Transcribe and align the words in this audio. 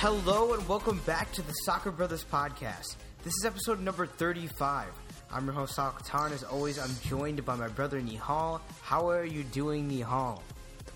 Hello 0.00 0.54
and 0.54 0.66
welcome 0.66 0.98
back 1.04 1.30
to 1.32 1.42
the 1.42 1.52
Soccer 1.52 1.90
Brothers 1.90 2.24
podcast. 2.24 2.96
This 3.22 3.34
is 3.34 3.44
episode 3.44 3.80
number 3.80 4.06
35. 4.06 4.88
I'm 5.30 5.44
your 5.44 5.52
host, 5.52 5.74
Sal 5.74 5.92
Katan. 5.92 6.32
As 6.32 6.42
always, 6.42 6.78
I'm 6.78 6.88
joined 7.02 7.44
by 7.44 7.54
my 7.54 7.68
brother, 7.68 8.00
Nihal. 8.00 8.62
How 8.80 9.10
are 9.10 9.26
you 9.26 9.44
doing, 9.44 9.90
Nihal? 9.90 10.40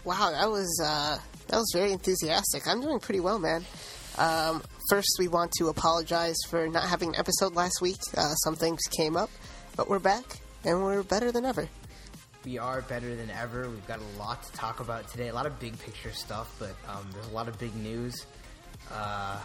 Wow, 0.07 0.31
that 0.31 0.51
was 0.51 0.81
uh, 0.83 1.19
that 1.49 1.57
was 1.59 1.71
very 1.75 1.93
enthusiastic. 1.93 2.67
I'm 2.67 2.81
doing 2.81 2.99
pretty 2.99 3.21
well, 3.21 3.39
man. 3.39 3.67
Um, 4.17 4.63
first, 4.89 5.17
we 5.19 5.29
want 5.29 5.53
to 5.59 5.69
apologize 5.69 6.39
for 6.49 6.67
not 6.67 6.85
having 6.85 7.11
an 7.11 7.17
episode 7.17 7.55
last 7.55 7.83
week. 7.83 8.01
Uh, 8.17 8.33
some 8.37 8.57
things 8.57 8.81
came 8.97 9.19
up, 9.19 9.29
but 9.77 9.87
we're 9.87 9.99
back 9.99 10.25
and 10.65 10.83
we're 10.83 11.03
better 11.03 11.31
than 11.31 11.45
ever. 11.45 11.69
We 12.47 12.57
are 12.57 12.81
better 12.81 13.15
than 13.15 13.29
ever. 13.29 13.69
We've 13.69 13.87
got 13.87 13.99
a 13.99 14.19
lot 14.19 14.43
to 14.45 14.53
talk 14.53 14.81
about 14.81 15.09
today. 15.09 15.29
A 15.29 15.35
lot 15.35 15.45
of 15.45 15.61
big 15.61 15.79
picture 15.79 16.13
stuff, 16.13 16.57
but 16.59 16.75
um, 16.89 17.07
there's 17.13 17.29
a 17.29 17.35
lot 17.35 17.49
of 17.49 17.59
big 17.59 17.77
news. 17.77 18.25
Uh, 18.93 19.39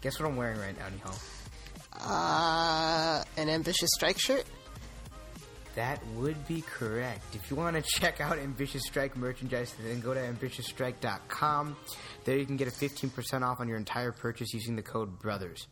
guess 0.00 0.18
what 0.18 0.28
I'm 0.28 0.36
wearing 0.36 0.58
right 0.58 0.76
now, 0.78 0.86
Nihal? 0.88 1.18
Uh, 1.92 3.24
an 3.36 3.48
Ambitious 3.48 3.90
Stryk 3.98 4.18
shirt. 4.18 4.44
That 5.74 6.04
would 6.14 6.46
be 6.48 6.62
correct. 6.62 7.34
If 7.34 7.50
you 7.50 7.56
want 7.56 7.76
to 7.76 7.82
check 7.82 8.20
out 8.20 8.38
Ambitious 8.38 8.88
Stryk 8.88 9.14
merchandise, 9.14 9.74
then 9.82 10.00
go 10.00 10.14
to 10.14 10.20
ambitiousstryk.com. 10.20 11.76
There 12.24 12.36
you 12.38 12.46
can 12.46 12.56
get 12.56 12.68
a 12.68 12.70
15% 12.70 13.42
off 13.42 13.60
on 13.60 13.68
your 13.68 13.76
entire 13.76 14.12
purchase 14.12 14.54
using 14.54 14.74
the 14.76 14.82
code 14.82 15.18
BROTHERS. 15.18 15.66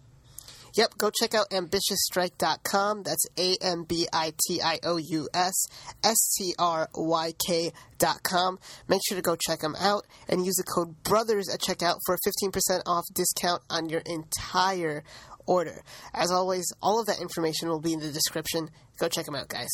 Yep, 0.76 0.98
go 0.98 1.10
check 1.10 1.34
out 1.34 1.50
ambitiousstryk.com. 1.50 3.04
That's 3.04 3.26
A 3.38 3.56
M 3.60 3.84
B 3.84 4.08
I 4.12 4.32
T 4.46 4.60
I 4.60 4.80
O 4.82 4.96
U 4.96 5.28
S 5.32 5.66
S 6.02 6.34
T 6.36 6.54
R 6.58 6.88
Y 6.94 7.32
K.com. 7.46 8.58
Make 8.88 9.00
sure 9.06 9.16
to 9.16 9.22
go 9.22 9.36
check 9.36 9.60
them 9.60 9.76
out 9.78 10.04
and 10.28 10.44
use 10.44 10.56
the 10.56 10.64
code 10.64 11.02
BROTHERS 11.04 11.48
at 11.52 11.60
checkout 11.60 11.98
for 12.04 12.16
a 12.16 12.18
15% 12.48 12.82
off 12.86 13.04
discount 13.14 13.62
on 13.70 13.88
your 13.88 14.02
entire 14.04 15.04
order. 15.46 15.82
As 16.12 16.32
always, 16.32 16.72
all 16.82 17.00
of 17.00 17.06
that 17.06 17.20
information 17.20 17.68
will 17.68 17.80
be 17.80 17.92
in 17.92 18.00
the 18.00 18.10
description. 18.10 18.68
Go 18.98 19.08
check 19.08 19.26
them 19.26 19.36
out, 19.36 19.48
guys. 19.48 19.70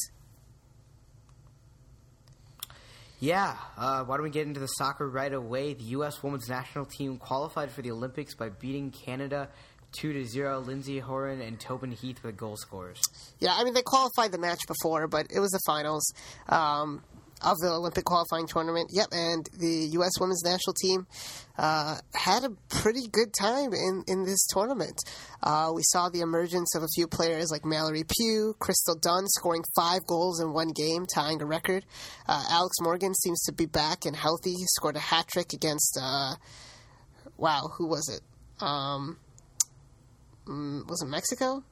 Yeah, 3.20 3.54
uh, 3.76 4.02
why 4.04 4.16
don't 4.16 4.24
we 4.24 4.30
get 4.30 4.46
into 4.46 4.60
the 4.60 4.66
soccer 4.66 5.06
right 5.06 5.32
away? 5.32 5.74
The 5.74 5.84
U.S. 5.84 6.22
women's 6.22 6.48
national 6.48 6.86
team 6.86 7.18
qualified 7.18 7.70
for 7.70 7.82
the 7.82 7.90
Olympics 7.90 8.34
by 8.34 8.48
beating 8.48 8.90
Canada 8.90 9.50
2 9.92 10.12
to 10.12 10.24
0. 10.24 10.60
Lindsey 10.60 10.98
Horan 10.98 11.40
and 11.40 11.58
Tobin 11.58 11.92
Heath 11.92 12.22
were 12.22 12.32
goal 12.32 12.56
scorers. 12.56 13.00
Yeah, 13.38 13.54
I 13.54 13.64
mean, 13.64 13.74
they 13.74 13.82
qualified 13.82 14.32
the 14.32 14.38
match 14.38 14.60
before, 14.66 15.08
but 15.08 15.26
it 15.34 15.40
was 15.40 15.50
the 15.50 15.60
finals. 15.66 16.12
Um, 16.48 17.02
of 17.42 17.56
the 17.58 17.70
Olympic 17.70 18.04
qualifying 18.04 18.46
tournament. 18.46 18.90
Yep, 18.92 19.08
and 19.12 19.48
the 19.58 19.88
U.S. 19.92 20.12
women's 20.20 20.44
national 20.44 20.74
team 20.74 21.06
uh, 21.58 21.96
had 22.14 22.44
a 22.44 22.50
pretty 22.68 23.08
good 23.10 23.32
time 23.38 23.72
in, 23.72 24.04
in 24.06 24.24
this 24.24 24.46
tournament. 24.46 24.98
Uh, 25.42 25.70
we 25.74 25.82
saw 25.84 26.08
the 26.08 26.20
emergence 26.20 26.74
of 26.74 26.82
a 26.82 26.88
few 26.94 27.06
players 27.06 27.50
like 27.50 27.64
Mallory 27.64 28.04
Pugh, 28.04 28.54
Crystal 28.58 28.94
Dunn 28.94 29.26
scoring 29.28 29.62
five 29.74 30.06
goals 30.06 30.40
in 30.40 30.52
one 30.52 30.68
game, 30.68 31.06
tying 31.06 31.40
a 31.40 31.46
record. 31.46 31.84
Uh, 32.28 32.44
Alex 32.50 32.76
Morgan 32.80 33.14
seems 33.14 33.40
to 33.44 33.52
be 33.52 33.66
back 33.66 34.04
and 34.04 34.16
healthy. 34.16 34.52
He 34.52 34.64
scored 34.66 34.96
a 34.96 35.00
hat 35.00 35.28
trick 35.28 35.52
against, 35.52 35.98
uh, 36.00 36.34
wow, 37.36 37.70
who 37.78 37.88
was 37.88 38.08
it? 38.08 38.20
Um, 38.62 39.18
mm, 40.46 40.88
was 40.88 41.02
it 41.02 41.06
Mexico? 41.06 41.62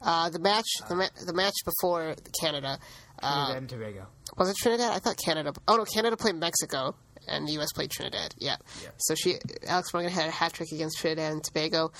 Uh, 0.00 0.28
the 0.28 0.38
match, 0.38 0.68
the, 0.88 0.94
ma- 0.94 1.08
the 1.24 1.32
match 1.32 1.54
before 1.64 2.14
Canada. 2.40 2.78
Trinidad 3.18 3.50
uh, 3.50 3.54
and 3.56 3.68
Tobago. 3.68 4.06
Was 4.36 4.50
it 4.50 4.56
Trinidad? 4.56 4.92
I 4.92 4.98
thought 4.98 5.16
Canada. 5.24 5.52
Oh 5.66 5.76
no, 5.76 5.84
Canada 5.84 6.16
played 6.16 6.36
Mexico, 6.36 6.94
and 7.26 7.48
the 7.48 7.52
U.S. 7.52 7.72
played 7.72 7.90
Trinidad. 7.90 8.34
Yeah. 8.38 8.56
yeah. 8.82 8.90
So 8.98 9.14
she, 9.14 9.36
Alex 9.66 9.92
Morgan 9.92 10.12
had 10.12 10.28
a 10.28 10.30
hat 10.30 10.52
trick 10.52 10.70
against 10.72 10.98
Trinidad 10.98 11.32
and 11.32 11.42
Tobago. 11.42 11.92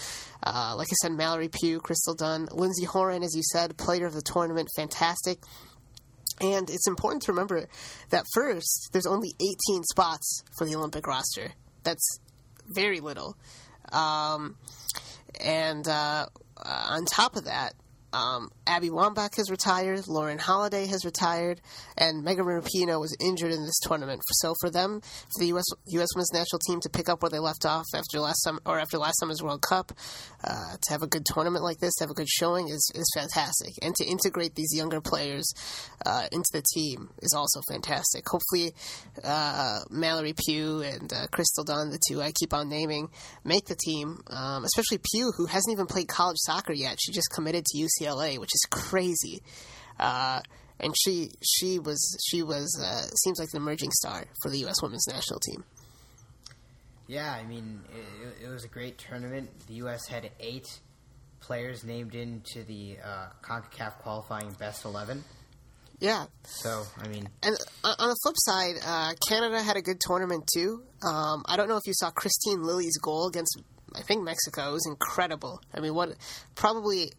Uh, 0.43 0.75
like 0.77 0.89
I 0.91 0.97
said, 1.03 1.13
Mallory 1.13 1.49
Pugh, 1.49 1.81
Crystal 1.81 2.15
Dunn, 2.15 2.49
Lindsey 2.53 2.85
Horan, 2.85 3.23
as 3.23 3.35
you 3.35 3.43
said, 3.53 3.77
player 3.77 4.07
of 4.07 4.15
the 4.15 4.23
tournament, 4.23 4.69
fantastic. 4.77 5.39
And 6.41 6.69
it's 6.69 6.87
important 6.87 7.23
to 7.23 7.33
remember 7.33 7.67
that 8.11 8.25
first, 8.35 8.91
there's 8.93 9.07
only 9.07 9.31
18 9.41 9.85
spots 9.85 10.45
for 10.59 10.67
the 10.67 10.77
Olympic 10.77 11.07
roster. 11.07 11.53
That's 11.83 12.19
very 12.69 13.01
little. 13.01 13.37
Um, 13.91 14.57
and 15.41 15.87
uh, 15.87 16.27
on 16.65 17.05
top 17.05 17.37
of 17.37 17.45
that, 17.45 17.75
um, 18.17 18.51
Abby 18.67 18.89
Wambach 18.89 19.37
has 19.37 19.51
retired, 19.51 20.09
Lauren 20.09 20.39
Holiday 20.39 20.87
has 20.87 21.05
retired, 21.05 21.61
and 21.99 22.25
Megan 22.25 22.47
Rapinoe 22.47 22.99
was 22.99 23.15
injured 23.21 23.53
in 23.53 23.65
this 23.65 23.79
tournament. 23.81 24.23
So 24.37 24.55
for 24.61 24.71
them, 24.71 25.01
for 25.01 25.41
the 25.41 25.49
U.S. 25.49 25.65
U.S. 25.89 26.09
Women's 26.15 26.33
National 26.33 26.59
Team 26.67 26.81
to 26.81 26.89
pick 26.89 27.09
up 27.09 27.23
where 27.23 27.31
they 27.31 27.39
left 27.39 27.67
off 27.67 27.85
after 27.95 28.19
last 28.19 28.43
summer 28.43 28.61
or 28.65 28.81
after 28.81 28.97
last 28.97 29.21
summer's 29.21 29.43
World 29.43 29.63
Cup, 29.63 29.93
uh, 30.43 30.77
to 30.83 30.93
have 30.93 31.03
a 31.03 31.07
good 31.07 31.27
tournament 31.27 31.63
like 31.63 31.79
this, 31.79 31.95
to 31.97 32.05
have 32.05 32.11
a 32.11 32.15
good 32.15 32.29
showing 32.29 32.69
is, 32.69 32.91
is 32.95 33.11
fantastic. 33.15 33.75
And 33.83 33.95
to 33.97 34.05
integrate 34.05 34.55
these 34.55 34.73
younger 34.75 35.01
players 35.01 35.53
uh, 36.05 36.27
into 36.33 36.49
the 36.53 36.63
team 36.75 37.11
is 37.21 37.35
also 37.35 37.61
fantastic. 37.69 38.25
Hopefully, 38.29 38.73
uh, 39.23 39.81
Mallory 39.91 40.33
Pugh 40.35 40.81
and 40.81 41.13
uh, 41.13 41.27
Crystal 41.31 41.65
Dunn, 41.65 41.91
the 41.91 42.01
two 42.09 42.23
I 42.23 42.33
keep 42.33 42.55
on 42.55 42.69
naming, 42.69 43.11
make 43.45 43.67
the 43.67 43.77
team. 43.77 44.21
Um, 44.29 44.65
especially 44.65 44.99
Pugh, 45.13 45.33
who 45.37 45.47
hasn't 45.47 45.73
even 45.73 45.87
played 45.87 46.09
college 46.09 46.39
soccer 46.39 46.73
yet. 46.73 46.99
She 47.01 47.13
just 47.13 47.31
committed 47.35 47.65
to 47.67 47.79
UCLA, 47.79 48.06
which 48.15 48.51
is 48.55 48.67
crazy. 48.71 49.43
Uh, 49.99 50.41
and 50.79 50.95
she 51.05 51.31
she 51.43 51.79
was 51.79 52.17
she 52.29 52.43
was 52.43 52.79
uh, 52.83 53.03
seems 53.25 53.39
like 53.39 53.49
an 53.53 53.59
emerging 53.59 53.91
star 53.93 54.25
for 54.43 54.51
the 54.51 54.59
U.S. 54.59 54.83
Women's 54.83 55.07
National 55.09 55.41
Team. 55.41 55.65
Yeah, 57.07 57.33
I 57.33 57.45
mean 57.45 57.81
it, 58.23 58.45
it 58.45 58.49
was 58.49 58.65
a 58.65 58.69
great 58.69 58.99
tournament. 58.99 59.51
The 59.69 59.75
U.S. 59.75 60.07
had 60.07 60.31
eight 60.41 60.81
players 61.41 61.85
named 61.85 62.15
into 62.15 62.63
the 62.65 62.99
uh, 63.03 63.29
Concacaf 63.43 63.99
qualifying 63.99 64.51
best 64.59 64.85
eleven. 64.85 65.25
Yeah. 65.99 66.27
So 66.45 66.83
I 66.99 67.09
mean, 67.09 67.29
and 67.43 67.57
uh, 67.83 67.95
on 67.99 68.09
the 68.11 68.17
flip 68.23 68.35
side, 68.39 68.75
uh, 68.85 69.15
Canada 69.29 69.63
had 69.63 69.77
a 69.77 69.83
good 69.83 69.99
tournament 70.01 70.49
too. 70.53 70.83
Um, 71.03 71.43
I 71.47 71.57
don't 71.57 71.69
know 71.69 71.77
if 71.77 71.87
you 71.87 71.95
saw 71.95 72.11
Christine 72.11 72.63
Lilly's 72.63 72.99
goal 72.99 73.29
against 73.29 73.59
I 73.95 74.03
think 74.03 74.23
Mexico. 74.23 74.71
It 74.71 74.73
was 74.73 74.87
incredible. 74.87 75.61
I 75.73 75.81
mean, 75.81 75.95
what 75.95 76.11
probably 76.55 77.13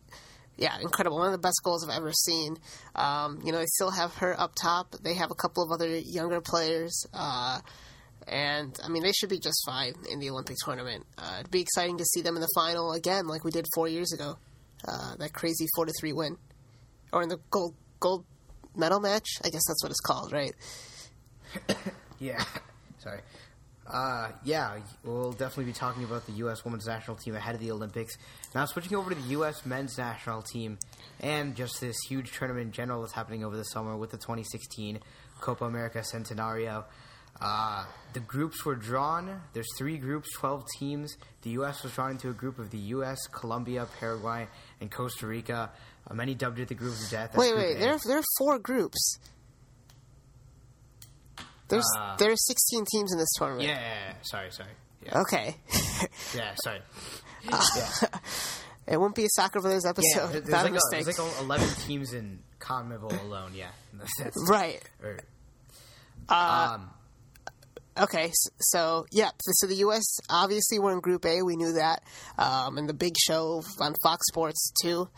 yeah, 0.58 0.78
incredible. 0.82 1.18
One 1.18 1.28
of 1.28 1.32
the 1.34 1.38
best 1.38 1.62
goals 1.64 1.88
I've 1.88 1.96
ever 1.96 2.12
seen. 2.12 2.58
Um, 2.96 3.40
you 3.46 3.52
know, 3.52 3.60
they 3.60 3.66
still 3.68 3.92
have 3.92 4.16
her 4.16 4.40
up 4.40 4.54
top. 4.62 4.96
They 5.04 5.14
have 5.14 5.32
a 5.32 5.36
couple 5.36 5.64
of 5.64 5.72
other 5.72 5.98
younger 5.98 6.42
players. 6.42 7.06
Uh, 7.14 7.60
and, 8.28 8.78
I 8.84 8.90
mean, 8.90 9.04
they 9.04 9.12
should 9.12 9.30
be 9.30 9.40
just 9.40 9.62
fine 9.66 9.94
in 10.12 10.20
the 10.20 10.30
Olympic 10.32 10.58
tournament. 10.66 11.06
Uh, 11.18 11.38
it'd 11.40 11.52
be 11.52 11.62
exciting 11.62 11.98
to 12.00 12.06
see 12.06 12.22
them 12.22 12.36
in 12.36 12.42
the 12.42 12.50
final 12.56 12.92
again, 12.94 13.28
like 13.28 13.44
we 13.44 13.52
did 13.52 13.66
four 13.74 13.88
years 13.88 14.12
ago. 14.12 14.38
Uh, 14.88 15.16
that 15.18 15.34
crazy 15.34 15.66
4 15.76 15.86
to 15.86 15.94
3 16.00 16.14
win. 16.14 16.38
Or 17.14 17.24
in 17.24 17.30
the 17.30 17.40
gold, 17.50 17.76
gold 18.00 18.26
medal 18.76 19.00
match. 19.00 19.28
I 19.44 19.50
guess 19.50 19.64
that's 19.68 19.84
what 19.84 19.92
it's 19.92 20.02
called, 20.02 20.34
right? 20.34 20.54
yeah. 22.20 22.44
Sorry. 22.98 23.22
Uh, 23.92 24.32
yeah, 24.44 24.80
we'll 25.04 25.32
definitely 25.32 25.66
be 25.66 25.74
talking 25.74 26.04
about 26.04 26.26
the 26.26 26.34
U.S. 26.34 26.66
women's 26.66 26.88
national 26.88 27.16
team 27.18 27.36
ahead 27.36 27.56
of 27.56 27.62
the 27.62 27.72
Olympics. 27.72 28.18
Now, 28.54 28.66
switching 28.66 28.98
over 28.98 29.10
to 29.10 29.16
the 29.16 29.30
U.S. 29.30 29.66
men's 29.66 29.98
national 29.98 30.42
team 30.42 30.78
and 31.20 31.56
just 31.56 31.80
this 31.80 31.96
huge 32.10 32.32
tournament 32.34 32.66
in 32.66 32.72
general 32.74 33.02
that's 33.02 33.14
happening 33.14 33.44
over 33.46 33.56
the 33.56 33.64
summer 33.64 33.96
with 33.96 34.12
the 34.12 34.18
2016 34.18 35.00
Copa 35.40 35.66
America 35.66 36.00
Centenario. 36.00 36.84
Uh, 37.40 37.86
the 38.14 38.20
groups 38.20 38.66
were 38.66 38.76
drawn. 38.76 39.42
There's 39.54 39.68
three 39.78 39.98
groups, 39.98 40.34
12 40.34 40.66
teams. 40.80 41.16
The 41.44 41.52
U.S. 41.52 41.84
was 41.84 41.94
drawn 41.94 42.12
into 42.12 42.30
a 42.30 42.34
group 42.34 42.60
of 42.60 42.72
the 42.72 42.80
U.S., 42.80 43.20
Colombia, 43.32 43.88
Paraguay, 44.00 44.48
and 44.82 44.90
Costa 44.92 45.28
Rica. 45.28 45.70
Uh, 46.10 46.14
many 46.14 46.34
dubbed 46.34 46.60
it 46.60 46.68
the 46.68 46.76
group 46.76 46.94
of 46.94 47.10
death. 47.10 47.38
Wait, 47.38 47.56
wait, 47.56 47.76
there, 47.80 47.98
there 48.06 48.18
are 48.18 48.24
four 48.38 48.58
groups. 48.60 49.20
There's 51.70 51.90
uh, 51.98 52.16
there 52.18 52.32
are 52.32 52.36
16 52.36 52.86
teams 52.92 53.12
in 53.12 53.20
this 53.20 53.30
tournament. 53.38 53.68
Yeah, 53.68 53.80
yeah, 53.80 54.10
yeah. 54.10 54.14
sorry, 54.22 54.52
sorry. 54.52 54.70
Yeah. 55.06 55.22
Okay. 55.22 55.56
yeah, 56.36 56.56
sorry. 56.56 56.80
Yeah. 57.50 58.10
It 58.88 58.98
won't 59.00 59.16
be 59.16 59.26
a 59.26 59.30
Soccer 59.36 59.60
Brothers 59.60 59.86
episode. 59.86 60.06
Yeah, 60.16 60.28
there's, 60.28 60.50
like 60.50 60.72
a, 60.72 60.80
there's 60.92 61.20
like 61.20 61.42
11 61.42 61.68
teams 61.86 62.14
in 62.14 62.40
CONMEBOL 62.60 63.22
alone. 63.26 63.52
Yeah, 63.54 63.70
right. 64.48 64.82
Or, 65.04 65.20
uh, 66.30 66.76
um, 66.76 66.90
okay, 68.00 68.32
so 68.60 69.06
yeah, 69.12 69.32
so 69.40 69.68
the 69.68 69.76
U.S. 69.76 70.06
obviously 70.30 70.80
we're 70.80 70.94
in 70.94 71.02
Group 71.02 71.26
A. 71.26 71.42
We 71.42 71.58
knew 71.58 71.74
that, 71.74 72.04
um, 72.38 72.78
and 72.78 72.88
the 72.88 72.94
big 72.94 73.16
show 73.18 73.62
on 73.80 73.94
Fox 74.04 74.26
Sports 74.28 74.72
too. 74.82 75.10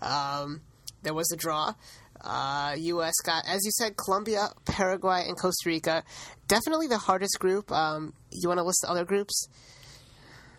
Um, 0.00 0.62
there 1.02 1.14
was 1.14 1.30
a 1.30 1.36
draw. 1.36 1.74
Uh, 2.20 2.74
U.S. 2.76 3.14
got, 3.24 3.44
as 3.46 3.64
you 3.64 3.70
said, 3.70 3.96
Colombia, 3.96 4.48
Paraguay, 4.64 5.24
and 5.26 5.36
Costa 5.38 5.68
Rica. 5.68 6.04
Definitely 6.46 6.88
the 6.88 6.98
hardest 6.98 7.38
group. 7.38 7.70
Um, 7.70 8.12
you 8.30 8.48
want 8.48 8.58
to 8.58 8.64
list 8.64 8.80
the 8.82 8.90
other 8.90 9.04
groups? 9.04 9.48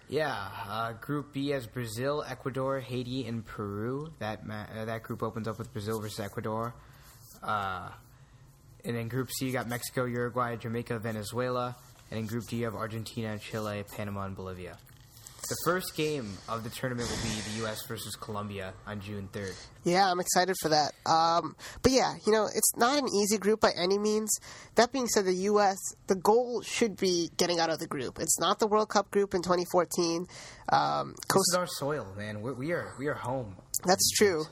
Yeah, 0.07 0.35
uh, 0.67 0.93
Group 0.93 1.33
B 1.33 1.49
has 1.49 1.67
Brazil, 1.67 2.23
Ecuador, 2.27 2.79
Haiti, 2.79 3.27
and 3.27 3.45
Peru. 3.45 4.11
That 4.17 4.45
ma- 4.45 4.65
uh, 4.75 4.85
that 4.85 5.03
group 5.03 5.21
opens 5.21 5.47
up 5.47 5.59
with 5.59 5.71
Brazil 5.71 6.01
versus 6.01 6.19
Ecuador. 6.19 6.73
Uh, 7.43 7.89
and 8.83 8.95
then 8.95 9.07
Group 9.07 9.29
C, 9.31 9.45
you 9.45 9.51
got 9.51 9.67
Mexico, 9.67 10.05
Uruguay, 10.05 10.55
Jamaica, 10.55 10.97
Venezuela. 10.97 11.75
And 12.09 12.19
in 12.19 12.25
Group 12.25 12.47
D, 12.47 12.57
you 12.57 12.65
have 12.65 12.73
Argentina, 12.73 13.37
Chile, 13.37 13.83
Panama, 13.95 14.23
and 14.23 14.35
Bolivia. 14.35 14.77
The 15.47 15.55
first 15.65 15.95
game 15.95 16.37
of 16.47 16.63
the 16.63 16.69
tournament 16.69 17.09
will 17.09 17.17
be 17.29 17.39
the 17.51 17.57
U.S. 17.63 17.79
versus 17.87 18.15
Colombia 18.15 18.73
on 18.85 18.99
June 18.99 19.29
3rd. 19.31 19.53
Yeah, 19.83 20.11
I'm 20.11 20.19
excited 20.19 20.55
for 20.61 20.69
that. 20.69 20.91
Um, 21.05 21.55
but 21.81 21.91
yeah, 21.91 22.15
you 22.25 22.33
know, 22.33 22.45
it's 22.45 22.75
not 22.75 22.97
an 22.97 23.07
easy 23.07 23.37
group 23.37 23.61
by 23.61 23.71
any 23.77 23.97
means. 23.97 24.29
That 24.75 24.91
being 24.91 25.07
said, 25.07 25.25
the 25.25 25.33
U.S. 25.33 25.77
the 26.07 26.15
goal 26.15 26.61
should 26.61 26.97
be 26.97 27.29
getting 27.37 27.59
out 27.59 27.69
of 27.69 27.79
the 27.79 27.87
group. 27.87 28.19
It's 28.19 28.39
not 28.39 28.59
the 28.59 28.67
World 28.67 28.89
Cup 28.89 29.11
group 29.11 29.33
in 29.33 29.41
2014. 29.41 30.25
Um, 30.71 31.13
This 31.15 31.25
Costa- 31.27 31.51
is 31.51 31.55
our 31.57 31.67
soil, 31.67 32.07
man. 32.17 32.41
We're, 32.41 32.53
we 32.53 32.71
are 32.71 32.93
we 32.99 33.07
are 33.07 33.13
home. 33.13 33.55
That's 33.85 34.09
true. 34.11 34.43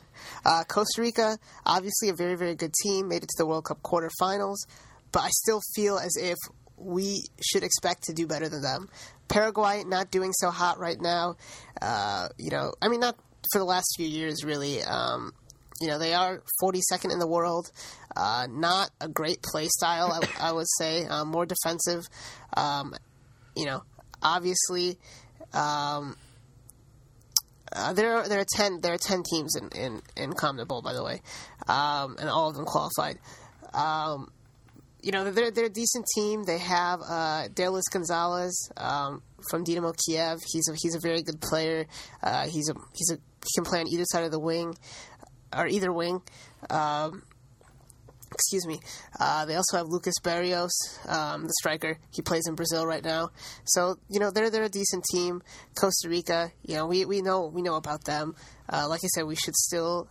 Uh, 0.46 0.64
Costa 0.68 1.02
Rica, 1.02 1.38
obviously 1.66 2.10
a 2.10 2.14
very, 2.14 2.36
very 2.36 2.56
good 2.56 2.74
team, 2.84 3.10
made 3.10 3.24
it 3.24 3.30
to 3.30 3.36
the 3.38 3.46
World 3.46 3.66
Cup 3.66 3.82
quarterfinals, 3.84 4.56
but 5.12 5.20
I 5.22 5.30
still 5.32 5.60
feel 5.76 5.98
as 5.98 6.16
if 6.20 6.38
we 6.78 7.24
should 7.42 7.64
expect 7.64 8.04
to 8.04 8.14
do 8.14 8.28
better 8.28 8.50
than 8.50 8.62
them. 8.62 8.90
Paraguay 9.28 9.84
not 9.86 10.12
doing 10.12 10.32
so 10.34 10.50
hot 10.50 10.80
right 10.80 11.00
now. 11.00 11.36
Uh, 11.82 12.30
you 12.38 12.50
know, 12.50 12.74
I 12.82 12.88
mean, 12.88 13.00
not 13.00 13.18
for 13.52 13.60
the 13.60 13.66
last 13.66 13.88
few 13.98 14.08
years, 14.08 14.44
really. 14.44 14.82
Um, 14.84 15.34
you 15.82 15.88
know, 15.88 16.00
they 16.00 16.14
are 16.14 16.42
42nd 16.62 17.12
in 17.12 17.20
the 17.20 17.28
world. 17.28 17.72
Uh, 18.16 18.48
not 18.50 18.90
a 19.00 19.08
great 19.08 19.42
play 19.44 19.68
style, 19.68 20.12
I, 20.12 20.50
I 20.50 20.52
would 20.52 20.68
say. 20.80 21.06
Uh, 21.06 21.26
more 21.26 21.46
defensive. 21.46 22.08
Um, 22.56 22.94
you 23.56 23.66
know, 23.66 23.84
obviously. 24.22 24.98
Um, 25.54 26.16
uh, 27.72 27.94
there 27.94 28.18
are 28.18 28.30
there 28.30 28.40
are 28.40 28.46
ten 28.56 28.80
there 28.82 28.94
are 28.94 28.98
ten 28.98 29.24
teams 29.24 29.56
in 29.56 29.70
in 29.70 30.02
in 30.16 30.32
CONMEBOL 30.32 30.84
by 30.84 30.94
the 30.94 31.04
way, 31.04 31.22
um, 31.68 32.16
and 32.18 32.30
all 32.30 32.50
of 32.50 32.56
them 32.56 32.66
qualified. 32.66 33.20
Um, 33.74 34.32
you 35.02 35.12
know 35.12 35.30
they're 35.32 35.52
they're 35.52 35.66
a 35.66 35.70
decent 35.70 36.06
team. 36.16 36.44
They 36.44 36.58
have 36.58 37.02
uh, 37.02 37.48
Derlis 37.54 37.84
Gonzalez 37.92 38.72
um, 38.78 39.22
from 39.50 39.64
Dynamo 39.64 39.94
Kiev. 39.94 40.40
He's 40.52 40.68
a 40.70 40.76
he's 40.82 40.96
a 40.96 41.00
very 41.00 41.22
good 41.22 41.42
player. 41.42 41.86
Uh, 42.22 42.48
he's 42.48 42.70
a 42.70 42.74
he's 42.94 43.12
a 43.12 43.16
he 43.16 43.50
can 43.56 43.66
play 43.66 43.80
on 43.80 43.88
either 43.88 44.06
side 44.06 44.24
of 44.24 44.32
the 44.32 44.40
wing 44.40 44.76
or 45.56 45.68
either 45.68 45.94
wing. 45.94 46.22
Um, 46.70 47.24
excuse 48.32 48.66
me. 48.66 48.80
Uh, 49.20 49.46
they 49.46 49.56
also 49.56 49.78
have 49.78 49.88
Lucas 49.88 50.16
Barrios, 50.24 50.74
um, 51.08 51.44
the 51.44 51.54
striker. 51.60 51.98
He 52.12 52.22
plays 52.22 52.48
in 52.48 52.56
Brazil 52.56 52.86
right 52.86 53.04
now. 53.04 53.30
So 53.66 53.98
you 54.10 54.20
know 54.20 54.32
they're 54.32 54.50
they're 54.50 54.64
a 54.64 54.70
decent 54.70 55.06
team. 55.12 55.42
Costa 55.80 56.10
Rica, 56.10 56.52
you 56.64 56.76
know 56.76 56.88
we, 56.88 57.06
we 57.06 57.22
know 57.22 57.46
we 57.46 57.62
know 57.62 57.76
about 57.76 58.04
them. 58.06 58.36
Uh, 58.72 58.88
like 58.90 59.02
I 59.04 59.08
said, 59.08 59.24
we 59.24 59.36
should 59.36 59.56
still 59.56 60.10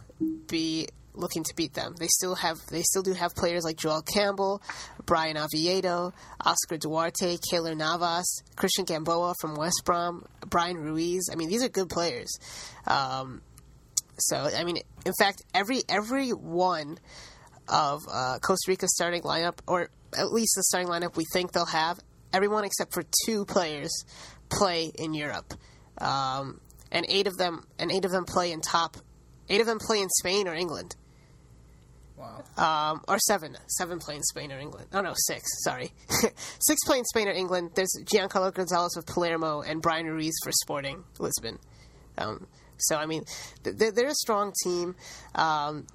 be 0.48 0.88
looking 1.16 1.44
to 1.44 1.54
beat 1.54 1.74
them. 1.74 1.94
They 1.98 2.08
still 2.08 2.34
have 2.36 2.58
they 2.70 2.82
still 2.82 3.02
do 3.02 3.12
have 3.12 3.34
players 3.34 3.64
like 3.64 3.76
Joel 3.76 4.02
Campbell, 4.02 4.62
Bryan 5.04 5.36
Oviedo, 5.36 6.12
Oscar 6.44 6.76
Duarte, 6.76 7.38
Keylor 7.38 7.76
Navas, 7.76 8.42
Christian 8.56 8.84
Gamboa 8.84 9.34
from 9.40 9.56
West 9.56 9.82
Brom, 9.84 10.26
Bryan 10.46 10.78
Ruiz. 10.78 11.28
I 11.32 11.36
mean 11.36 11.48
these 11.48 11.62
are 11.62 11.68
good 11.68 11.88
players. 11.88 12.38
Um, 12.86 13.42
so 14.18 14.36
I 14.36 14.64
mean, 14.64 14.78
in 15.04 15.12
fact, 15.18 15.42
every 15.54 15.82
every 15.88 16.30
one 16.30 16.98
of 17.68 18.02
uh, 18.10 18.38
Costa 18.40 18.70
Rica's 18.70 18.94
starting 18.94 19.22
lineup, 19.22 19.58
or 19.66 19.88
at 20.16 20.32
least 20.32 20.54
the 20.56 20.62
starting 20.64 20.88
lineup 20.88 21.16
we 21.16 21.24
think 21.32 21.52
they'll 21.52 21.66
have, 21.66 21.98
everyone 22.32 22.64
except 22.64 22.94
for 22.94 23.02
two 23.24 23.44
players 23.44 23.90
play 24.48 24.90
in 24.94 25.14
Europe, 25.14 25.54
um, 25.98 26.60
and 26.90 27.06
eight 27.08 27.26
of 27.26 27.36
them 27.36 27.66
and 27.78 27.90
eight 27.92 28.04
of 28.04 28.10
them 28.10 28.24
play 28.24 28.52
in 28.52 28.60
top. 28.60 28.96
Eight 29.48 29.60
of 29.60 29.66
them 29.66 29.78
play 29.78 30.00
in 30.00 30.08
Spain 30.08 30.48
or 30.48 30.54
England, 30.54 30.96
Um, 32.56 33.02
or 33.08 33.18
seven. 33.18 33.56
Seven 33.66 33.98
play 33.98 34.16
in 34.16 34.22
Spain 34.22 34.52
or 34.52 34.58
England. 34.58 34.88
Oh 34.92 35.00
no, 35.00 35.12
six. 35.14 35.44
Sorry, 35.62 35.92
six 36.08 36.80
play 36.86 36.98
in 36.98 37.04
Spain 37.04 37.28
or 37.28 37.32
England. 37.32 37.70
There's 37.74 37.92
Giancarlo 38.04 38.52
Gonzalez 38.52 38.96
of 38.96 39.06
Palermo 39.06 39.62
and 39.62 39.82
Bryan 39.82 40.06
Ruiz 40.06 40.34
for 40.42 40.52
Sporting 40.52 41.04
Lisbon. 41.18 41.58
Um, 42.18 42.46
so 42.78 42.96
I 42.96 43.06
mean, 43.06 43.24
th- 43.64 43.76
they're, 43.76 43.92
they're 43.92 44.08
a 44.08 44.14
strong 44.14 44.52
team. 44.64 44.96
Um, 45.34 45.86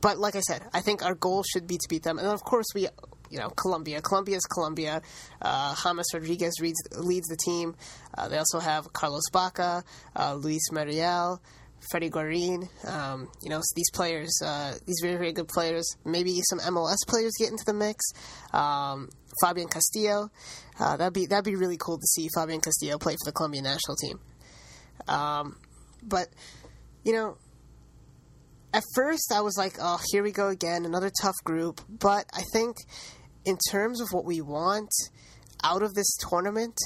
but 0.00 0.18
like 0.18 0.36
I 0.36 0.40
said, 0.40 0.62
I 0.74 0.80
think 0.80 1.02
our 1.02 1.14
goal 1.14 1.42
should 1.50 1.66
be 1.66 1.76
to 1.76 1.86
beat 1.88 2.02
them. 2.02 2.18
And 2.18 2.26
then 2.26 2.34
of 2.34 2.44
course 2.44 2.66
we, 2.74 2.88
you 3.30 3.38
know, 3.38 3.48
Colombia. 3.48 4.02
Colombia 4.02 4.36
is 4.36 4.44
Colombia. 4.44 5.00
Uh, 5.40 5.74
James 5.82 6.06
Rodriguez 6.12 6.52
leads, 6.60 6.78
leads 6.98 7.26
the 7.28 7.38
team. 7.42 7.74
Uh, 8.16 8.28
they 8.28 8.36
also 8.36 8.60
have 8.60 8.92
Carlos 8.92 9.24
Bacca, 9.32 9.82
uh, 10.14 10.34
Luis 10.34 10.70
Muriel, 10.72 11.40
Freddy 11.90 12.10
Guarin. 12.10 12.68
Um, 12.86 13.28
you 13.42 13.50
know, 13.50 13.60
these 13.74 13.90
players, 13.92 14.40
uh, 14.44 14.74
these 14.86 15.00
very 15.02 15.16
very 15.16 15.32
good 15.32 15.48
players. 15.48 15.88
Maybe 16.04 16.40
some 16.48 16.58
MLS 16.60 16.98
players 17.06 17.32
get 17.38 17.50
into 17.50 17.64
the 17.64 17.74
mix. 17.74 18.04
Um, 18.52 19.10
Fabian 19.42 19.68
Castillo. 19.68 20.30
Uh, 20.78 20.96
that'd 20.96 21.12
be 21.12 21.26
that'd 21.26 21.44
be 21.44 21.56
really 21.56 21.76
cool 21.76 21.98
to 21.98 22.06
see 22.06 22.28
Fabian 22.34 22.60
Castillo 22.60 22.98
play 22.98 23.14
for 23.14 23.24
the 23.24 23.32
Colombian 23.32 23.64
national 23.64 23.96
team. 23.96 24.20
Um, 25.08 25.56
but 26.02 26.28
you 27.04 27.12
know, 27.12 27.36
at 28.72 28.82
first 28.94 29.32
I 29.34 29.40
was 29.40 29.56
like, 29.56 29.74
oh, 29.80 30.00
here 30.10 30.22
we 30.22 30.32
go 30.32 30.48
again, 30.48 30.84
another 30.84 31.10
tough 31.22 31.36
group. 31.44 31.80
But 31.88 32.26
I 32.34 32.42
think 32.52 32.76
in 33.44 33.56
terms 33.70 34.00
of 34.00 34.08
what 34.12 34.24
we 34.24 34.40
want 34.40 34.90
out 35.62 35.82
of 35.82 35.94
this 35.94 36.16
tournament, 36.28 36.76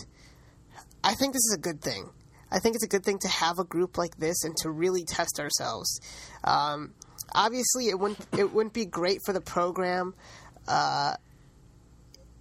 I 1.03 1.15
think 1.15 1.33
this 1.33 1.45
is 1.45 1.57
a 1.57 1.61
good 1.61 1.81
thing. 1.81 2.11
I 2.51 2.59
think 2.59 2.75
it's 2.75 2.85
a 2.85 2.89
good 2.89 3.05
thing 3.05 3.19
to 3.21 3.29
have 3.29 3.59
a 3.59 3.65
group 3.65 3.99
like 3.99 4.17
this 4.19 4.45
and 4.45 4.57
to 4.59 4.71
really 4.71 5.05
test 5.05 5.39
ourselves. 5.39 6.01
Um, 6.45 6.95
obviously, 7.33 7.89
it 7.89 7.99
wouldn't 7.99 8.27
it 8.37 8.53
wouldn't 8.53 8.75
be 8.75 8.87
great 8.87 9.21
for 9.25 9.33
the 9.33 9.41
program 9.41 10.15
uh, 10.67 11.15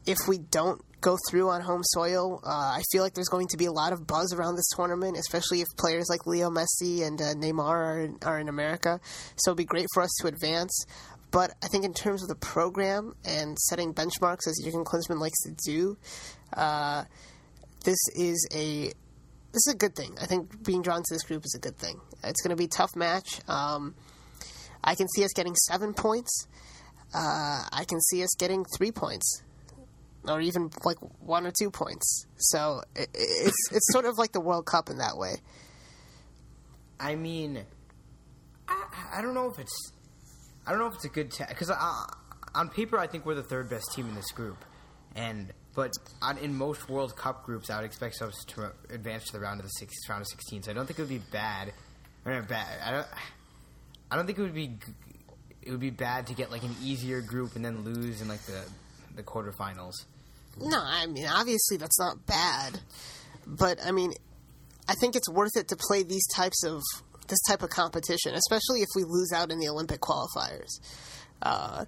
if 0.06 0.18
we 0.27 0.38
don't 0.38 0.81
go 1.01 1.18
through 1.30 1.50
on 1.50 1.62
home 1.62 1.83
soil. 1.83 2.42
Uh, 2.44 2.50
I 2.50 2.81
feel 2.92 3.04
like 3.04 3.13
there's 3.13 3.30
going 3.30 3.48
to 3.50 3.57
be 3.57 3.65
a 3.65 3.71
lot 3.71 3.94
of 3.94 4.07
buzz 4.07 4.33
around 4.33 4.56
this 4.56 4.68
tournament, 4.75 5.18
especially 5.18 5.62
if 5.62 5.68
players 5.77 6.07
like 6.10 6.25
Leo 6.25 6.50
Messi 6.50 7.06
and 7.06 7.21
uh, 7.21 7.33
Neymar 7.36 7.60
are 7.60 8.01
in, 8.01 8.18
are 8.24 8.39
in 8.39 8.50
America. 8.50 9.00
So 9.36 9.51
it'd 9.51 9.57
be 9.57 9.65
great 9.65 9.88
for 9.94 10.01
us 10.01 10.10
to 10.21 10.27
advance. 10.27 10.86
But 11.30 11.53
I 11.62 11.68
think 11.68 11.83
in 11.83 11.94
terms 11.94 12.24
of 12.24 12.30
the 12.30 12.36
program 12.36 13.13
and 13.25 13.57
setting 13.60 13.94
benchmarks, 13.94 14.48
as 14.48 14.62
Jurgen 14.63 14.86
Klinsmann 14.86 15.19
likes 15.19 15.38
to 15.44 15.51
do, 15.65 15.98
uh, 16.53 17.03
this 17.83 18.00
is 18.15 18.48
a 18.53 18.92
this 19.57 19.65
is 19.65 19.74
a 19.74 19.77
good 19.77 19.95
thing. 19.95 20.15
I 20.21 20.27
think 20.27 20.63
being 20.63 20.83
drawn 20.83 21.01
to 21.01 21.13
this 21.13 21.24
group 21.24 21.44
is 21.44 21.56
a 21.56 21.59
good 21.59 21.77
thing. 21.77 22.00
It's 22.24 22.42
going 22.42 22.51
to 22.51 22.56
be 22.56 22.65
a 22.65 22.68
tough 22.68 22.95
match. 22.95 23.42
Um, 23.48 23.95
I 24.83 24.94
can 24.94 25.07
see 25.09 25.24
us 25.24 25.33
getting 25.33 25.56
seven 25.56 25.96
points. 25.96 26.48
Uh, 27.12 27.63
I 27.72 27.84
can 27.88 28.00
see 28.01 28.22
us 28.22 28.29
getting 28.38 28.65
three 28.77 28.91
points, 28.91 29.41
or 30.27 30.41
even 30.41 30.70
like 30.86 30.98
one 31.22 31.48
or 31.48 31.51
two 31.58 31.72
points. 31.72 32.27
So 32.36 32.84
it, 32.96 33.10
it's 33.15 33.72
it's 33.72 33.91
sort 33.91 34.05
of 34.05 34.20
like 34.20 34.32
the 34.32 34.41
World 34.41 34.67
Cup 34.67 34.91
in 34.91 35.00
that 35.00 35.17
way. 35.17 35.38
I 37.00 37.15
mean, 37.15 37.63
I, 38.67 38.86
I 39.15 39.22
don't 39.24 39.34
know 39.34 39.50
if 39.50 39.58
it's, 39.58 39.91
I 40.67 40.72
don't 40.72 40.79
know 40.79 40.88
if 40.88 40.96
it's 40.96 41.05
a 41.05 41.10
good 41.10 41.34
because 41.50 41.72
on 42.53 42.70
paper 42.70 43.00
I 43.00 43.08
think 43.08 43.25
we're 43.25 43.34
the 43.34 43.41
third 43.43 43.72
best 43.72 43.91
team 43.96 44.08
in 44.08 44.13
this 44.13 44.32
group, 44.32 44.63
and 45.15 45.51
but 45.77 45.93
on, 46.24 46.39
in 46.39 46.57
most 46.57 46.89
World 46.89 47.15
Cup 47.15 47.46
groups 47.46 47.69
I 47.69 47.75
would 47.75 47.86
expect 47.86 48.19
us 48.24 48.34
to 48.48 48.72
advance 48.89 49.25
to 49.25 49.34
the 49.34 49.39
round 49.39 49.60
of 49.60 49.65
the 49.67 49.69
six, 49.69 49.93
round 50.10 50.22
of 50.22 50.27
sixteen. 50.27 50.63
So 50.63 50.72
I 50.72 50.74
don't 50.74 50.88
think 50.88 50.98
it 50.98 51.03
would 51.03 51.10
be 51.10 51.22
bad. 51.31 51.72
Or 52.25 52.41
bad. 52.41 52.79
I 52.84 52.91
don't. 52.91 53.07
I 54.10 54.15
don't 54.15 54.25
think 54.25 54.39
it 54.39 54.41
would 54.41 54.55
be. 54.55 54.72
It 55.62 55.69
would 55.69 55.79
be 55.79 55.91
bad 55.91 56.25
to 56.27 56.34
get 56.34 56.50
like 56.50 56.63
an 56.63 56.75
easier 56.84 57.22
group 57.22 57.55
and 57.55 57.63
then 57.63 57.84
lose 57.84 58.22
in 58.22 58.27
like 58.27 58.41
the 58.41 58.63
the 59.15 59.22
quarterfinals. 59.22 59.93
No, 60.60 60.81
I 60.84 61.05
mean 61.05 61.27
obviously 61.27 61.77
that's 61.77 62.00
not 62.00 62.25
bad, 62.25 62.79
but 63.46 63.77
I 63.86 63.91
mean, 63.91 64.13
I 64.89 64.96
think 65.00 65.15
it's 65.15 65.29
worth 65.29 65.55
it 65.55 65.67
to 65.67 65.75
play 65.75 66.01
these 66.01 66.25
types 66.36 66.63
of 66.63 66.81
this 67.27 67.39
type 67.48 67.62
of 67.62 67.69
competition, 67.69 68.34
especially 68.34 68.81
if 68.81 68.88
we 68.96 69.03
lose 69.03 69.31
out 69.31 69.51
in 69.51 69.60
the 69.60 69.69
Olympic 69.69 70.01
qualifiers. 70.01 70.79
Uh, 71.39 71.86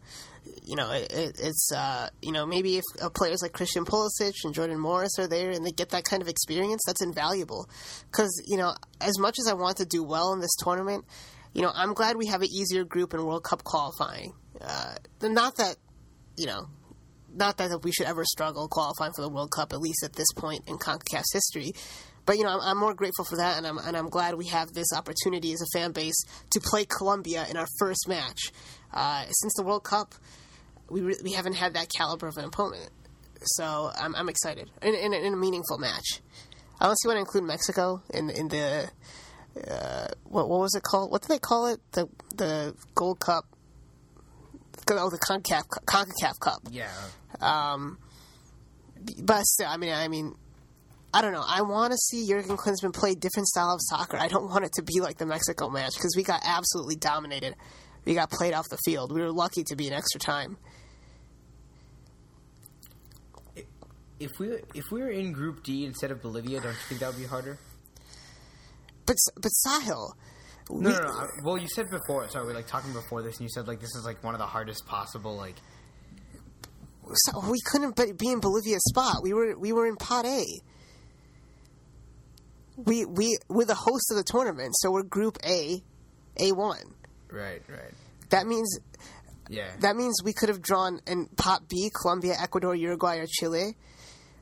you 0.63 0.75
know, 0.75 0.91
it, 0.91 1.11
it, 1.11 1.39
it's 1.41 1.71
uh, 1.75 2.09
you 2.21 2.31
know 2.31 2.45
maybe 2.45 2.77
if 2.77 2.83
uh, 3.01 3.09
players 3.09 3.41
like 3.41 3.53
Christian 3.53 3.85
Pulisic 3.85 4.33
and 4.43 4.53
Jordan 4.53 4.79
Morris 4.79 5.17
are 5.19 5.27
there 5.27 5.51
and 5.51 5.65
they 5.65 5.71
get 5.71 5.89
that 5.89 6.03
kind 6.03 6.21
of 6.21 6.27
experience, 6.27 6.81
that's 6.85 7.01
invaluable. 7.01 7.69
Because 8.11 8.41
you 8.47 8.57
know, 8.57 8.73
as 9.01 9.17
much 9.19 9.37
as 9.39 9.47
I 9.47 9.53
want 9.53 9.77
to 9.77 9.85
do 9.85 10.03
well 10.03 10.33
in 10.33 10.39
this 10.39 10.55
tournament, 10.63 11.05
you 11.53 11.61
know, 11.61 11.71
I'm 11.73 11.93
glad 11.93 12.17
we 12.17 12.27
have 12.27 12.41
an 12.41 12.49
easier 12.49 12.83
group 12.83 13.13
in 13.13 13.25
World 13.25 13.43
Cup 13.43 13.63
qualifying. 13.63 14.33
Uh, 14.61 14.95
not 15.21 15.57
that 15.57 15.75
you 16.37 16.45
know 16.45 16.67
not 17.33 17.57
that 17.57 17.83
we 17.83 17.91
should 17.91 18.07
ever 18.07 18.25
struggle 18.25 18.67
qualifying 18.67 19.13
for 19.13 19.21
the 19.21 19.29
World 19.29 19.51
Cup, 19.51 19.73
at 19.73 19.79
least 19.79 20.03
at 20.03 20.13
this 20.13 20.31
point 20.35 20.63
in 20.67 20.77
CONCACAF's 20.77 21.33
history. 21.33 21.71
But 22.29 22.37
you 22.37 22.43
know, 22.43 22.51
I'm, 22.51 22.61
I'm 22.61 22.77
more 22.77 22.93
grateful 22.93 23.25
for 23.25 23.37
that, 23.37 23.57
and 23.57 23.65
I'm 23.65 23.79
and 23.79 23.97
I'm 23.97 24.07
glad 24.07 24.35
we 24.35 24.45
have 24.49 24.71
this 24.71 24.93
opportunity 24.95 25.51
as 25.51 25.63
a 25.63 25.65
fan 25.75 25.93
base 25.93 26.13
to 26.51 26.59
play 26.59 26.85
Colombia 26.85 27.47
in 27.49 27.57
our 27.57 27.65
first 27.79 28.07
match. 28.07 28.51
Uh, 28.93 29.25
since 29.31 29.51
the 29.55 29.63
World 29.63 29.83
Cup, 29.83 30.13
we 30.91 31.01
re- 31.01 31.17
we 31.23 31.31
haven't 31.31 31.55
had 31.55 31.73
that 31.73 31.87
caliber 31.89 32.27
of 32.27 32.37
an 32.37 32.45
opponent, 32.45 32.91
so 33.41 33.89
I'm 33.99 34.13
I'm 34.13 34.29
excited 34.29 34.69
in, 34.83 34.93
in, 34.93 35.11
in 35.11 35.33
a 35.33 35.37
meaningful 35.37 35.79
match. 35.79 36.21
Unless 36.79 36.97
you 37.03 37.07
want 37.07 37.15
to 37.15 37.21
include 37.21 37.45
Mexico 37.45 38.03
in 38.13 38.29
in 38.29 38.49
the 38.49 38.91
uh, 39.67 40.09
what 40.25 40.47
what 40.47 40.59
was 40.59 40.75
it 40.75 40.83
called? 40.83 41.09
What 41.09 41.23
do 41.23 41.29
they 41.29 41.39
call 41.39 41.65
it? 41.65 41.79
The 41.93 42.07
the 42.35 42.75
Gold 42.93 43.21
Cup. 43.21 43.45
Oh, 44.91 45.09
the 45.09 45.17
Concacaf 45.17 45.63
Concacaf 45.87 46.39
Cup. 46.39 46.61
Yeah. 46.69 46.91
Um, 47.41 47.97
but 49.17 49.45
still, 49.45 49.67
I 49.67 49.77
mean, 49.77 49.93
I 49.93 50.07
mean, 50.09 50.35
I 51.13 51.21
don't 51.21 51.33
know. 51.33 51.43
I 51.45 51.63
want 51.63 51.91
to 51.91 51.97
see 51.97 52.27
Jurgen 52.27 52.55
Klinsmann 52.55 52.93
play 52.93 53.15
different 53.15 53.47
style 53.47 53.71
of 53.71 53.79
soccer. 53.81 54.17
I 54.17 54.27
don't 54.27 54.47
want 54.47 54.65
it 54.65 54.73
to 54.73 54.83
be 54.83 55.01
like 55.01 55.17
the 55.17 55.25
Mexico 55.25 55.69
match 55.69 55.95
because 55.95 56.15
we 56.15 56.23
got 56.23 56.41
absolutely 56.43 56.95
dominated. 56.95 57.55
We 58.05 58.13
got 58.13 58.29
played 58.29 58.53
off 58.53 58.69
the 58.69 58.77
field. 58.85 59.11
We 59.11 59.21
were 59.21 59.31
lucky 59.31 59.63
to 59.65 59.75
be 59.75 59.87
in 59.87 59.93
extra 59.93 60.19
time. 60.19 60.57
If 64.19 64.31
we 64.37 64.49
if 64.75 64.91
we 64.91 65.01
were 65.01 65.09
in 65.09 65.31
Group 65.31 65.63
D 65.63 65.85
instead 65.85 66.11
of 66.11 66.21
Bolivia, 66.21 66.59
don't 66.59 66.73
you 66.73 66.79
think 66.87 67.01
that 67.01 67.07
would 67.07 67.19
be 67.19 67.25
harder? 67.25 67.57
But 69.05 69.15
but 69.35 69.51
Sahil, 69.65 70.11
No, 70.69 70.91
no, 70.91 70.99
no. 70.99 71.27
Well, 71.43 71.57
you 71.57 71.67
said 71.67 71.89
before. 71.89 72.27
Sorry, 72.29 72.45
we 72.45 72.51
were 72.51 72.57
like 72.57 72.67
talking 72.67 72.93
before 72.93 73.23
this, 73.23 73.37
and 73.37 73.43
you 73.45 73.49
said 73.49 73.67
like 73.67 73.79
this 73.79 73.95
is 73.95 74.05
like 74.05 74.23
one 74.23 74.35
of 74.35 74.39
the 74.39 74.45
hardest 74.45 74.85
possible. 74.85 75.35
Like, 75.35 75.55
so 77.13 77.49
we 77.49 77.59
couldn't 77.65 77.95
be 77.95 78.11
be 78.11 78.27
in 78.27 78.39
Bolivia's 78.39 78.83
spot. 78.89 79.23
We 79.23 79.33
were 79.33 79.57
we 79.57 79.71
were 79.71 79.87
in 79.87 79.95
Pot 79.95 80.25
A. 80.25 80.45
We 82.85 83.05
we 83.05 83.37
we're 83.49 83.65
the 83.65 83.75
host 83.75 84.11
of 84.11 84.17
the 84.17 84.23
tournament, 84.23 84.73
so 84.79 84.91
we're 84.91 85.03
Group 85.03 85.37
A, 85.45 85.83
A 86.37 86.51
one. 86.53 86.77
right, 87.29 87.61
right, 87.67 87.93
That 88.29 88.47
means 88.47 88.79
yeah. 89.49 89.69
that 89.81 89.95
means 89.95 90.21
we 90.23 90.33
could 90.33 90.49
have 90.49 90.61
drawn 90.61 90.99
in 91.05 91.27
Pot 91.35 91.67
B 91.67 91.91
Colombia, 91.93 92.35
Ecuador, 92.39 92.75
Uruguay, 92.75 93.17
or 93.17 93.25
Chile. 93.27 93.75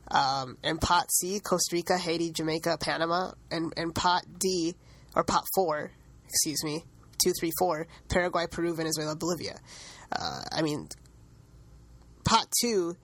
Um, 0.09 0.57
and 0.63 0.79
Pot 0.79 1.11
C 1.11 1.39
Costa 1.41 1.75
Rica, 1.75 1.97
Haiti, 1.97 2.31
Jamaica, 2.31 2.77
Panama, 2.79 3.31
and 3.51 3.73
and 3.75 3.93
Pot 3.93 4.23
D 4.39 4.73
or 5.15 5.23
Pot 5.23 5.43
Four, 5.55 5.91
excuse 6.25 6.63
me, 6.63 6.85
two, 7.23 7.33
three, 7.39 7.51
four 7.59 7.87
Paraguay, 8.07 8.45
Peru, 8.49 8.73
Venezuela, 8.75 9.15
Bolivia. 9.15 9.59
Uh, 10.11 10.41
I 10.51 10.61
mean, 10.61 10.87
Pot 12.23 12.47
Two. 12.61 12.95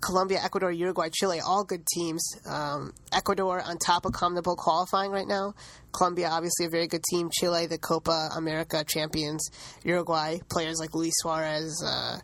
Colombia, 0.00 0.38
Ecuador, 0.42 0.70
Uruguay, 0.70 1.08
Chile, 1.12 1.40
all 1.44 1.64
good 1.64 1.86
teams. 1.86 2.22
Um, 2.46 2.92
Ecuador 3.12 3.62
on 3.62 3.78
top 3.78 4.04
of 4.04 4.12
CONMEBOL 4.12 4.56
qualifying 4.56 5.10
right 5.10 5.26
now. 5.26 5.54
Colombia, 5.92 6.28
obviously 6.28 6.66
a 6.66 6.68
very 6.68 6.86
good 6.86 7.02
team. 7.10 7.30
Chile, 7.32 7.66
the 7.66 7.78
Copa 7.78 8.30
America 8.36 8.84
champions. 8.84 9.48
Uruguay, 9.84 10.38
players 10.50 10.78
like 10.78 10.94
Luis 10.94 11.14
Suarez 11.16 11.82
uh, 11.84 12.18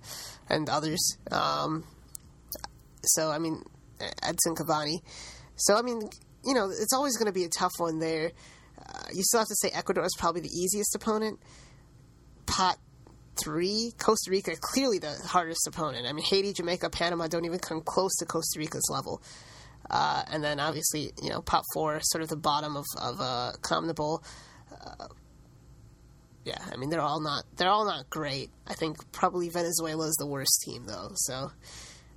and 0.49 0.69
others. 0.69 1.17
Um, 1.31 1.85
so, 3.03 3.31
I 3.31 3.39
mean, 3.39 3.63
Edinson 4.23 4.57
Cavani. 4.57 4.99
So, 5.57 5.77
I 5.77 5.83
mean, 5.83 6.03
you 6.45 6.55
know, 6.55 6.71
it's 6.71 6.93
always 6.93 7.17
going 7.17 7.27
to 7.27 7.33
be 7.33 7.45
a 7.45 7.49
tough 7.49 7.73
one 7.79 7.99
there. 7.99 8.33
Uh, 8.79 9.05
you 9.13 9.23
still 9.23 9.41
have 9.41 9.49
to 9.49 9.57
say 9.57 9.71
Ecuador 9.73 10.05
is 10.05 10.15
probably 10.19 10.41
the 10.41 10.51
easiest 10.55 10.95
opponent. 10.95 11.41
Pot 12.47 12.79
three, 13.37 13.93
Costa 13.99 14.31
Rica 14.31 14.53
clearly 14.61 14.99
the 14.99 15.15
hardest 15.27 15.67
opponent. 15.67 16.07
I 16.07 16.13
mean, 16.13 16.25
Haiti, 16.25 16.53
Jamaica, 16.53 16.91
Panama 16.91 17.27
don't 17.29 17.45
even 17.45 17.59
come 17.59 17.81
close 17.81 18.15
to 18.19 18.27
Costa 18.27 18.59
Rica's 18.59 18.89
level. 18.91 19.23
Uh, 19.91 20.23
and 20.31 20.43
then 20.43 20.61
obviously, 20.61 21.13
you 21.23 21.31
know, 21.31 21.43
pot 21.43 21.65
four, 21.75 22.01
sort 22.03 22.23
of 22.23 22.29
the 22.29 22.37
bottom 22.37 22.77
of 22.77 22.85
of 23.01 23.21
uh, 23.21 23.53
CONMEBOL. 23.63 24.23
Uh, 24.73 25.09
yeah, 26.45 26.59
I 26.73 26.77
mean 26.77 26.91
they're 26.91 27.01
all 27.01 27.21
not 27.21 27.45
they're 27.57 27.69
all 27.69 27.85
not 27.85 28.09
great. 28.11 28.51
I 28.67 28.75
think 28.75 28.97
probably 29.13 29.49
Venezuela 29.49 30.07
is 30.07 30.17
the 30.19 30.27
worst 30.27 30.63
team 30.65 30.87
though. 30.87 31.11
So 31.15 31.53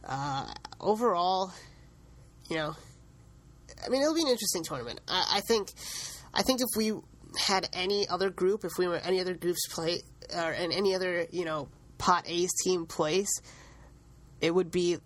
uh, 0.07 0.53
overall, 0.79 1.51
you 2.49 2.55
know, 2.55 2.75
I 3.83 3.89
mean 3.89 4.01
it'll 4.01 4.15
be 4.15 4.21
an 4.21 4.29
interesting 4.29 4.63
tournament. 4.63 5.01
I, 5.07 5.37
I 5.37 5.41
think 5.47 5.69
I 6.33 6.41
think 6.41 6.61
if 6.61 6.77
we 6.77 6.93
had 7.37 7.69
any 7.73 8.07
other 8.07 8.29
group, 8.29 8.63
if 8.63 8.71
we 8.77 8.87
were 8.87 8.97
any 8.97 9.19
other 9.19 9.33
groups 9.33 9.67
play 9.69 10.01
or 10.35 10.51
in 10.51 10.71
any 10.71 10.95
other 10.95 11.27
you 11.31 11.45
know 11.45 11.69
pot 11.97 12.25
A's 12.27 12.51
team 12.63 12.85
place, 12.85 13.41
it 14.41 14.53
would 14.53 14.71
be 14.71 14.97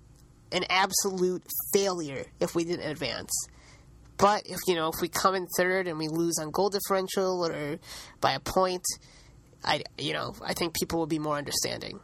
an 0.52 0.64
absolute 0.70 1.44
failure 1.74 2.26
if 2.40 2.56
we 2.56 2.64
didn't 2.64 2.90
advance. 2.90 3.32
But 4.18 4.44
if 4.46 4.58
you 4.68 4.76
know 4.76 4.90
if 4.90 5.02
we 5.02 5.08
come 5.08 5.36
in 5.36 5.48
third 5.58 5.88
and 5.88 5.98
we 5.98 6.08
lose 6.08 6.38
on 6.40 6.52
goal 6.52 6.70
differential 6.70 7.46
or 7.46 7.80
by 8.20 8.34
a 8.34 8.40
point, 8.40 8.84
I 9.64 9.84
you 9.98 10.14
know 10.14 10.36
I 10.44 10.54
think 10.54 10.76
people 10.76 11.00
will 11.00 11.08
be 11.08 11.20
more 11.20 11.38
understanding. 11.38 12.00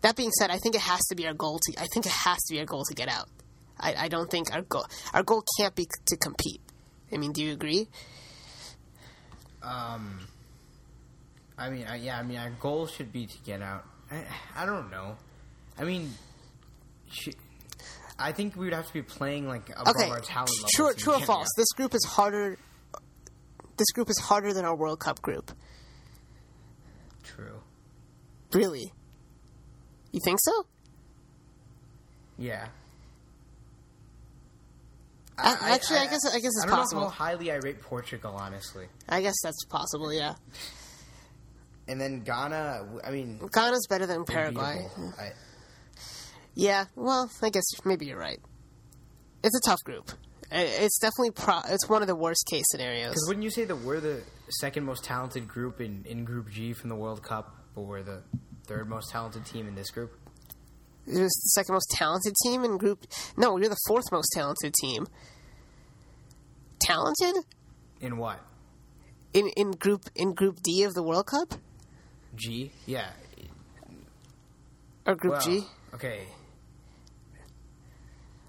That 0.00 0.16
being 0.16 0.32
said, 0.32 0.50
I 0.50 0.58
think 0.58 0.74
it 0.74 0.80
has 0.80 1.00
to 1.10 1.14
be 1.14 1.26
our 1.26 1.34
goal 1.34 1.60
to. 1.62 1.80
I 1.80 1.86
think 1.92 2.06
it 2.06 2.12
has 2.12 2.38
to 2.44 2.54
be 2.54 2.58
our 2.58 2.66
goal 2.66 2.84
to 2.88 2.94
get 2.94 3.08
out. 3.08 3.28
I, 3.78 3.94
I 3.96 4.08
don't 4.08 4.30
think 4.30 4.52
our 4.52 4.62
goal 4.62 4.86
our 5.12 5.22
goal 5.22 5.44
can't 5.58 5.74
be 5.74 5.86
to 6.06 6.16
compete. 6.16 6.60
I 7.12 7.18
mean, 7.18 7.32
do 7.32 7.42
you 7.42 7.52
agree? 7.52 7.88
Um, 9.62 10.18
I 11.56 11.70
mean, 11.70 11.86
I, 11.88 11.96
yeah, 11.96 12.18
I 12.18 12.22
mean, 12.22 12.38
our 12.38 12.50
goal 12.50 12.86
should 12.86 13.12
be 13.12 13.26
to 13.26 13.38
get 13.44 13.62
out. 13.62 13.84
I, 14.10 14.24
I 14.56 14.66
don't 14.66 14.90
know. 14.90 15.16
I 15.78 15.84
mean, 15.84 16.12
sh- 17.10 17.28
I 18.18 18.32
think 18.32 18.56
we 18.56 18.64
would 18.66 18.74
have 18.74 18.86
to 18.88 18.92
be 18.92 19.02
playing 19.02 19.46
like 19.48 19.70
above 19.70 19.94
Okay, 19.96 20.10
our 20.10 20.20
talent 20.20 20.50
level. 20.50 20.68
true, 20.74 20.94
true 20.94 21.14
or 21.14 21.20
false? 21.20 21.48
This 21.56 21.70
group 21.76 21.94
is 21.94 22.04
harder. 22.04 22.58
This 23.76 23.90
group 23.92 24.10
is 24.10 24.18
harder 24.18 24.52
than 24.52 24.64
our 24.64 24.76
World 24.76 25.00
Cup 25.00 25.22
group. 25.22 25.50
True. 27.22 27.60
Really? 28.52 28.92
You 30.12 30.20
think 30.24 30.38
so? 30.42 30.66
Yeah. 32.36 32.68
I- 35.38 35.72
actually, 35.74 35.98
I 35.98 36.06
guess- 36.06 36.26
I 36.26 36.38
guess 36.40 36.52
it's 36.54 36.64
I 36.64 36.66
don't 36.66 36.76
possible. 36.76 37.02
know 37.02 37.08
how 37.08 37.24
highly 37.26 37.50
I 37.50 37.56
rate 37.56 37.80
Portugal, 37.80 38.36
honestly. 38.38 38.86
I 39.08 39.22
guess 39.22 39.34
that's 39.42 39.64
possible. 39.64 40.12
Yeah, 40.12 40.34
And 41.88 42.00
then 42.00 42.20
Ghana. 42.20 43.00
I 43.04 43.10
mean, 43.10 43.38
Ghana's 43.52 43.86
better 43.88 44.06
than 44.06 44.24
Paraguay. 44.24 44.86
I, 45.18 45.32
Yeah, 46.54 46.84
well, 46.94 47.30
I 47.42 47.50
guess 47.50 47.64
maybe 47.84 48.06
you're 48.06 48.18
right. 48.18 48.38
It's 49.42 49.56
a 49.56 49.68
tough 49.68 49.80
group. 49.84 50.12
It's 50.50 50.98
definitely 50.98 51.30
pro- 51.30 51.62
it's 51.66 51.88
one 51.88 52.02
of 52.02 52.08
the 52.08 52.14
worst 52.14 52.46
case 52.50 52.64
scenarios. 52.68 53.10
Because 53.10 53.24
wouldn't 53.26 53.42
you 53.42 53.50
say 53.50 53.64
that 53.64 53.76
we're 53.76 54.00
the 54.00 54.22
second 54.60 54.84
most 54.84 55.02
talented 55.02 55.48
group 55.48 55.80
in, 55.80 56.04
in 56.04 56.24
Group 56.24 56.50
G 56.50 56.74
from 56.74 56.90
the 56.90 56.94
World 56.94 57.22
Cup, 57.22 57.56
but 57.74 57.82
we're 57.82 58.02
the 58.02 58.22
third 58.66 58.86
most 58.88 59.10
talented 59.10 59.46
team 59.46 59.66
in 59.66 59.74
this 59.74 59.90
group? 59.90 60.12
Was 61.06 61.16
the 61.16 61.28
second 61.28 61.72
most 61.74 61.90
talented 61.90 62.34
team 62.44 62.64
in 62.64 62.78
group. 62.78 63.06
No, 63.36 63.56
you're 63.56 63.68
the 63.68 63.76
fourth 63.88 64.04
most 64.12 64.30
talented 64.32 64.72
team. 64.74 65.06
Talented 66.80 67.36
In 68.00 68.16
what? 68.18 68.40
in 69.32 69.48
in 69.56 69.70
group 69.72 70.02
in 70.14 70.34
Group 70.34 70.60
D 70.62 70.82
of 70.84 70.94
the 70.94 71.02
World 71.02 71.26
Cup 71.26 71.54
G? 72.34 72.72
Yeah. 72.86 73.10
or 75.06 75.14
Group 75.14 75.34
Well, 75.34 75.42
G? 75.42 75.62
Okay. 75.94 76.26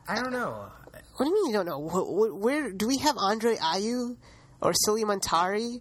I 0.08 0.16
don't 0.22 0.32
know. 0.32 0.68
What 1.16 1.26
do 1.26 1.30
you 1.30 1.34
mean 1.36 1.46
you 1.48 1.54
don't 1.54 1.66
know? 1.66 1.80
Where, 1.80 2.34
where 2.34 2.72
do 2.72 2.88
we 2.88 2.98
have 2.98 3.16
Andre 3.18 3.56
Ayew 3.56 4.18
or 4.62 4.74
Sulley 4.74 5.04
Muntari 5.06 5.76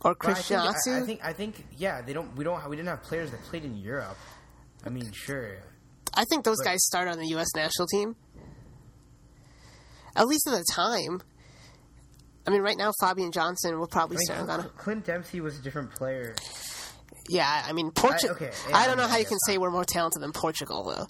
or 0.00 0.10
Well, 0.10 0.12
I 0.12 0.14
Christian 0.14 0.60
think, 0.60 0.74
I, 0.86 0.96
I 0.96 1.00
think 1.06 1.24
I 1.24 1.32
think 1.32 1.66
yeah, 1.76 2.00
they 2.00 2.12
don't 2.12 2.34
we 2.36 2.42
don't 2.44 2.68
we 2.68 2.76
didn't 2.76 2.88
have 2.88 3.02
players 3.02 3.30
that 3.30 3.42
played 3.44 3.64
in 3.64 3.76
Europe. 3.76 4.16
I 4.84 4.88
mean, 4.88 5.12
sure. 5.12 5.58
I 6.14 6.24
think 6.24 6.44
those 6.44 6.58
But- 6.58 6.64
guys 6.64 6.84
start 6.84 7.08
on 7.08 7.18
the 7.18 7.26
U.S. 7.28 7.48
national 7.56 7.86
team. 7.88 8.16
At 10.14 10.26
least 10.26 10.46
at 10.46 10.52
the 10.52 10.64
time. 10.72 11.22
I 12.46 12.50
mean, 12.50 12.60
right 12.60 12.76
now 12.76 12.92
Fabian 13.00 13.32
Johnson 13.32 13.78
will 13.78 13.86
probably 13.86 14.16
I 14.18 14.24
start 14.24 14.40
on 14.40 14.46
Ghana. 14.46 14.70
Clint 14.76 15.04
Dempsey 15.06 15.40
was 15.40 15.58
a 15.58 15.62
different 15.62 15.90
player. 15.94 16.34
Yeah, 17.28 17.62
I 17.66 17.72
mean, 17.72 17.92
Portugal. 17.92 18.36
I- 18.40 18.44
okay, 18.46 18.50
I 18.74 18.86
don't 18.86 18.96
know 18.96 19.04
yeah, 19.04 19.08
how 19.08 19.16
you 19.16 19.22
yeah, 19.22 19.28
can 19.28 19.38
say 19.46 19.58
we're 19.58 19.70
more 19.70 19.84
talented 19.84 20.20
than 20.20 20.32
Portugal, 20.32 20.82
though. 20.84 21.06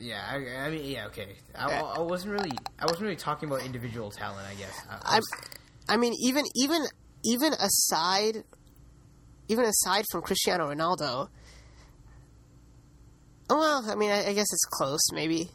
Yeah, 0.00 0.22
I, 0.30 0.66
I 0.66 0.70
mean, 0.70 0.84
yeah, 0.90 1.06
okay. 1.06 1.36
I, 1.54 1.70
I 1.80 2.00
wasn't 2.00 2.32
really 2.32 2.52
I 2.78 2.84
wasn't 2.84 3.02
really 3.02 3.16
talking 3.16 3.48
about 3.48 3.64
individual 3.64 4.10
talent. 4.10 4.46
I 4.48 4.54
guess. 4.54 4.74
I, 4.90 5.16
was- 5.16 5.50
I 5.88 5.96
mean, 5.96 6.12
even 6.22 6.44
even 6.54 6.82
even 7.24 7.54
aside, 7.54 8.44
even 9.48 9.64
aside 9.64 10.04
from 10.12 10.22
Cristiano 10.22 10.72
Ronaldo. 10.72 11.28
Oh, 13.50 13.58
Well, 13.58 13.90
I 13.90 13.94
mean, 13.94 14.10
I, 14.10 14.28
I 14.28 14.32
guess 14.32 14.46
it's 14.52 14.64
close, 14.70 15.00
maybe. 15.12 15.50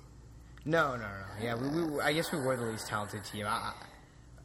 no, 0.65 0.95
no, 0.95 1.01
no. 1.01 1.43
Yeah, 1.43 1.55
we, 1.55 1.83
we, 1.83 2.01
I 2.01 2.13
guess 2.13 2.31
we 2.31 2.39
were 2.39 2.55
the 2.55 2.65
least 2.65 2.87
talented 2.87 3.23
team. 3.25 3.45
I, 3.47 3.73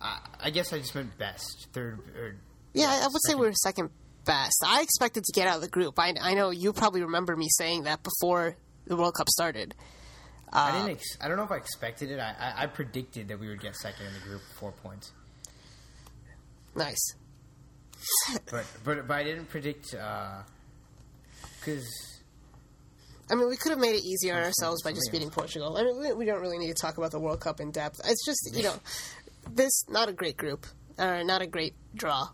I, 0.00 0.18
I 0.40 0.50
guess 0.50 0.72
I 0.72 0.78
just 0.78 0.94
meant 0.94 1.16
best, 1.18 1.68
third, 1.72 1.98
or 2.16 2.36
Yeah, 2.72 2.88
I 2.88 3.06
would 3.06 3.22
say 3.26 3.34
we 3.34 3.46
were 3.46 3.52
second 3.52 3.90
best. 4.24 4.62
I 4.66 4.82
expected 4.82 5.24
to 5.24 5.32
get 5.32 5.46
out 5.46 5.56
of 5.56 5.62
the 5.62 5.68
group. 5.68 5.98
I, 5.98 6.14
I 6.20 6.34
know 6.34 6.50
you 6.50 6.72
probably 6.72 7.02
remember 7.02 7.36
me 7.36 7.46
saying 7.50 7.84
that 7.84 8.00
before 8.02 8.56
the 8.86 8.96
World 8.96 9.14
Cup 9.14 9.28
started. 9.28 9.74
I 10.52 10.70
uh, 10.70 10.72
didn't. 10.86 10.96
Ex- 10.96 11.18
I 11.20 11.28
don't 11.28 11.36
know 11.36 11.42
if 11.44 11.50
I 11.50 11.56
expected 11.56 12.10
it. 12.10 12.18
I, 12.20 12.34
I, 12.38 12.62
I 12.62 12.66
predicted 12.66 13.28
that 13.28 13.38
we 13.40 13.48
would 13.48 13.60
get 13.60 13.74
second 13.76 14.06
in 14.06 14.14
the 14.14 14.20
group, 14.20 14.40
four 14.58 14.72
points. 14.72 15.12
Nice. 16.74 17.14
But 18.50 18.64
but 18.84 19.08
but 19.08 19.14
I 19.14 19.24
didn't 19.24 19.46
predict 19.48 19.94
uh, 19.94 20.42
because 21.58 22.15
I 23.30 23.34
mean, 23.34 23.48
we 23.48 23.56
could 23.56 23.70
have 23.70 23.78
made 23.80 23.94
it 23.96 24.04
easier 24.04 24.34
on 24.36 24.42
ourselves 24.42 24.82
by 24.82 24.92
just 24.92 25.10
beating 25.10 25.30
Portugal. 25.30 25.76
I 25.76 25.82
mean, 25.82 25.98
we, 25.98 26.12
we 26.12 26.24
don't 26.24 26.40
really 26.40 26.58
need 26.58 26.68
to 26.68 26.80
talk 26.80 26.96
about 26.96 27.10
the 27.10 27.18
World 27.18 27.40
Cup 27.40 27.60
in 27.60 27.70
depth. 27.72 28.00
It's 28.04 28.24
just, 28.24 28.50
you 28.54 28.62
know, 28.62 28.74
this 29.50 29.84
not 29.88 30.08
a 30.08 30.12
great 30.12 30.36
group, 30.36 30.66
or 30.98 31.24
not 31.24 31.42
a 31.42 31.46
great 31.46 31.74
draw, 31.94 32.28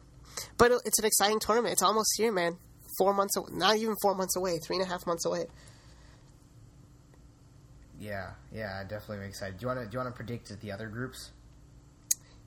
but 0.58 0.70
it's 0.84 0.98
an 0.98 1.04
exciting 1.06 1.40
tournament. 1.40 1.72
It's 1.72 1.82
almost 1.82 2.12
here, 2.16 2.32
man. 2.32 2.58
Four 2.98 3.14
months, 3.14 3.36
aw- 3.38 3.46
not 3.50 3.76
even 3.76 3.94
four 4.02 4.14
months 4.14 4.36
away, 4.36 4.58
three 4.66 4.76
and 4.76 4.84
a 4.84 4.88
half 4.88 5.06
months 5.06 5.24
away. 5.24 5.46
Yeah, 7.98 8.32
yeah, 8.52 8.80
I 8.80 8.84
definitely 8.84 9.26
excited. 9.26 9.58
Do 9.58 9.62
you 9.62 9.68
want 9.68 9.80
to 9.80 9.86
do 9.86 9.92
you 9.92 9.98
want 9.98 10.12
to 10.12 10.16
predict 10.16 10.60
the 10.60 10.72
other 10.72 10.88
groups? 10.88 11.30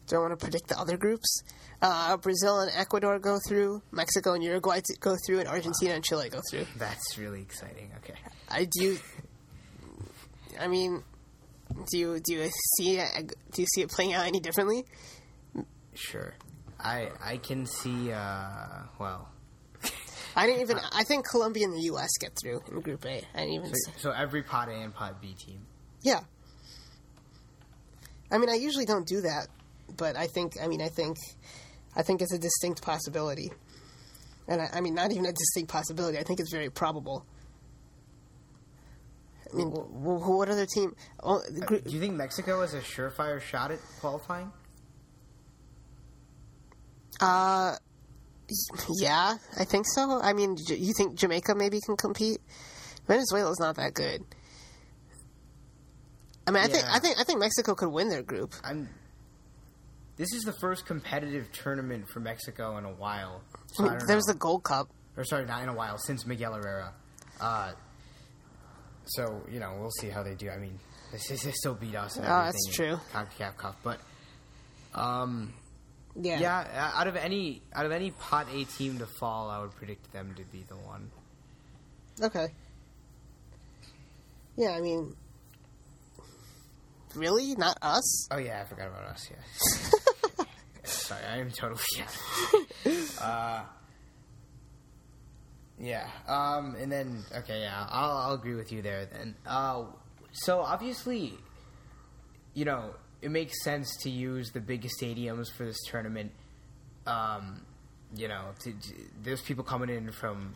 Do 0.07 0.17
I 0.17 0.19
want 0.19 0.37
to 0.37 0.43
predict 0.43 0.67
the 0.67 0.77
other 0.77 0.97
groups? 0.97 1.41
Uh, 1.81 2.15
Brazil 2.17 2.59
and 2.59 2.71
Ecuador 2.75 3.17
go 3.17 3.39
through. 3.47 3.81
Mexico 3.91 4.33
and 4.33 4.43
Uruguay 4.43 4.81
go 4.99 5.15
through, 5.25 5.39
and 5.39 5.47
Argentina 5.47 5.95
and 5.95 6.03
Chile 6.03 6.29
go 6.29 6.41
through. 6.51 6.65
That's 6.77 7.17
really 7.17 7.41
exciting. 7.41 7.91
Okay. 7.97 8.13
I 8.49 8.67
do. 8.79 8.97
I 10.59 10.67
mean, 10.67 11.03
do 11.91 11.97
you 11.97 12.19
do 12.19 12.33
you 12.33 12.49
see 12.77 12.97
it, 12.97 13.33
do 13.51 13.61
you 13.61 13.67
see 13.67 13.81
it 13.81 13.89
playing 13.89 14.13
out 14.13 14.25
any 14.25 14.39
differently? 14.39 14.85
Sure. 15.93 16.33
I 16.79 17.09
I 17.23 17.37
can 17.37 17.65
see. 17.65 18.11
Uh, 18.11 18.83
well, 18.99 19.29
I 20.35 20.45
didn't 20.45 20.61
even. 20.61 20.79
I 20.91 21.03
think 21.03 21.27
Colombia 21.27 21.65
and 21.65 21.73
the 21.73 21.83
U.S. 21.83 22.09
get 22.19 22.31
through 22.41 22.61
in 22.71 22.81
Group 22.81 23.05
A. 23.05 23.23
I 23.33 23.39
didn't 23.39 23.53
even. 23.53 23.73
so, 23.73 23.91
so 23.97 24.11
every 24.11 24.43
pot 24.43 24.69
A 24.69 24.73
and 24.73 24.93
pot 24.93 25.21
B 25.21 25.33
team. 25.33 25.65
Yeah. 26.01 26.21
I 28.31 28.37
mean, 28.37 28.49
I 28.49 28.55
usually 28.55 28.85
don't 28.85 29.07
do 29.07 29.21
that, 29.21 29.47
but 29.97 30.17
I 30.17 30.27
think. 30.27 30.53
I 30.61 30.67
mean, 30.67 30.81
I 30.81 30.89
think. 30.89 31.17
I 31.97 32.03
think 32.03 32.21
it's 32.21 32.33
a 32.33 32.37
distinct 32.37 32.81
possibility, 32.81 33.51
and 34.49 34.61
I, 34.61 34.67
I 34.73 34.81
mean, 34.81 34.95
not 34.95 35.11
even 35.11 35.25
a 35.25 35.31
distinct 35.31 35.71
possibility. 35.71 36.17
I 36.17 36.23
think 36.23 36.41
it's 36.41 36.51
very 36.51 36.69
probable. 36.69 37.25
I 39.53 39.55
mean, 39.57 39.67
wh- 39.69 40.27
what 40.27 40.49
other 40.49 40.65
team? 40.65 40.95
Oh, 41.23 41.37
Uh, 41.37 41.65
Do 41.67 41.81
you 41.85 41.99
think 41.99 42.15
Mexico 42.15 42.61
has 42.61 42.73
a 42.73 42.81
surefire 42.81 43.39
shot 43.41 43.71
at 43.71 43.79
qualifying? 43.99 44.51
Uh, 47.21 47.75
yeah, 48.99 49.37
I 49.59 49.63
think 49.63 49.85
so. 49.87 50.19
I 50.21 50.33
mean, 50.33 50.57
you 50.67 50.93
think 50.93 51.15
Jamaica 51.15 51.55
maybe 51.55 51.79
can 51.85 51.95
compete? 51.95 52.39
Venezuela's 53.07 53.59
not 53.59 53.75
that 53.77 53.93
good. 53.93 54.23
I 56.47 56.51
mean, 56.51 56.63
I 56.63 56.67
think 56.67 56.83
I 56.87 56.99
think 56.99 57.19
I 57.19 57.23
think 57.23 57.39
Mexico 57.39 57.73
could 57.73 57.89
win 57.89 58.09
their 58.09 58.21
group. 58.23 58.53
I'm. 58.63 58.89
This 60.17 60.31
is 60.33 60.43
the 60.43 60.53
first 60.53 60.85
competitive 60.85 61.51
tournament 61.51 62.07
for 62.07 62.19
Mexico 62.19 62.77
in 62.77 62.85
a 62.85 62.91
while. 62.93 63.41
So 63.73 63.83
don't 63.85 64.07
There's 64.07 64.27
know. 64.27 64.33
the 64.33 64.39
Gold 64.39 64.63
Cup. 64.63 64.87
or 65.17 65.23
sorry, 65.25 65.45
not 65.45 65.63
in 65.63 65.69
a 65.69 65.73
while 65.73 65.97
since 65.97 66.25
Miguel 66.25 66.53
Herrera. 66.53 66.93
Uh, 67.41 67.73
so 69.07 69.41
you 69.51 69.59
know 69.59 69.75
we'll 69.79 69.91
see 69.99 70.09
how 70.09 70.23
they 70.23 70.35
do. 70.35 70.49
I 70.49 70.57
mean, 70.57 70.79
they, 71.11 71.17
they 71.17 71.51
still 71.51 71.73
beat 71.75 71.95
us. 71.95 72.17
And 72.17 72.25
Oh, 72.25 72.43
that's 72.45 72.67
true. 72.73 72.99
Concacaf 73.13 73.57
Cup, 73.57 73.75
but 73.83 73.99
um, 74.93 75.53
Yeah. 76.15 76.39
yeah, 76.39 76.91
uh, 76.95 76.99
out 76.99 77.07
of 77.07 77.15
any 77.15 77.61
out 77.73 77.85
of 77.85 77.91
any 77.91 78.11
pot 78.11 78.47
A 78.53 78.63
team 78.65 78.99
to 78.99 79.05
fall, 79.19 79.49
I 79.49 79.59
would 79.61 79.75
predict 79.75 80.11
them 80.13 80.33
to 80.37 80.43
be 80.45 80.63
the 80.67 80.75
one. 80.75 81.09
Okay. 82.21 82.47
Yeah, 84.57 84.69
I 84.71 84.79
mean, 84.81 85.13
really, 87.13 87.55
not 87.55 87.77
us. 87.81 88.27
Oh 88.31 88.37
yeah, 88.37 88.61
I 88.61 88.65
forgot 88.69 88.87
about 88.87 89.03
us. 89.03 89.29
Yeah. 89.29 90.45
Sorry, 90.85 91.21
I 91.25 91.37
am 91.39 91.51
totally 91.51 91.81
yeah. 91.97 92.07
uh, 93.21 93.63
yeah. 95.79 96.07
Um, 96.27 96.75
and 96.79 96.91
then 96.91 97.23
okay, 97.35 97.61
yeah, 97.61 97.85
I'll, 97.89 98.17
I'll 98.17 98.33
agree 98.33 98.55
with 98.55 98.71
you 98.71 98.81
there. 98.81 99.05
Then, 99.05 99.35
uh, 99.45 99.85
so 100.31 100.59
obviously, 100.59 101.33
you 102.53 102.65
know, 102.65 102.95
it 103.21 103.31
makes 103.31 103.63
sense 103.63 103.95
to 104.03 104.09
use 104.09 104.51
the 104.51 104.61
biggest 104.61 104.99
stadiums 105.01 105.51
for 105.51 105.65
this 105.65 105.81
tournament. 105.87 106.31
Um, 107.05 107.65
you 108.15 108.27
know, 108.27 108.51
to, 108.63 108.73
there's 109.23 109.41
people 109.41 109.63
coming 109.63 109.89
in 109.89 110.11
from 110.11 110.55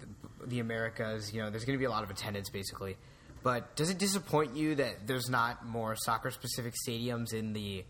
the, 0.00 0.46
the 0.46 0.58
Americas. 0.60 1.32
You 1.32 1.42
know, 1.42 1.50
there's 1.50 1.64
going 1.64 1.78
to 1.78 1.80
be 1.80 1.86
a 1.86 1.90
lot 1.90 2.04
of 2.04 2.10
attendance, 2.10 2.50
basically. 2.50 2.96
But 3.42 3.74
does 3.74 3.90
it 3.90 3.98
disappoint 3.98 4.56
you 4.56 4.76
that 4.76 5.06
there's 5.06 5.28
not 5.28 5.66
more 5.66 5.96
soccer-specific 5.96 6.74
stadiums 6.86 7.32
in 7.32 7.52
the 7.52 7.84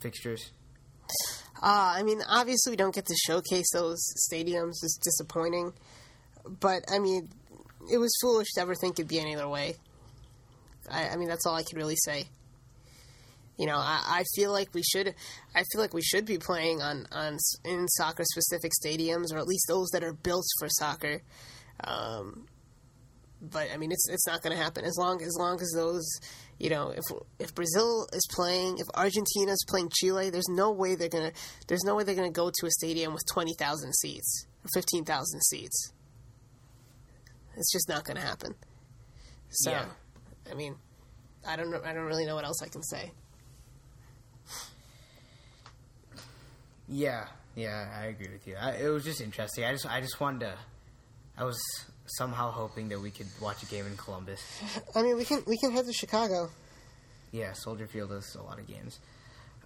fixtures? 0.00 0.50
Uh, 1.60 1.94
I 1.96 2.02
mean, 2.02 2.20
obviously, 2.28 2.70
we 2.70 2.76
don't 2.76 2.94
get 2.94 3.06
to 3.06 3.16
showcase 3.26 3.66
those 3.72 3.98
stadiums. 4.30 4.74
It's 4.82 4.98
disappointing. 5.02 5.72
But, 6.60 6.84
I 6.90 6.98
mean, 6.98 7.28
it 7.90 7.98
was 7.98 8.16
foolish 8.20 8.48
to 8.54 8.60
ever 8.60 8.74
think 8.74 8.98
it'd 8.98 9.08
be 9.08 9.18
any 9.18 9.34
other 9.34 9.48
way. 9.48 9.76
I, 10.90 11.08
I 11.08 11.16
mean, 11.16 11.28
that's 11.28 11.46
all 11.46 11.54
I 11.54 11.62
can 11.62 11.78
really 11.78 11.96
say. 11.96 12.26
You 13.56 13.66
know, 13.66 13.76
I, 13.76 14.20
I 14.20 14.24
feel 14.36 14.52
like 14.52 14.72
we 14.72 14.82
should. 14.82 15.14
I 15.54 15.64
feel 15.72 15.80
like 15.80 15.92
we 15.92 16.02
should 16.02 16.24
be 16.24 16.38
playing 16.38 16.80
on, 16.80 17.06
on 17.10 17.36
in 17.64 17.88
soccer 17.88 18.22
specific 18.24 18.70
stadiums, 18.72 19.32
or 19.32 19.38
at 19.38 19.48
least 19.48 19.64
those 19.68 19.88
that 19.88 20.04
are 20.04 20.12
built 20.12 20.46
for 20.60 20.68
soccer. 20.68 21.22
Um, 21.82 22.46
but 23.40 23.68
I 23.72 23.76
mean, 23.76 23.92
it's 23.92 24.08
it's 24.08 24.26
not 24.26 24.42
going 24.42 24.56
to 24.56 24.62
happen 24.62 24.84
as 24.84 24.96
long 24.98 25.22
as 25.22 25.36
long 25.38 25.60
as 25.60 25.70
those, 25.74 26.06
you 26.58 26.70
know, 26.70 26.90
if 26.90 27.04
if 27.38 27.54
Brazil 27.54 28.06
is 28.12 28.26
playing, 28.32 28.78
if 28.78 28.86
Argentina 28.94 29.52
is 29.52 29.64
playing 29.68 29.90
Chile, 29.94 30.30
there's 30.30 30.48
no 30.48 30.70
way 30.72 30.94
they're 30.94 31.08
gonna 31.08 31.32
there's 31.68 31.84
no 31.84 31.94
way 31.94 32.04
they're 32.04 32.14
gonna 32.14 32.30
go 32.30 32.50
to 32.50 32.66
a 32.66 32.70
stadium 32.70 33.12
with 33.12 33.22
twenty 33.32 33.54
thousand 33.54 33.94
seats 33.94 34.46
or 34.64 34.68
fifteen 34.74 35.04
thousand 35.04 35.40
seats. 35.42 35.92
It's 37.56 37.72
just 37.72 37.88
not 37.88 38.04
going 38.04 38.16
to 38.16 38.22
happen. 38.22 38.54
So, 39.50 39.72
Yeah. 39.72 39.86
I 40.48 40.54
mean, 40.54 40.76
I 41.46 41.56
don't 41.56 41.70
know. 41.70 41.80
I 41.84 41.92
don't 41.92 42.04
really 42.04 42.24
know 42.24 42.36
what 42.36 42.44
else 42.44 42.62
I 42.62 42.68
can 42.68 42.82
say. 42.84 43.10
Yeah, 46.88 47.26
yeah, 47.54 47.88
I 47.94 48.06
agree 48.06 48.28
with 48.32 48.46
you. 48.46 48.56
I, 48.56 48.70
it 48.76 48.88
was 48.88 49.04
just 49.04 49.20
interesting. 49.20 49.64
I 49.64 49.72
just, 49.72 49.86
I 49.86 50.00
just 50.00 50.20
wanted 50.20 50.40
to. 50.40 50.54
I 51.36 51.44
was 51.44 51.58
somehow 52.16 52.50
hoping 52.50 52.88
that 52.88 53.00
we 53.00 53.10
could 53.10 53.26
watch 53.40 53.62
a 53.62 53.66
game 53.66 53.86
in 53.86 53.96
Columbus. 53.96 54.40
I 54.94 55.02
mean, 55.02 55.16
we 55.16 55.24
can 55.24 55.42
we 55.46 55.56
can 55.58 55.72
head 55.72 55.86
to 55.86 55.92
Chicago. 55.92 56.50
Yeah, 57.32 57.52
Soldier 57.52 57.86
Field 57.86 58.10
has 58.12 58.34
a 58.34 58.42
lot 58.42 58.58
of 58.58 58.66
games. 58.66 58.98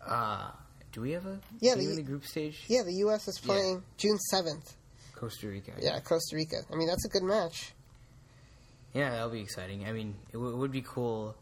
Uh, 0.05 0.51
do 0.93 1.01
we 1.01 1.13
have 1.13 1.27
a 1.27 1.39
Yeah, 1.61 1.75
the- 1.77 1.89
in 1.91 1.97
the 1.97 2.03
group 2.03 2.25
stage? 2.27 2.65
Yeah, 2.69 2.83
the 2.83 2.95
U.S. 3.07 3.29
is 3.29 3.39
playing 3.39 3.83
June 3.99 4.19
seventh. 4.31 4.75
Costa 5.15 5.47
Rica. 5.49 5.73
Yeah, 5.81 6.01
Costa 6.01 6.35
Rica. 6.35 6.57
I 6.73 6.77
mean, 6.77 6.89
that's 6.89 7.05
a 7.05 7.09
good 7.09 7.23
match. 7.23 7.73
Yeah, 8.93 9.11
that'll 9.11 9.31
be 9.31 9.41
exciting. 9.41 9.87
I 9.87 9.93
mean, 9.93 10.17
it, 10.31 10.33
w- 10.35 10.53
it 10.53 10.57
would 10.59 10.73
be 10.73 10.83
cool. 10.83 11.35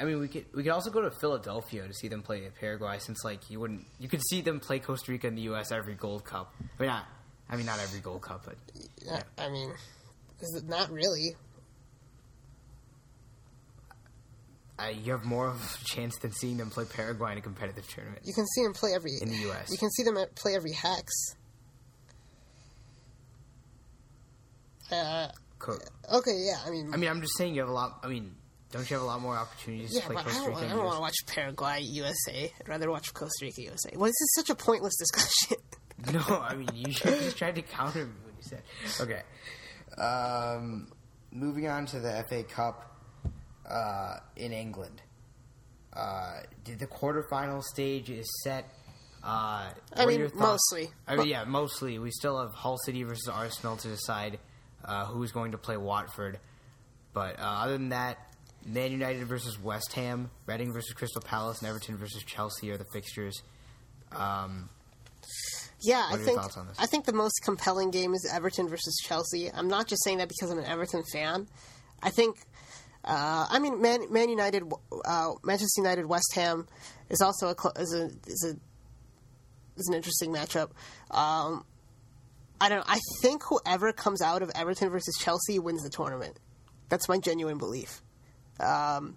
I 0.00 0.04
mean, 0.04 0.18
we 0.18 0.26
could 0.28 0.46
we 0.54 0.62
could 0.62 0.72
also 0.72 0.90
go 0.90 1.02
to 1.02 1.10
Philadelphia 1.10 1.86
to 1.86 1.92
see 1.94 2.08
them 2.08 2.22
play 2.22 2.48
Paraguay, 2.58 2.98
since 2.98 3.22
like 3.24 3.50
you 3.50 3.60
wouldn't 3.60 3.84
you 4.00 4.08
could 4.08 4.22
see 4.30 4.40
them 4.40 4.58
play 4.58 4.78
Costa 4.78 5.12
Rica 5.12 5.26
in 5.28 5.34
the 5.36 5.42
U.S. 5.42 5.70
every 5.70 5.94
Gold 5.94 6.24
Cup. 6.24 6.52
I 6.58 6.82
mean, 6.82 6.88
not 6.88 7.06
I 7.52 7.56
mean 7.56 7.66
not 7.66 7.78
every 7.80 8.00
Gold 8.00 8.22
Cup, 8.22 8.46
but 8.46 8.56
Uh, 9.08 9.20
I 9.38 9.50
mean, 9.50 9.70
is 10.40 10.54
it 10.56 10.66
not 10.68 10.90
really? 10.90 11.36
uh, 14.78 14.86
you 14.88 15.12
have 15.12 15.24
more 15.24 15.48
of 15.48 15.78
a 15.80 15.84
chance 15.84 16.16
than 16.18 16.32
seeing 16.32 16.56
them 16.56 16.70
play 16.70 16.84
Paraguay 16.84 17.32
in 17.32 17.38
a 17.38 17.40
competitive 17.42 17.86
tournament. 17.88 18.22
You 18.24 18.32
can 18.32 18.46
see 18.46 18.62
them 18.64 18.72
play 18.72 18.94
every 18.94 19.12
In 19.20 19.28
the 19.28 19.50
US. 19.50 19.70
You 19.70 19.78
can 19.78 19.90
see 19.90 20.02
them 20.02 20.16
play 20.34 20.54
every 20.56 20.72
hex. 20.72 21.12
Uh, 24.90 25.28
Co- 25.58 25.78
okay, 26.12 26.36
yeah. 26.44 26.56
I 26.66 26.70
mean, 26.70 26.92
I 26.92 26.96
mean, 26.96 27.08
I'm 27.08 27.20
just 27.20 27.36
saying 27.36 27.54
you 27.54 27.60
have 27.60 27.68
a 27.68 27.72
lot. 27.72 28.00
I 28.02 28.08
mean, 28.08 28.34
don't 28.72 28.88
you 28.90 28.96
have 28.96 29.02
a 29.04 29.06
lot 29.06 29.20
more 29.20 29.36
opportunities 29.36 29.94
yeah, 29.94 30.00
to 30.00 30.06
play 30.06 30.14
but 30.16 30.20
I 30.20 30.24
Costa 30.24 30.40
don't, 30.40 30.48
Rica? 30.48 30.60
I 30.60 30.64
in 30.64 30.76
don't 30.76 30.84
want 30.84 30.96
to 30.96 31.00
watch 31.00 31.16
Paraguay 31.26 31.80
USA. 31.82 32.52
I'd 32.60 32.68
rather 32.68 32.90
watch 32.90 33.14
Costa 33.14 33.44
Rica 33.44 33.62
USA. 33.62 33.90
Well, 33.94 34.06
this 34.08 34.20
is 34.20 34.34
such 34.34 34.50
a 34.50 34.54
pointless 34.54 34.96
discussion. 34.96 35.58
No, 36.12 36.20
I 36.20 36.54
mean 36.54 36.68
you 36.74 36.86
just 36.86 37.36
tried 37.36 37.54
to 37.54 37.62
counter 37.62 38.06
me 38.06 38.12
when 38.24 38.34
you 38.36 38.42
said. 38.42 38.62
Okay. 39.00 39.22
Um, 40.00 40.88
moving 41.30 41.68
on 41.68 41.86
to 41.86 42.00
the 42.00 42.24
FA 42.28 42.42
Cup 42.42 42.96
uh, 43.68 44.16
in 44.36 44.52
England. 44.52 45.02
Uh, 45.92 46.40
did 46.64 46.78
the 46.78 46.86
quarterfinal 46.86 47.62
stage 47.62 48.10
is 48.10 48.26
set? 48.42 48.72
Uh, 49.22 49.70
I 49.94 50.06
mean, 50.06 50.30
mostly. 50.34 50.90
I 51.06 51.16
mean, 51.16 51.28
yeah, 51.28 51.44
mostly. 51.44 51.98
We 51.98 52.10
still 52.10 52.40
have 52.40 52.52
Hull 52.54 52.78
City 52.78 53.02
versus 53.04 53.28
Arsenal 53.28 53.76
to 53.76 53.88
decide 53.88 54.38
uh, 54.84 55.04
who's 55.06 55.30
going 55.30 55.52
to 55.52 55.58
play 55.58 55.76
Watford. 55.76 56.38
But 57.12 57.38
uh, 57.38 57.42
other 57.42 57.72
than 57.72 57.90
that, 57.90 58.18
Man 58.66 58.90
United 58.90 59.26
versus 59.26 59.60
West 59.60 59.92
Ham, 59.92 60.30
Reading 60.46 60.72
versus 60.72 60.92
Crystal 60.94 61.20
Palace, 61.20 61.60
and 61.60 61.68
Everton 61.68 61.96
versus 61.98 62.22
Chelsea 62.24 62.70
are 62.70 62.78
the 62.78 62.86
fixtures. 62.92 63.42
Um, 64.12 64.68
Yeah, 65.82 66.06
I 66.10 66.16
think 66.16 66.40
thoughts 66.40 66.56
on 66.56 66.68
this? 66.68 66.78
I 66.78 66.86
think 66.86 67.04
the 67.06 67.12
most 67.12 67.40
compelling 67.42 67.90
game 67.90 68.14
is 68.14 68.30
Everton 68.32 68.68
versus 68.68 68.96
Chelsea. 69.02 69.50
I'm 69.52 69.68
not 69.68 69.88
just 69.88 70.04
saying 70.04 70.18
that 70.18 70.28
because 70.28 70.50
I'm 70.50 70.58
an 70.58 70.64
Everton 70.64 71.02
fan. 71.12 71.48
I 72.02 72.10
think, 72.10 72.36
uh, 73.04 73.46
I 73.50 73.58
mean, 73.58 73.80
Man, 73.80 74.12
Man 74.12 74.28
United, 74.28 74.64
uh, 75.04 75.30
Manchester 75.42 75.80
United, 75.80 76.06
West 76.06 76.32
Ham 76.34 76.66
is 77.10 77.20
also 77.20 77.48
a 77.48 77.54
cl- 77.60 77.74
is 77.78 77.92
a 77.94 78.10
is 78.26 78.44
a 78.44 79.80
is 79.80 79.88
an 79.88 79.94
interesting 79.94 80.32
matchup. 80.32 80.70
Um, 81.10 81.64
I 82.60 82.68
don't. 82.68 82.84
I 82.88 82.98
think 83.20 83.42
whoever 83.44 83.92
comes 83.92 84.22
out 84.22 84.42
of 84.42 84.50
Everton 84.54 84.90
versus 84.90 85.16
Chelsea 85.20 85.58
wins 85.58 85.82
the 85.82 85.90
tournament. 85.90 86.38
That's 86.88 87.08
my 87.08 87.18
genuine 87.18 87.58
belief. 87.58 88.02
Um, 88.60 89.16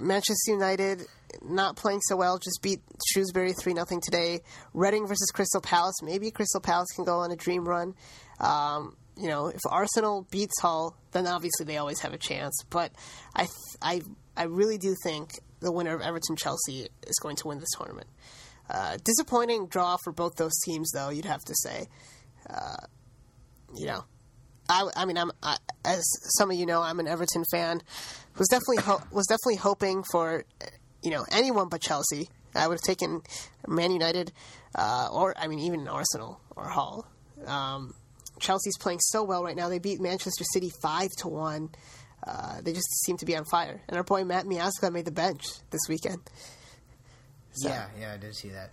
Manchester 0.00 0.52
United 0.52 1.02
not 1.42 1.76
playing 1.76 2.00
so 2.02 2.16
well, 2.16 2.38
just 2.38 2.60
beat 2.62 2.80
Shrewsbury 3.12 3.52
3 3.52 3.74
0 3.74 3.86
today. 4.02 4.40
Reading 4.74 5.06
versus 5.06 5.30
Crystal 5.32 5.60
Palace. 5.60 5.96
Maybe 6.02 6.30
Crystal 6.30 6.60
Palace 6.60 6.88
can 6.94 7.04
go 7.04 7.18
on 7.18 7.30
a 7.30 7.36
dream 7.36 7.66
run. 7.66 7.94
Um, 8.40 8.96
you 9.16 9.28
know, 9.28 9.46
if 9.46 9.60
Arsenal 9.68 10.26
beats 10.30 10.60
Hull, 10.60 10.96
then 11.12 11.26
obviously 11.26 11.64
they 11.64 11.78
always 11.78 12.00
have 12.00 12.12
a 12.12 12.18
chance. 12.18 12.62
But 12.68 12.92
I, 13.34 13.42
th- 13.42 13.50
I, 13.80 14.02
I 14.36 14.44
really 14.44 14.78
do 14.78 14.94
think 15.02 15.30
the 15.60 15.72
winner 15.72 15.94
of 15.94 16.02
Everton 16.02 16.36
Chelsea 16.36 16.88
is 17.06 17.18
going 17.22 17.36
to 17.36 17.48
win 17.48 17.58
this 17.58 17.70
tournament. 17.76 18.08
Uh, 18.68 18.98
disappointing 19.04 19.68
draw 19.68 19.96
for 20.02 20.12
both 20.12 20.36
those 20.36 20.58
teams, 20.64 20.90
though. 20.92 21.08
You'd 21.08 21.24
have 21.24 21.44
to 21.44 21.54
say. 21.62 21.86
Uh, 22.48 22.76
you 23.74 23.86
know, 23.86 24.04
I, 24.68 24.88
I 24.96 25.04
mean, 25.04 25.16
I'm 25.16 25.32
I, 25.42 25.56
as 25.84 26.04
some 26.36 26.50
of 26.50 26.56
you 26.56 26.66
know, 26.66 26.82
I'm 26.82 27.00
an 27.00 27.06
Everton 27.08 27.44
fan. 27.50 27.82
Was 28.38 28.48
definitely 28.48 28.78
ho- 28.78 29.02
was 29.10 29.26
definitely 29.26 29.56
hoping 29.56 30.04
for 30.10 30.44
you 31.02 31.10
know 31.10 31.24
anyone 31.30 31.68
but 31.68 31.80
Chelsea. 31.80 32.28
I 32.54 32.66
would 32.66 32.74
have 32.74 32.82
taken 32.82 33.20
Man 33.68 33.92
United, 33.92 34.32
uh, 34.74 35.08
or 35.12 35.34
I 35.36 35.46
mean, 35.46 35.58
even 35.58 35.86
Arsenal 35.88 36.40
or 36.56 36.68
Hull. 36.68 37.06
Um, 37.46 37.92
Chelsea's 38.40 38.78
playing 38.78 39.00
so 39.00 39.24
well 39.24 39.44
right 39.44 39.56
now. 39.56 39.68
They 39.68 39.78
beat 39.78 40.00
Manchester 40.00 40.44
City 40.52 40.70
five 40.82 41.10
to 41.18 41.28
one. 41.28 41.70
Uh, 42.26 42.60
they 42.62 42.72
just 42.72 42.88
seem 43.04 43.16
to 43.18 43.26
be 43.26 43.36
on 43.36 43.44
fire. 43.44 43.80
And 43.88 43.96
our 43.96 44.02
boy 44.04 44.24
Matt 44.24 44.46
Miazga 44.46 44.90
made 44.92 45.04
the 45.04 45.12
bench 45.12 45.44
this 45.70 45.82
weekend. 45.88 46.18
So. 47.52 47.68
Yeah, 47.68 47.86
yeah, 47.98 48.12
I 48.14 48.16
did 48.16 48.34
see 48.34 48.48
that. 48.50 48.70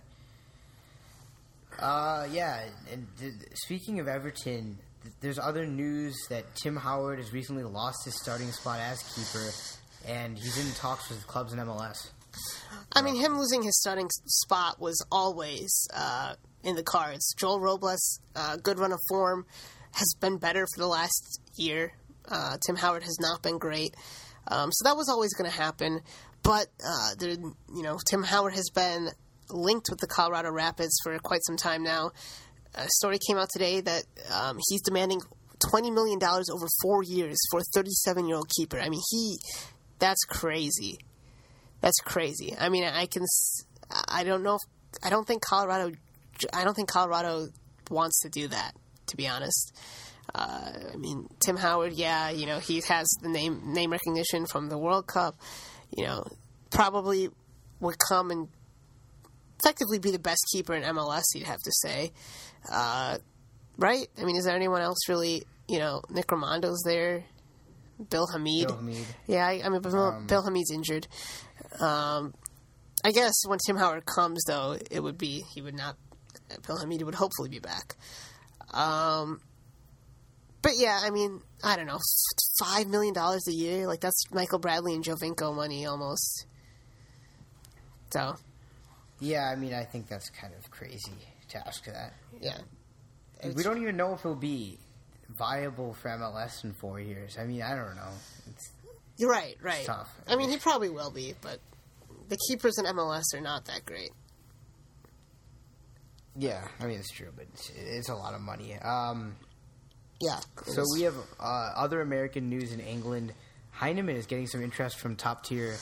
Uh, 1.78 2.26
yeah, 2.30 2.64
and 2.92 3.06
th- 3.18 3.32
speaking 3.54 4.00
of 4.00 4.08
Everton, 4.08 4.78
th- 5.02 5.14
there's 5.20 5.38
other 5.38 5.66
news 5.66 6.14
that 6.28 6.54
Tim 6.54 6.76
Howard 6.76 7.18
has 7.18 7.32
recently 7.32 7.64
lost 7.64 8.04
his 8.04 8.20
starting 8.20 8.50
spot 8.52 8.80
as 8.80 9.02
keeper, 9.14 9.50
and 10.06 10.38
he's 10.38 10.58
in 10.58 10.74
talks 10.74 11.08
with 11.08 11.26
clubs 11.26 11.52
in 11.52 11.58
MLS. 11.58 12.08
I 12.92 13.02
mean, 13.02 13.16
him 13.16 13.38
losing 13.38 13.62
his 13.62 13.78
starting 13.80 14.08
spot 14.26 14.80
was 14.80 15.04
always 15.10 15.86
uh, 15.94 16.34
in 16.62 16.76
the 16.76 16.82
cards. 16.82 17.34
Joel 17.36 17.60
Robles, 17.60 18.20
uh, 18.34 18.56
good 18.56 18.78
run 18.78 18.92
of 18.92 19.00
form, 19.08 19.46
has 19.92 20.14
been 20.20 20.38
better 20.38 20.66
for 20.74 20.80
the 20.80 20.86
last 20.88 21.40
year. 21.56 21.92
Uh, 22.28 22.56
Tim 22.66 22.76
Howard 22.76 23.02
has 23.04 23.18
not 23.20 23.42
been 23.42 23.58
great, 23.58 23.94
um, 24.48 24.70
so 24.72 24.88
that 24.88 24.96
was 24.96 25.08
always 25.08 25.34
going 25.34 25.50
to 25.50 25.56
happen. 25.56 26.00
But 26.42 26.66
uh, 26.84 27.14
there, 27.18 27.30
you 27.30 27.82
know, 27.82 27.98
Tim 28.08 28.22
Howard 28.22 28.54
has 28.54 28.70
been 28.74 29.08
linked 29.50 29.88
with 29.90 30.00
the 30.00 30.06
Colorado 30.06 30.50
Rapids 30.50 30.98
for 31.02 31.18
quite 31.18 31.40
some 31.46 31.56
time 31.56 31.82
now. 31.82 32.12
A 32.74 32.88
story 32.96 33.18
came 33.26 33.36
out 33.36 33.48
today 33.52 33.80
that 33.80 34.04
um, 34.32 34.58
he's 34.68 34.82
demanding 34.82 35.20
twenty 35.70 35.90
million 35.90 36.18
dollars 36.18 36.48
over 36.50 36.66
four 36.82 37.02
years 37.02 37.36
for 37.50 37.60
a 37.60 37.62
thirty-seven-year-old 37.74 38.48
keeper. 38.56 38.80
I 38.80 38.88
mean, 38.88 39.02
he 39.10 39.36
that's 39.98 40.24
crazy. 40.24 40.98
That's 41.80 41.98
crazy. 42.00 42.54
I 42.58 42.68
mean, 42.68 42.84
I 42.84 43.06
can. 43.06 43.24
I 44.08 44.24
don't 44.24 44.42
know. 44.42 44.54
If, 44.54 45.04
I 45.04 45.10
don't 45.10 45.26
think 45.26 45.42
Colorado. 45.42 45.94
I 46.52 46.64
don't 46.64 46.74
think 46.74 46.88
Colorado 46.88 47.48
wants 47.90 48.20
to 48.20 48.28
do 48.28 48.48
that. 48.48 48.72
To 49.08 49.16
be 49.16 49.28
honest. 49.28 49.76
Uh, 50.34 50.72
I 50.92 50.96
mean, 50.96 51.28
Tim 51.40 51.56
Howard. 51.56 51.92
Yeah, 51.92 52.30
you 52.30 52.46
know, 52.46 52.58
he 52.58 52.80
has 52.88 53.06
the 53.22 53.28
name 53.28 53.74
name 53.74 53.92
recognition 53.92 54.46
from 54.46 54.68
the 54.68 54.78
World 54.78 55.06
Cup. 55.06 55.36
You 55.94 56.04
know, 56.04 56.24
probably 56.70 57.28
would 57.80 57.96
come 57.98 58.30
and 58.30 58.48
effectively 59.60 59.98
be 59.98 60.10
the 60.10 60.18
best 60.18 60.44
keeper 60.52 60.74
in 60.74 60.82
MLS. 60.82 61.22
You'd 61.34 61.46
have 61.46 61.60
to 61.60 61.72
say, 61.82 62.12
uh, 62.70 63.18
right? 63.76 64.06
I 64.20 64.24
mean, 64.24 64.36
is 64.36 64.44
there 64.44 64.56
anyone 64.56 64.80
else 64.80 65.08
really? 65.08 65.44
You 65.68 65.78
know, 65.78 66.02
Nick 66.10 66.30
Rimando's 66.30 66.82
there. 66.84 67.24
Bill 68.10 68.26
Hamid. 68.26 68.68
Bill 68.68 68.76
Hamid. 68.76 69.06
Yeah, 69.26 69.46
I, 69.46 69.62
I 69.64 69.68
mean, 69.68 69.82
Bill, 69.82 69.96
um, 69.96 70.26
Bill 70.26 70.42
Hamid's 70.42 70.70
injured. 70.70 71.06
Um, 71.80 72.34
I 73.04 73.12
guess 73.12 73.34
when 73.46 73.58
Tim 73.64 73.76
Howard 73.76 74.06
comes, 74.06 74.44
though, 74.44 74.76
it 74.90 75.00
would 75.00 75.18
be 75.18 75.44
he 75.54 75.62
would 75.62 75.74
not. 75.74 75.96
Bill 76.66 76.78
Hamid 76.78 77.02
would 77.02 77.14
hopefully 77.14 77.48
be 77.48 77.58
back. 77.58 77.96
Um, 78.72 79.40
but 80.62 80.72
yeah, 80.76 81.00
I 81.02 81.10
mean, 81.10 81.40
I 81.62 81.76
don't 81.76 81.86
know, 81.86 81.98
five 82.58 82.86
million 82.88 83.14
dollars 83.14 83.46
a 83.48 83.52
year, 83.52 83.86
like 83.86 84.00
that's 84.00 84.30
Michael 84.32 84.58
Bradley 84.58 84.94
and 84.94 85.04
Giovinco 85.04 85.54
money 85.54 85.86
almost. 85.86 86.46
So. 88.12 88.36
Yeah, 89.20 89.48
I 89.50 89.56
mean, 89.56 89.74
I 89.74 89.84
think 89.84 90.08
that's 90.08 90.28
kind 90.30 90.52
of 90.58 90.70
crazy 90.70 91.12
to 91.50 91.66
ask 91.66 91.84
that. 91.84 92.14
Yeah. 92.40 92.58
We 93.54 93.62
don't 93.62 93.80
even 93.80 93.96
know 93.96 94.14
if 94.14 94.22
he'll 94.22 94.34
be 94.34 94.78
viable 95.28 95.94
for 95.94 96.08
MLS 96.10 96.64
in 96.64 96.72
four 96.72 97.00
years. 97.00 97.36
I 97.38 97.44
mean, 97.44 97.62
I 97.62 97.74
don't 97.74 97.94
know. 97.96 98.10
It's 98.50 98.70
You're 99.16 99.30
right, 99.30 99.56
right. 99.62 99.84
tough. 99.84 100.14
I 100.28 100.36
mean, 100.36 100.50
he 100.50 100.56
probably 100.58 100.88
will 100.90 101.10
be, 101.10 101.34
but 101.40 101.58
the 102.28 102.36
keepers 102.48 102.78
in 102.78 102.84
MLS 102.86 103.24
are 103.34 103.40
not 103.40 103.64
that 103.66 103.84
great. 103.84 104.10
Yeah, 106.36 106.66
I 106.80 106.86
mean 106.86 106.98
it's 106.98 107.12
true, 107.12 107.28
but 107.36 107.46
it's, 107.52 107.70
it's 107.76 108.08
a 108.08 108.14
lot 108.14 108.34
of 108.34 108.40
money. 108.40 108.74
Um, 108.76 109.36
Yeah. 110.20 110.40
so 110.66 110.82
we 110.94 111.02
have 111.02 111.14
uh, 111.38 111.42
other 111.76 112.00
American 112.00 112.48
news 112.48 112.72
in 112.72 112.80
England. 112.80 113.32
Hyndman 113.78 114.16
is 114.16 114.26
getting 114.26 114.46
some 114.46 114.62
interest 114.62 114.98
from 114.98 115.14
top 115.16 115.44
tier 115.44 115.76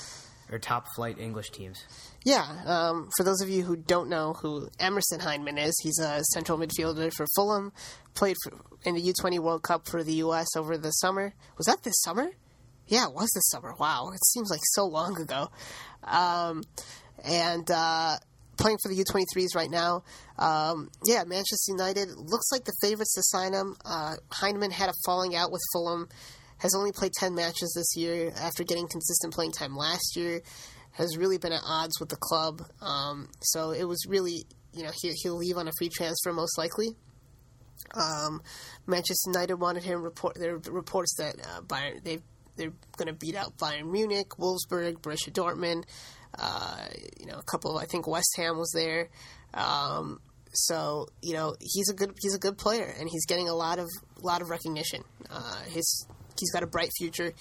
or 0.53 0.59
top 0.59 0.87
flight 0.95 1.19
English 1.19 1.51
teams. 1.51 1.85
Yeah, 2.25 2.45
um, 2.67 3.09
for 3.17 3.25
those 3.25 3.41
of 3.41 3.49
you 3.49 3.63
who 3.63 3.77
don't 3.77 4.09
know 4.09 4.35
who 4.35 4.69
Emerson 4.79 5.21
Hyndman 5.21 5.59
is, 5.59 5.75
he's 5.83 5.99
a 5.99 6.23
central 6.33 6.59
midfielder 6.59 7.13
for 7.13 7.27
Fulham. 7.35 7.73
Played 8.15 8.37
for, 8.45 8.53
in 8.85 8.95
the 8.95 9.03
U20 9.03 9.39
World 9.39 9.63
Cup 9.63 9.89
for 9.89 10.05
the 10.05 10.15
U.S. 10.15 10.49
over 10.57 10.77
the 10.77 10.91
summer. 10.91 11.35
Was 11.57 11.67
that 11.67 11.83
this 11.83 12.01
summer? 12.03 12.31
Yeah, 12.87 13.07
it 13.07 13.15
was 13.15 13.31
this 13.35 13.49
summer. 13.51 13.75
Wow, 13.79 14.11
it 14.13 14.25
seems 14.27 14.51
like 14.51 14.61
so 14.75 14.85
long 14.85 15.21
ago. 15.21 15.51
Um, 16.05 16.63
and 17.25 17.71
uh, 17.71 18.17
playing 18.59 18.79
for 18.83 18.89
the 18.89 19.03
U23s 19.03 19.55
right 19.55 19.71
now. 19.71 20.05
Um, 20.39 20.91
yeah, 21.07 21.25
Manchester 21.25 21.73
United 21.73 22.09
looks 22.17 22.51
like 22.53 22.65
the 22.65 22.75
favorites 22.81 23.15
to 23.15 23.23
sign 23.23 23.53
him. 23.53 23.77
Uh, 23.85 24.17
had 24.31 24.89
a 24.89 24.95
falling 25.05 25.35
out 25.35 25.51
with 25.51 25.63
Fulham. 25.73 26.09
Has 26.63 26.75
only 26.75 26.93
played 26.93 27.13
10 27.13 27.35
matches 27.35 27.73
this 27.77 28.01
year 28.01 28.33
after 28.41 28.65
getting 28.65 28.89
consistent 28.89 29.35
playing 29.35 29.53
time 29.53 29.77
last 29.77 30.17
year 30.17 30.43
has 30.93 31.17
really 31.17 31.39
been 31.39 31.53
at 31.53 31.63
odds 31.65 31.99
with 31.99 32.09
the 32.09 32.17
club. 32.17 32.63
Um, 32.81 33.29
so 33.41 33.71
it 33.71 33.85
was 33.85 34.07
really, 34.07 34.45
you 34.73 34.83
know, 34.83 34.91
he, 35.01 35.13
he'll 35.23 35.37
leave 35.37 35.57
on 35.57 35.69
a 35.69 35.73
free 35.79 35.89
transfer 35.89 36.33
most 36.33 36.59
likely. 36.59 36.97
Um, 37.95 38.43
Manchester 38.87 39.31
United 39.31 39.55
wanted 39.55 39.83
him. 39.83 40.03
Report 40.03 40.37
there 40.39 40.57
reports 40.57 41.17
that 41.19 41.35
uh, 41.41 41.63
Bayern 41.63 42.03
they 42.05 42.21
they're 42.57 42.73
going 42.97 43.09
to 43.09 43.13
beat 43.13 43.35
out 43.35 43.57
Bayern 43.59 43.91
Munich, 43.91 44.31
Wolfsburg, 44.39 45.01
Borussia 45.01 45.33
Dortmund. 45.33 45.85
Uh, 46.39 46.87
you 47.19 47.27
know, 47.27 47.39
a 47.39 47.43
couple. 47.43 47.77
I 47.77 47.87
think 47.87 48.07
West 48.07 48.35
Ham 48.37 48.57
was 48.57 48.71
there. 48.75 49.09
Um, 49.53 50.21
so 50.53 51.09
you 51.23 51.35
know, 51.35 51.55
he's 51.61 51.89
a 51.91 51.95
good 51.95 52.15
he's 52.21 52.35
a 52.35 52.39
good 52.39 52.57
player, 52.57 52.95
and 52.99 53.09
he's 53.11 53.27
getting 53.27 53.49
a 53.49 53.55
lot 53.55 53.79
of 53.79 53.89
lot 54.23 54.41
of 54.41 54.49
recognition. 54.49 55.03
Uh, 55.29 55.63
his 55.65 56.07
he's 56.43 56.53
got 56.53 56.63
a 56.63 56.67
bright 56.67 56.91
future 56.99 57.33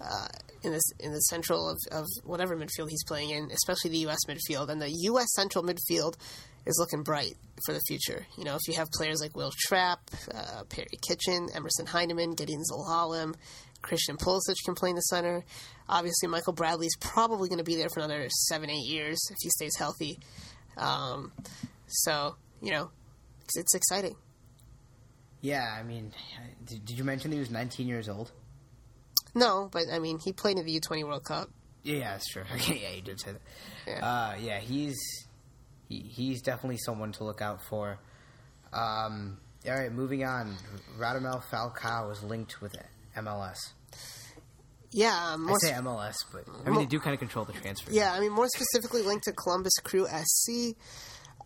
uh, 0.00 0.28
in 0.62 0.72
this 0.72 0.82
in 1.00 1.12
the 1.12 1.20
central 1.20 1.68
of, 1.70 1.78
of 1.90 2.06
whatever 2.24 2.56
midfield 2.56 2.88
he's 2.88 3.04
playing 3.04 3.30
in, 3.30 3.50
especially 3.50 3.90
the 3.90 3.98
U.S. 3.98 4.18
midfield. 4.28 4.68
And 4.68 4.80
the 4.80 4.90
U.S. 4.90 5.26
central 5.34 5.64
midfield 5.64 6.14
is 6.66 6.76
looking 6.78 7.02
bright 7.02 7.34
for 7.64 7.72
the 7.72 7.80
future. 7.88 8.26
You 8.36 8.44
know, 8.44 8.54
if 8.54 8.60
you 8.68 8.74
have 8.74 8.90
players 8.92 9.20
like 9.20 9.36
Will 9.36 9.52
Trapp, 9.66 10.00
uh, 10.32 10.64
Perry 10.68 10.86
Kitchen, 11.06 11.48
Emerson 11.54 11.86
Hyndman, 11.86 12.36
Gedion 12.36 12.62
Zelalem, 12.70 13.34
Christian 13.80 14.16
Pulisic 14.16 14.56
can 14.64 14.74
play 14.74 14.90
in 14.90 14.96
the 14.96 15.02
center. 15.02 15.44
Obviously, 15.88 16.28
Michael 16.28 16.52
Bradley's 16.52 16.96
probably 17.00 17.48
going 17.48 17.58
to 17.58 17.64
be 17.64 17.74
there 17.74 17.88
for 17.88 18.00
another 18.00 18.28
seven, 18.48 18.70
eight 18.70 18.86
years 18.86 19.18
if 19.30 19.36
he 19.40 19.50
stays 19.50 19.76
healthy. 19.76 20.20
Um, 20.76 21.32
so, 21.86 22.36
you 22.62 22.70
know, 22.70 22.90
it's, 23.42 23.56
it's 23.56 23.74
exciting. 23.74 24.16
Yeah, 25.40 25.76
I 25.76 25.82
mean, 25.82 26.12
did 26.64 26.96
you 26.96 27.02
mention 27.02 27.32
he 27.32 27.40
was 27.40 27.50
19 27.50 27.88
years 27.88 28.08
old? 28.08 28.30
No, 29.34 29.68
but 29.72 29.84
I 29.92 29.98
mean, 29.98 30.18
he 30.18 30.32
played 30.32 30.58
in 30.58 30.66
the 30.66 30.80
U20 30.80 31.04
World 31.04 31.24
Cup. 31.24 31.48
Yeah, 31.82 32.12
that's 32.12 32.28
true. 32.28 32.44
yeah, 32.68 32.90
you 32.94 33.02
did 33.02 33.20
say 33.20 33.32
that. 33.32 33.40
Yeah. 33.86 34.06
Uh, 34.06 34.36
yeah, 34.40 34.58
he's 34.60 34.98
he, 35.88 36.00
he's 36.00 36.42
definitely 36.42 36.78
someone 36.78 37.12
to 37.12 37.24
look 37.24 37.42
out 37.42 37.62
for. 37.62 37.98
Um, 38.72 39.38
all 39.66 39.74
right, 39.74 39.92
moving 39.92 40.24
on. 40.24 40.56
Radamel 40.98 41.42
Falcao 41.44 42.12
is 42.12 42.22
linked 42.22 42.60
with 42.60 42.76
MLS. 43.16 43.72
Yeah, 44.90 45.16
I 45.16 45.36
more 45.36 45.58
say 45.58 45.72
MLS, 45.72 46.16
but 46.30 46.44
I 46.66 46.70
mean 46.70 46.80
they 46.80 46.86
do 46.86 47.00
kind 47.00 47.14
of 47.14 47.20
control 47.20 47.46
the 47.46 47.54
transfer. 47.54 47.90
Yeah, 47.90 48.12
I 48.12 48.20
mean 48.20 48.32
more 48.32 48.48
specifically 48.48 49.02
linked 49.02 49.24
to 49.24 49.32
Columbus 49.32 49.72
Crew 49.82 50.06
SC. 50.06 50.76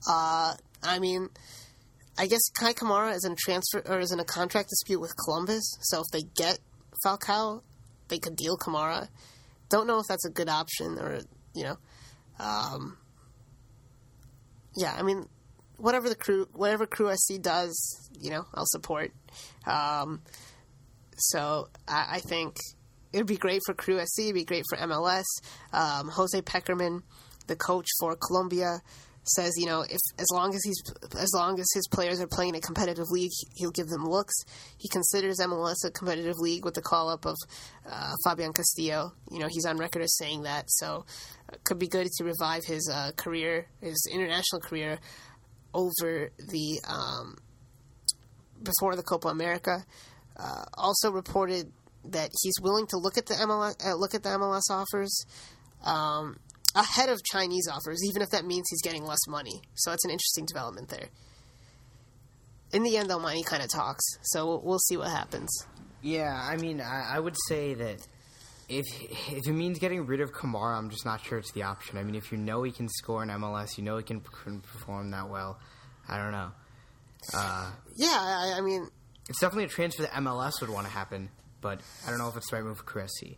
Uh, 0.09 0.55
I 0.83 0.99
mean, 0.99 1.29
I 2.19 2.27
guess 2.27 2.41
Kei 2.59 2.73
Kamara 2.73 3.15
is 3.15 3.25
in 3.25 3.37
transfer 3.39 3.83
or 3.87 4.01
is 4.01 4.11
in 4.11 4.19
a 4.19 4.25
contract 4.25 4.71
dispute 4.71 5.01
with 5.01 5.15
Columbus. 5.17 5.79
So 5.83 6.01
if 6.01 6.07
they 6.13 6.23
get 6.37 6.59
Falcao, 7.05 7.63
they 8.09 8.19
could 8.19 8.37
deal 8.37 8.57
Kamara. 8.57 9.09
Don't 9.69 9.87
know 9.87 9.99
if 9.99 10.07
that's 10.09 10.25
a 10.25 10.31
good 10.31 10.49
option 10.49 10.99
or 10.99 11.21
you 11.55 11.65
know, 11.65 11.77
um, 12.39 12.97
yeah. 14.77 14.95
I 14.97 15.03
mean, 15.03 15.27
whatever 15.79 16.09
the 16.09 16.15
crew, 16.15 16.49
whatever 16.53 16.87
Crew 16.87 17.13
SC 17.15 17.41
does, 17.41 18.11
you 18.21 18.31
know, 18.31 18.47
I'll 18.55 18.67
support. 18.67 19.13
Um, 19.67 20.23
so 21.17 21.69
I, 21.89 22.17
I 22.17 22.21
think 22.21 22.57
it 23.13 23.19
would 23.19 23.27
be 23.27 23.37
great 23.37 23.63
for 23.65 23.75
Crew 23.75 23.99
SC, 24.05 24.25
it'd 24.25 24.35
be 24.35 24.45
great 24.45 24.65
for 24.69 24.79
MLS. 24.79 25.25
Um, 25.73 26.09
Jose 26.09 26.41
Pekerman, 26.43 27.03
the 27.47 27.57
coach 27.57 27.87
for 28.01 28.17
Colombia, 28.17 28.81
says, 29.29 29.55
you 29.57 29.67
know, 29.67 29.83
if 29.83 30.01
as 30.19 30.27
long 30.33 30.55
as 30.55 30.63
he's 30.65 30.83
as 31.19 31.33
long 31.35 31.59
as 31.59 31.67
his 31.75 31.87
players 31.89 32.21
are 32.21 32.27
playing 32.27 32.51
in 32.51 32.57
a 32.57 32.61
competitive 32.61 33.07
league, 33.11 33.33
he'll 33.57 33.71
give 33.71 33.89
them 33.89 34.05
looks. 34.05 34.35
He 34.79 34.89
considers 34.89 35.39
MLS 35.41 35.85
a 35.85 35.91
competitive 35.91 36.37
league 36.39 36.65
with 36.65 36.75
the 36.75 36.83
call 36.83 37.09
up 37.09 37.25
of 37.25 37.37
uh, 37.91 38.13
Fabian 38.25 38.53
Castillo. 38.53 39.13
You 39.31 39.41
know, 39.41 39.49
he's 39.49 39.67
on 39.67 39.79
record 39.79 40.03
as 40.03 40.17
saying 40.17 40.43
that, 40.43 40.65
so 40.69 41.05
it 41.53 41.65
could 41.65 41.79
be 41.79 41.89
good 41.89 42.07
to 42.07 42.25
revive 42.25 42.65
his 42.65 42.91
uh, 42.93 43.13
career, 43.17 43.67
his 43.81 44.09
international 44.13 44.61
career, 44.61 44.99
over 45.75 46.31
the 46.39 46.81
um, 46.89 47.37
before 48.63 48.97
the 48.97 49.03
Copa 49.03 49.29
America. 49.29 49.85
Uh, 50.39 50.65
also 50.75 51.11
reported 51.11 51.73
that 52.05 52.31
he's 52.43 52.61
willing 52.61 52.87
to 52.87 52.99
look 52.99 53.17
at 53.19 53.27
the 53.27 53.35
MLS 53.35 53.75
uh, 53.85 53.95
look 53.95 54.15
at 54.15 54.23
the 54.23 54.29
MLS 54.31 54.71
offers. 54.71 55.27
Um, 55.85 56.39
ahead 56.77 57.09
of 57.09 57.25
Chinese 57.25 57.69
offers, 57.69 58.01
even 58.09 58.23
if 58.23 58.31
that 58.31 58.45
means 58.45 58.67
he's 58.71 58.83
getting 58.83 59.05
less 59.05 59.27
money. 59.27 59.63
So 59.75 59.93
it's 59.93 60.05
an 60.05 60.11
interesting 60.11 60.45
development 60.45 60.89
there. 60.89 61.09
In 62.73 62.83
the 62.83 62.97
end, 62.97 63.09
though, 63.09 63.19
money 63.19 63.43
kind 63.43 63.63
of 63.63 63.71
talks. 63.71 64.05
So 64.23 64.61
we'll, 64.63 64.79
see 64.79 64.97
what 64.97 65.09
happens. 65.09 65.49
Yeah, 66.03 66.33
I 66.33 66.57
mean, 66.57 66.81
I, 66.81 67.17
I, 67.17 67.19
would 67.19 67.37
say 67.49 67.75
that 67.75 68.07
if 68.69 68.85
if 69.31 69.47
it 69.47 69.53
means 69.53 69.79
getting 69.79 70.07
rid 70.07 70.21
of 70.21 70.33
Kamara, 70.33 70.77
I'm 70.77 70.91
just 70.91 71.07
not 71.07 71.25
sure 71.25 71.39
it's 71.39 71.53
the 71.53 71.63
option. 71.63 71.97
I 71.97 72.03
mean, 72.03 72.15
if 72.15 72.31
you 72.31 72.39
know 72.39 72.63
he 72.65 72.73
can 72.73 72.89
score 72.89 73.23
in 73.23 73.29
MLS, 73.31 73.79
you 73.79 73.85
know 73.85 73.97
he 73.97 74.03
can, 74.03 74.21
can 74.21 74.61
perform 74.61 75.11
that 75.13 75.31
well. 75.31 75.59
I 76.09 76.19
don't 76.19 76.33
know. 76.33 76.51
Uh, 77.35 77.71
yeah, 77.97 78.09
I, 78.11 78.59
I, 78.59 78.61
mean, 78.61 78.89
it's 79.29 79.41
definitely 79.41 79.65
a 79.65 79.69
transfer 79.69 80.03
that 80.03 80.13
MLS 80.13 80.61
would 80.61 80.71
want 80.71 80.87
to 80.87 80.93
happen, 80.93 81.31
but 81.61 81.81
I 82.07 82.11
don't 82.11 82.19
know 82.19 82.29
if 82.29 82.37
it's 82.37 82.51
the 82.51 82.57
right 82.57 82.65
move 82.65 82.79
for 82.79 82.85
Crew 82.85 83.07
SC. 83.07 83.37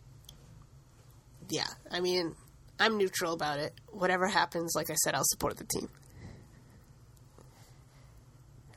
Yeah, 1.49 1.65
I 1.89 2.01
mean, 2.01 2.35
I'm 2.79 2.97
neutral 2.97 3.33
about 3.33 3.59
it. 3.59 3.73
Whatever 3.89 4.27
happens, 4.27 4.73
like 4.75 4.89
I 4.89 4.95
said, 4.95 5.13
I'll 5.13 5.25
support 5.25 5.57
the 5.57 5.65
team. 5.65 5.89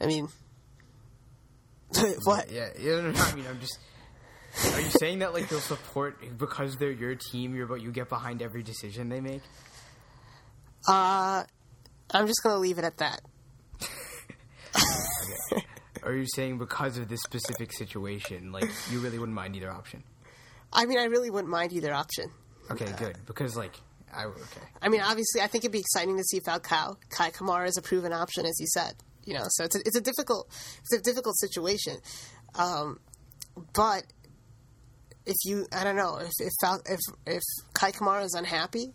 I 0.01 0.07
mean, 0.07 0.29
what? 2.25 2.51
Yeah, 2.51 2.69
yeah 2.79 3.13
I 3.15 3.35
mean, 3.35 3.47
I'm 3.49 3.61
just. 3.61 3.79
Are 4.75 4.81
you 4.81 4.91
saying 4.91 5.21
that 5.21 5.33
like 5.33 5.51
you'll 5.51 5.61
support 5.61 6.19
because 6.37 6.77
they're 6.77 6.91
your 6.91 7.15
team? 7.15 7.55
You're, 7.55 7.67
but 7.67 7.81
you 7.81 7.91
get 7.91 8.09
behind 8.09 8.43
every 8.43 8.63
decision 8.63 9.09
they 9.09 9.21
make. 9.21 9.41
Uh, 10.87 11.45
I'm 12.13 12.27
just 12.27 12.43
gonna 12.43 12.59
leave 12.59 12.79
it 12.79 12.85
at 12.85 12.99
that. 12.99 13.21
okay. 14.77 15.65
Are 16.03 16.13
you 16.13 16.27
saying 16.35 16.59
because 16.59 16.99
of 16.99 17.09
this 17.09 17.21
specific 17.23 17.73
situation, 17.73 18.53
like 18.53 18.69
you 18.91 18.99
really 18.99 19.19
wouldn't 19.19 19.37
mind 19.37 19.57
either 19.57 19.71
option? 19.71 20.03
I 20.73 20.87
mean, 20.87 20.99
I 20.99 21.05
really 21.05 21.31
wouldn't 21.31 21.51
mind 21.51 21.73
either 21.73 21.95
option. 21.95 22.27
Okay, 22.71 22.87
uh, 22.87 22.97
good. 22.97 23.19
Because 23.27 23.57
like 23.57 23.75
I 24.13 24.25
okay. 24.27 24.67
I 24.81 24.89
mean, 24.89 25.01
obviously, 25.01 25.41
I 25.41 25.47
think 25.47 25.65
it'd 25.65 25.73
be 25.73 25.81
exciting 25.81 26.17
to 26.17 26.25
see 26.25 26.41
Falcao. 26.41 26.97
Kei 27.17 27.31
Kamara 27.31 27.67
is 27.67 27.77
a 27.77 27.83
proven 27.83 28.13
option, 28.13 28.45
as 28.45 28.57
you 28.61 28.67
said. 28.67 28.95
You 29.25 29.35
know, 29.35 29.45
so 29.49 29.65
it's 29.65 29.77
a, 29.77 29.79
it's 29.81 29.97
a 29.97 30.01
difficult 30.01 30.49
it's 30.81 30.93
a 30.93 31.01
difficult 31.01 31.37
situation. 31.39 31.97
Um, 32.55 33.01
but 33.75 34.05
if 35.25 35.37
you, 35.45 35.67
I 35.73 35.85
don't 35.85 35.97
know, 35.97 36.19
if 36.19 36.33
if 36.39 36.53
Fal- 36.61 36.83
if, 36.87 37.01
if 37.27 37.43
Kei 37.75 37.93
Kamara 37.93 38.25
is 38.25 38.35
unhappy, 38.35 38.93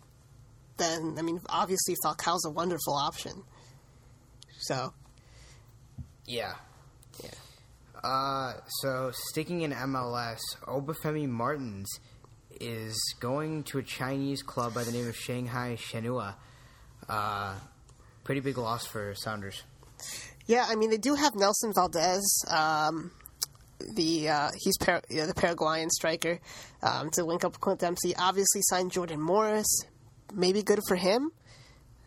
then 0.76 1.16
I 1.18 1.22
mean, 1.22 1.40
obviously 1.48 1.94
Falcao's 2.04 2.44
a 2.44 2.50
wonderful 2.50 2.94
option. 2.94 3.42
So, 4.60 4.92
yeah, 6.26 6.54
yeah. 7.22 7.30
Uh, 8.02 8.54
so 8.80 9.10
sticking 9.12 9.62
in 9.62 9.72
MLS, 9.72 10.40
Obafemi 10.62 11.28
Martins 11.28 11.88
is 12.60 13.14
going 13.20 13.64
to 13.64 13.78
a 13.78 13.82
Chinese 13.82 14.42
club 14.42 14.74
by 14.74 14.84
the 14.84 14.92
name 14.92 15.08
of 15.08 15.16
Shanghai 15.16 15.76
Shenhua. 15.78 16.34
Uh, 17.08 17.54
pretty 18.24 18.40
big 18.40 18.58
loss 18.58 18.86
for 18.86 19.14
Sounders. 19.14 19.62
Yeah, 20.46 20.66
I 20.68 20.76
mean 20.76 20.90
they 20.90 20.98
do 20.98 21.14
have 21.14 21.34
Nelson 21.34 21.72
Valdez, 21.74 22.44
um, 22.48 23.10
the 23.94 24.28
uh, 24.28 24.50
he's 24.56 24.76
Par- 24.78 25.02
yeah, 25.08 25.26
the 25.26 25.34
Paraguayan 25.34 25.90
striker, 25.90 26.40
um, 26.82 27.10
to 27.10 27.24
link 27.24 27.44
up 27.44 27.52
with 27.52 27.60
Clint 27.60 27.80
Dempsey. 27.80 28.14
Obviously 28.16 28.62
signed 28.62 28.92
Jordan 28.92 29.20
Morris, 29.20 29.84
maybe 30.32 30.62
good 30.62 30.80
for 30.88 30.96
him. 30.96 31.30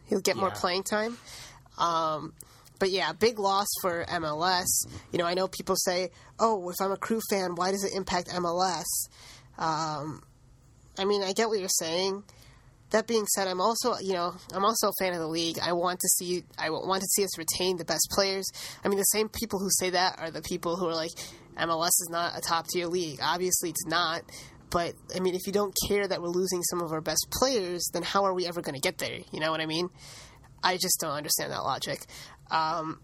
He'll 0.05 0.21
get 0.21 0.35
yeah. 0.35 0.41
more 0.41 0.51
playing 0.51 0.83
time. 0.83 1.17
Um, 1.77 2.33
but 2.79 2.89
yeah, 2.89 3.13
big 3.13 3.39
loss 3.39 3.67
for 3.81 4.03
MLS. 4.05 4.65
You 5.11 5.19
know, 5.19 5.25
I 5.25 5.35
know 5.35 5.47
people 5.47 5.75
say, 5.75 6.09
"Oh, 6.39 6.69
if 6.69 6.75
I'm 6.81 6.91
a 6.91 6.97
crew 6.97 7.21
fan, 7.29 7.55
why 7.55 7.71
does 7.71 7.83
it 7.83 7.93
impact 7.93 8.29
MLS?" 8.29 8.85
Um, 9.57 10.23
I 10.97 11.05
mean, 11.05 11.23
I 11.23 11.33
get 11.33 11.49
what 11.49 11.59
you're 11.59 11.69
saying. 11.69 12.23
That 12.91 13.07
being 13.07 13.25
said, 13.25 13.47
I'm 13.47 13.61
also, 13.61 13.97
you 13.99 14.13
know, 14.13 14.33
I'm 14.53 14.65
also 14.65 14.89
a 14.89 14.93
fan 14.99 15.13
of 15.13 15.19
the 15.19 15.27
league. 15.27 15.57
I 15.63 15.71
want 15.71 15.99
to 16.01 16.07
see, 16.09 16.43
I 16.59 16.69
want 16.69 17.01
to 17.01 17.07
see 17.07 17.23
us 17.23 17.37
retain 17.37 17.77
the 17.77 17.85
best 17.85 18.09
players. 18.11 18.45
I 18.83 18.89
mean, 18.89 18.97
the 18.97 19.03
same 19.03 19.29
people 19.29 19.59
who 19.59 19.69
say 19.79 19.91
that 19.91 20.19
are 20.19 20.29
the 20.29 20.41
people 20.41 20.75
who 20.75 20.89
are 20.89 20.95
like, 20.95 21.11
MLS 21.57 21.87
is 21.87 22.09
not 22.11 22.37
a 22.37 22.41
top 22.41 22.67
tier 22.67 22.87
league. 22.87 23.19
Obviously, 23.21 23.69
it's 23.69 23.85
not. 23.85 24.23
But 24.69 24.95
I 25.15 25.19
mean, 25.19 25.35
if 25.35 25.41
you 25.45 25.53
don't 25.53 25.75
care 25.87 26.07
that 26.07 26.21
we're 26.21 26.29
losing 26.29 26.63
some 26.63 26.81
of 26.81 26.91
our 26.91 27.01
best 27.01 27.27
players, 27.31 27.89
then 27.93 28.03
how 28.03 28.25
are 28.25 28.33
we 28.33 28.47
ever 28.47 28.61
going 28.61 28.75
to 28.75 28.81
get 28.81 28.97
there? 28.97 29.19
You 29.31 29.39
know 29.39 29.51
what 29.51 29.61
I 29.61 29.65
mean? 29.65 29.89
I 30.63 30.77
just 30.77 30.99
don't 30.99 31.11
understand 31.11 31.51
that 31.51 31.63
logic. 31.63 32.05
Um, 32.49 32.99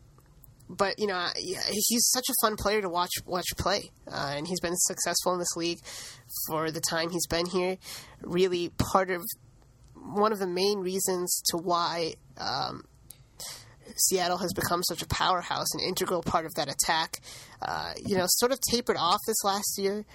but 0.69 0.99
you 0.99 1.08
know, 1.08 1.27
he's 1.36 2.10
such 2.10 2.25
a 2.30 2.34
fun 2.41 2.56
player 2.58 2.82
to 2.82 2.89
watch 2.89 3.12
watch 3.25 3.47
play, 3.58 3.91
uh, 4.12 4.34
and 4.36 4.47
he's 4.47 4.60
been 4.60 4.75
successful 4.75 5.34
in 5.34 5.39
this 5.39 5.56
league 5.56 5.80
for 6.47 6.71
the 6.71 6.82
time 6.82 7.10
he's 7.10 7.27
been 7.27 7.45
here. 7.45 7.77
Really, 8.21 8.69
part 8.69 9.10
of 9.10 9.21
one 9.93 10.32
of 10.32 10.39
the 10.39 10.47
main 10.47 10.80
reasons 10.80 11.41
to 11.51 11.58
why 11.58 12.13
um, 12.38 12.84
Seattle 13.95 14.38
has 14.38 14.53
become 14.53 14.84
such 14.84 15.01
a 15.01 15.08
powerhouse, 15.08 15.73
an 15.73 15.80
integral 15.82 16.21
part 16.21 16.45
of 16.45 16.53
that 16.56 16.69
attack. 16.69 17.19
Uh, 17.62 17.93
you 18.06 18.17
know, 18.17 18.25
sort 18.27 18.51
of 18.51 18.60
tapered 18.71 18.97
off 18.97 19.19
this 19.25 19.43
last 19.43 19.77
year. 19.77 20.06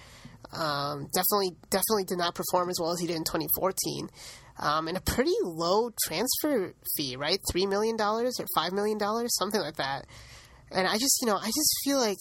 Um, 0.51 1.07
definitely, 1.13 1.55
definitely 1.69 2.03
did 2.05 2.17
not 2.17 2.35
perform 2.35 2.69
as 2.69 2.77
well 2.79 2.91
as 2.91 2.99
he 2.99 3.07
did 3.07 3.15
in 3.15 3.23
2014. 3.23 4.09
Um, 4.59 4.87
and 4.87 4.97
a 4.97 5.01
pretty 5.01 5.33
low 5.41 5.91
transfer 6.05 6.73
fee, 6.95 7.15
right? 7.15 7.39
Three 7.51 7.65
million 7.65 7.97
dollars 7.97 8.39
or 8.39 8.45
five 8.55 8.71
million 8.71 8.99
dollars, 8.99 9.35
something 9.35 9.59
like 9.59 9.77
that. 9.77 10.05
And 10.73 10.87
I 10.87 10.97
just, 10.97 11.19
you 11.21 11.27
know, 11.27 11.37
I 11.37 11.47
just 11.47 11.75
feel 11.83 11.99
like 11.99 12.17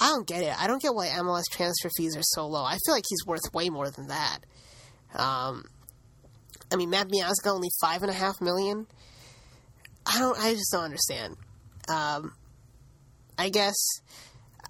I 0.00 0.08
don't 0.08 0.26
get 0.26 0.42
it. 0.42 0.54
I 0.60 0.66
don't 0.66 0.80
get 0.80 0.94
why 0.94 1.08
MLS 1.08 1.44
transfer 1.50 1.90
fees 1.96 2.16
are 2.16 2.22
so 2.22 2.46
low. 2.46 2.64
I 2.64 2.78
feel 2.84 2.94
like 2.94 3.04
he's 3.08 3.26
worth 3.26 3.52
way 3.52 3.70
more 3.70 3.90
than 3.90 4.08
that. 4.08 4.38
Um, 5.14 5.64
I 6.72 6.76
mean, 6.76 6.90
Matt 6.90 7.08
Miazga 7.08 7.50
only 7.50 7.68
five 7.80 8.02
and 8.02 8.10
a 8.10 8.14
half 8.14 8.40
million. 8.40 8.86
I 10.06 10.18
don't. 10.18 10.38
I 10.38 10.54
just 10.54 10.70
don't 10.72 10.84
understand. 10.84 11.36
Um, 11.88 12.32
I 13.36 13.48
guess 13.48 13.76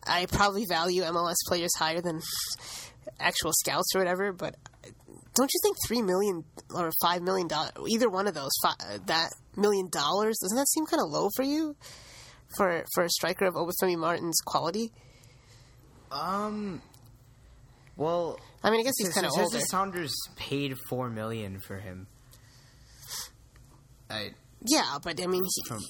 I 0.06 0.26
probably 0.26 0.64
value 0.68 1.02
MLS 1.02 1.36
players 1.46 1.70
higher 1.78 2.00
than 2.00 2.20
actual 3.20 3.52
scouts 3.52 3.94
or 3.94 3.98
whatever. 3.98 4.32
But 4.32 4.56
don't 5.34 5.50
you 5.52 5.60
think 5.62 5.76
three 5.86 6.02
million 6.02 6.44
or 6.74 6.90
five 7.00 7.22
million 7.22 7.48
dollars, 7.48 7.72
either 7.88 8.08
one 8.08 8.26
of 8.26 8.34
those, 8.34 8.50
five, 8.62 9.06
that 9.06 9.30
million 9.56 9.88
dollars, 9.90 10.38
doesn't 10.42 10.56
that 10.56 10.68
seem 10.68 10.86
kind 10.86 11.02
of 11.02 11.10
low 11.10 11.28
for 11.36 11.42
you? 11.42 11.76
For 12.56 12.84
for 12.94 13.04
a 13.04 13.10
striker 13.10 13.46
of 13.46 13.54
Obafemi 13.54 13.96
Martin's 13.96 14.40
quality? 14.44 14.92
Um. 16.10 16.82
Well, 17.96 18.38
I 18.62 18.70
mean, 18.70 18.80
I 18.80 18.82
guess 18.84 18.94
he's 18.96 19.12
kind 19.12 19.26
of 19.26 19.32
older. 19.36 19.58
The 19.58 19.64
Sounders 19.64 20.14
paid 20.36 20.76
four 20.88 21.10
million 21.10 21.58
for 21.60 21.76
him. 21.78 22.06
I. 24.08 24.30
Yeah, 24.64 24.98
but 25.02 25.20
I 25.22 25.26
mean, 25.26 25.44
he, 25.44 25.68
from, 25.68 25.80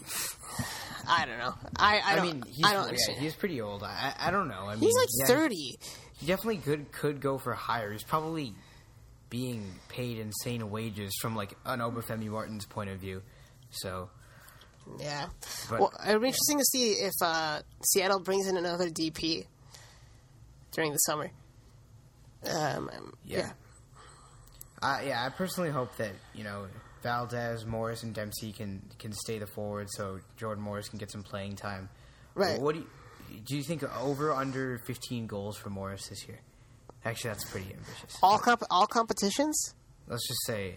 I 1.09 1.25
don't 1.25 1.39
know. 1.39 1.55
I 1.77 1.99
I, 1.99 2.19
I 2.19 2.23
mean, 2.23 2.43
I 2.65 2.75
don't 2.75 2.85
understand. 2.85 3.17
Yeah, 3.17 3.25
he's 3.25 3.35
pretty 3.35 3.61
old. 3.61 3.83
I 3.83 4.15
I 4.19 4.31
don't 4.31 4.49
know. 4.49 4.67
I 4.67 4.75
mean, 4.75 4.81
he's 4.81 4.97
like 4.97 5.09
yeah, 5.21 5.27
thirty. 5.27 5.79
He 6.19 6.27
definitely 6.27 6.59
could 6.59 6.93
could 6.93 7.21
go 7.21 7.39
for 7.39 7.55
higher. 7.55 7.93
He's 7.93 8.03
probably 8.03 8.55
being 9.31 9.75
paid 9.89 10.19
insane 10.19 10.71
wages 10.71 11.17
from 11.21 11.37
like 11.37 11.55
an 11.65 11.81
Obafemi 11.81 12.29
Martin's 12.29 12.67
point 12.67 12.91
of 12.91 12.99
view. 12.99 13.23
So 13.71 14.11
yeah. 14.99 15.27
But, 15.71 15.81
well, 15.81 15.93
it'll 16.07 16.21
be 16.21 16.29
interesting 16.29 16.59
to 16.59 16.65
see 16.65 16.93
if 16.93 17.13
uh, 17.23 17.61
Seattle 17.93 18.21
brings 18.21 18.47
in 18.47 18.57
another 18.57 18.89
DP 18.89 19.47
during 20.73 20.93
the 20.93 20.99
summer. 20.99 21.31
Um, 22.45 22.91
yeah. 23.25 23.39
Yeah. 23.39 23.51
Uh, 24.81 25.01
yeah, 25.05 25.25
I 25.25 25.31
personally 25.31 25.71
hope 25.71 25.97
that 25.97 26.13
you 26.35 26.45
know 26.45 26.67
Valdez, 27.03 27.67
Morris, 27.67 28.03
and 28.05 28.15
Dempsey 28.15 28.53
can 28.53 28.83
can 28.99 29.13
stay 29.13 29.39
the 29.39 29.47
forward, 29.47 29.89
so 29.91 30.21
Jordan 30.37 30.63
Morris 30.63 30.89
can 30.89 30.99
get 30.99 31.11
some 31.11 31.23
playing 31.23 31.57
time. 31.57 31.89
Right. 32.35 32.61
What 32.61 32.77
do 32.77 32.87
you 33.33 33.41
do? 33.41 33.57
You 33.57 33.65
think 33.65 33.83
over 33.99 34.33
under 34.33 34.79
fifteen 34.87 35.27
goals 35.27 35.57
for 35.57 35.71
Morris 35.71 36.09
this 36.09 36.29
year? 36.29 36.39
Actually, 37.05 37.31
that's 37.31 37.51
pretty 37.51 37.73
ambitious. 37.73 38.17
All 38.23 38.39
comp- 38.39 38.65
all 38.71 38.87
competitions. 38.87 39.75
Let's 40.07 40.27
just 40.29 40.47
say 40.47 40.77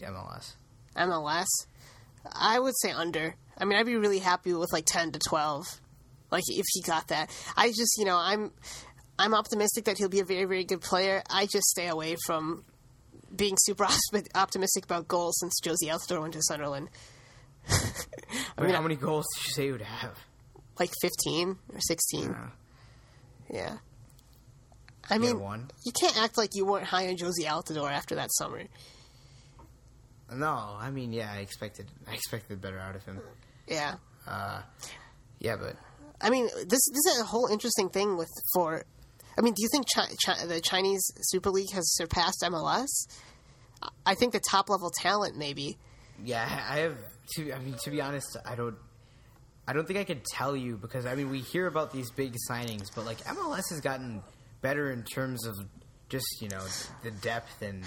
MLS. 0.00 0.54
MLS. 0.96 1.46
I 2.32 2.58
would 2.58 2.74
say 2.82 2.90
under. 2.90 3.36
I 3.58 3.64
mean, 3.64 3.78
I'd 3.78 3.86
be 3.86 3.96
really 3.96 4.18
happy 4.18 4.52
with 4.52 4.72
like 4.72 4.84
ten 4.86 5.12
to 5.12 5.18
twelve, 5.18 5.64
like 6.30 6.44
if 6.48 6.64
he 6.72 6.82
got 6.82 7.08
that. 7.08 7.30
I 7.56 7.68
just, 7.68 7.96
you 7.98 8.04
know, 8.04 8.16
I'm, 8.16 8.52
I'm 9.18 9.34
optimistic 9.34 9.84
that 9.84 9.96
he'll 9.98 10.08
be 10.08 10.20
a 10.20 10.24
very, 10.24 10.44
very 10.44 10.64
good 10.64 10.80
player. 10.82 11.22
I 11.30 11.46
just 11.46 11.66
stay 11.66 11.88
away 11.88 12.16
from 12.26 12.64
being 13.34 13.56
super 13.58 13.86
optimistic 14.34 14.84
about 14.84 15.08
goals 15.08 15.36
since 15.40 15.60
Jozy 15.60 15.90
Altidore 15.90 16.20
went 16.22 16.34
to 16.34 16.42
Sunderland. 16.42 16.88
I 17.68 18.62
mean, 18.62 18.74
how 18.74 18.82
many 18.82 18.96
goals 18.96 19.26
did 19.34 19.46
you 19.46 19.52
say 19.52 19.66
you 19.66 19.72
would 19.72 19.82
have? 19.82 20.18
Like 20.78 20.90
15 21.00 21.56
or 21.72 21.80
16. 21.80 22.30
Uh, 22.30 22.48
Yeah. 23.50 23.78
I 25.08 25.18
mean, 25.18 25.38
one. 25.38 25.70
you 25.84 25.92
can't 25.92 26.16
act 26.18 26.36
like 26.36 26.50
you 26.54 26.66
weren't 26.66 26.84
high 26.86 27.08
on 27.08 27.16
Jozy 27.16 27.44
Altidore 27.44 27.90
after 27.90 28.16
that 28.16 28.30
summer. 28.32 28.62
No, 30.34 30.76
I 30.78 30.90
mean, 30.90 31.12
yeah, 31.12 31.32
I 31.32 31.38
expected, 31.38 31.86
I 32.08 32.14
expected 32.14 32.60
better 32.60 32.78
out 32.78 32.96
of 32.96 33.04
him. 33.04 33.20
Yeah. 33.66 33.94
Uh, 34.26 34.62
yeah, 35.38 35.56
but 35.56 35.76
I 36.20 36.30
mean, 36.30 36.46
this 36.46 36.66
this 36.88 37.06
is 37.14 37.20
a 37.20 37.24
whole 37.24 37.46
interesting 37.48 37.88
thing 37.88 38.16
with 38.16 38.30
for. 38.54 38.84
I 39.38 39.42
mean, 39.42 39.52
do 39.54 39.62
you 39.62 39.68
think 39.70 39.86
Chi- 39.94 40.14
Chi- 40.24 40.46
the 40.46 40.60
Chinese 40.60 41.04
Super 41.20 41.50
League 41.50 41.70
has 41.72 41.94
surpassed 41.94 42.42
MLS? 42.46 42.88
I 44.06 44.14
think 44.14 44.32
the 44.32 44.40
top 44.40 44.70
level 44.70 44.90
talent, 44.90 45.36
maybe. 45.36 45.76
yeah, 46.24 46.42
I 46.68 46.78
have. 46.78 46.96
To, 47.34 47.52
I 47.52 47.58
mean, 47.58 47.74
to 47.84 47.90
be 47.90 48.00
honest, 48.00 48.36
I 48.46 48.54
don't. 48.54 48.76
I 49.68 49.72
don't 49.72 49.86
think 49.86 49.98
I 49.98 50.04
could 50.04 50.24
tell 50.24 50.56
you 50.56 50.76
because 50.76 51.06
I 51.06 51.16
mean 51.16 51.28
we 51.28 51.40
hear 51.40 51.66
about 51.66 51.92
these 51.92 52.10
big 52.12 52.34
signings, 52.48 52.86
but 52.94 53.04
like 53.04 53.18
MLS 53.24 53.68
has 53.70 53.80
gotten 53.80 54.22
better 54.62 54.90
in 54.92 55.02
terms 55.02 55.44
of 55.44 55.56
just 56.08 56.24
you 56.40 56.48
know 56.48 56.62
the 57.02 57.10
depth 57.10 57.62
and 57.62 57.82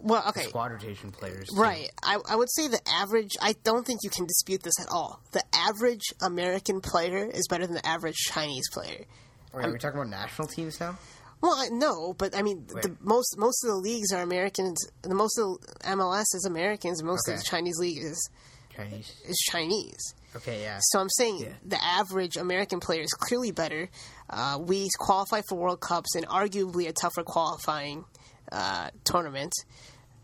Well, 0.00 0.22
okay, 0.28 0.44
squad 0.44 0.72
rotation 0.72 1.10
players. 1.10 1.48
too. 1.48 1.60
right. 1.60 1.88
I, 2.02 2.18
I 2.28 2.36
would 2.36 2.50
say 2.52 2.68
the 2.68 2.80
average. 2.88 3.32
I 3.40 3.54
don't 3.64 3.84
think 3.86 4.00
you 4.02 4.10
can 4.10 4.26
dispute 4.26 4.62
this 4.62 4.78
at 4.80 4.88
all. 4.90 5.20
The 5.32 5.42
average 5.54 6.12
American 6.22 6.80
player 6.80 7.26
is 7.26 7.46
better 7.48 7.66
than 7.66 7.74
the 7.74 7.86
average 7.86 8.16
Chinese 8.16 8.68
player. 8.72 9.04
Wait, 9.52 9.64
are 9.66 9.72
we 9.72 9.78
talking 9.78 9.98
about 10.00 10.10
national 10.10 10.48
teams 10.48 10.78
now? 10.80 10.98
Well, 11.40 11.54
I- 11.54 11.68
no, 11.70 12.14
but 12.14 12.34
I 12.36 12.42
mean, 12.42 12.66
the 12.68 12.96
most 13.00 13.36
most 13.38 13.62
of 13.64 13.68
the 13.70 13.76
leagues 13.76 14.12
are 14.12 14.22
Americans. 14.22 14.78
The 15.02 15.14
most 15.14 15.38
of 15.38 15.60
the 15.60 15.88
MLS 15.96 16.24
is 16.34 16.44
Americans. 16.48 17.02
Most 17.02 17.28
of 17.28 17.36
the 17.36 17.42
Chinese 17.44 17.78
league 17.78 17.98
is 18.02 18.30
Chinese. 18.74 19.12
is 19.26 19.36
Chinese. 19.50 20.14
Okay, 20.36 20.62
yeah. 20.62 20.78
So 20.82 20.98
I'm 20.98 21.08
saying 21.10 21.38
Yeah. 21.38 21.52
the 21.64 21.82
average 21.82 22.36
American 22.36 22.80
player 22.80 23.02
is 23.02 23.12
clearly 23.12 23.52
better. 23.52 23.88
Uh, 24.28 24.58
we 24.60 24.88
qualify 24.98 25.42
for 25.48 25.56
World 25.56 25.80
Cups 25.80 26.16
in 26.16 26.24
arguably 26.24 26.88
a 26.88 26.92
tougher 26.92 27.22
qualifying 27.22 28.04
uh, 28.50 28.90
tournament. 29.04 29.52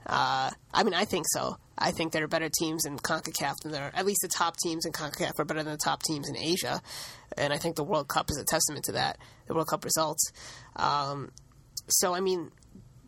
Uh, 0.07 0.51
I 0.75 0.83
mean, 0.83 0.95
I 0.95 1.05
think 1.05 1.27
so. 1.29 1.57
I 1.79 1.93
think 1.93 2.13
there 2.13 2.25
are 2.25 2.29
better 2.29 2.49
teams 2.49 2.85
in 2.85 2.99
CONCACAF 2.99 3.55
than 3.63 3.73
there 3.73 3.85
are, 3.85 3.93
at 3.95 4.05
least 4.05 4.21
the 4.23 4.29
top 4.29 4.57
teams 4.63 4.85
in 4.85 4.93
CONCACAF 4.93 5.39
are 5.39 5.45
better 5.45 5.63
than 5.63 5.73
the 5.73 5.79
top 5.79 6.03
teams 6.03 6.29
in 6.29 6.37
Asia. 6.37 6.81
And 7.39 7.53
I 7.53 7.59
think 7.59 7.77
the 7.77 7.85
World 7.85 8.09
Cup 8.09 8.31
is 8.31 8.37
a 8.39 8.45
testament 8.45 8.85
to 8.87 8.93
that, 8.93 9.19
the 9.47 9.55
World 9.55 9.69
Cup 9.69 9.85
results. 9.85 10.33
Um, 10.77 11.31
so, 11.89 12.15
I 12.15 12.21
mean, 12.21 12.51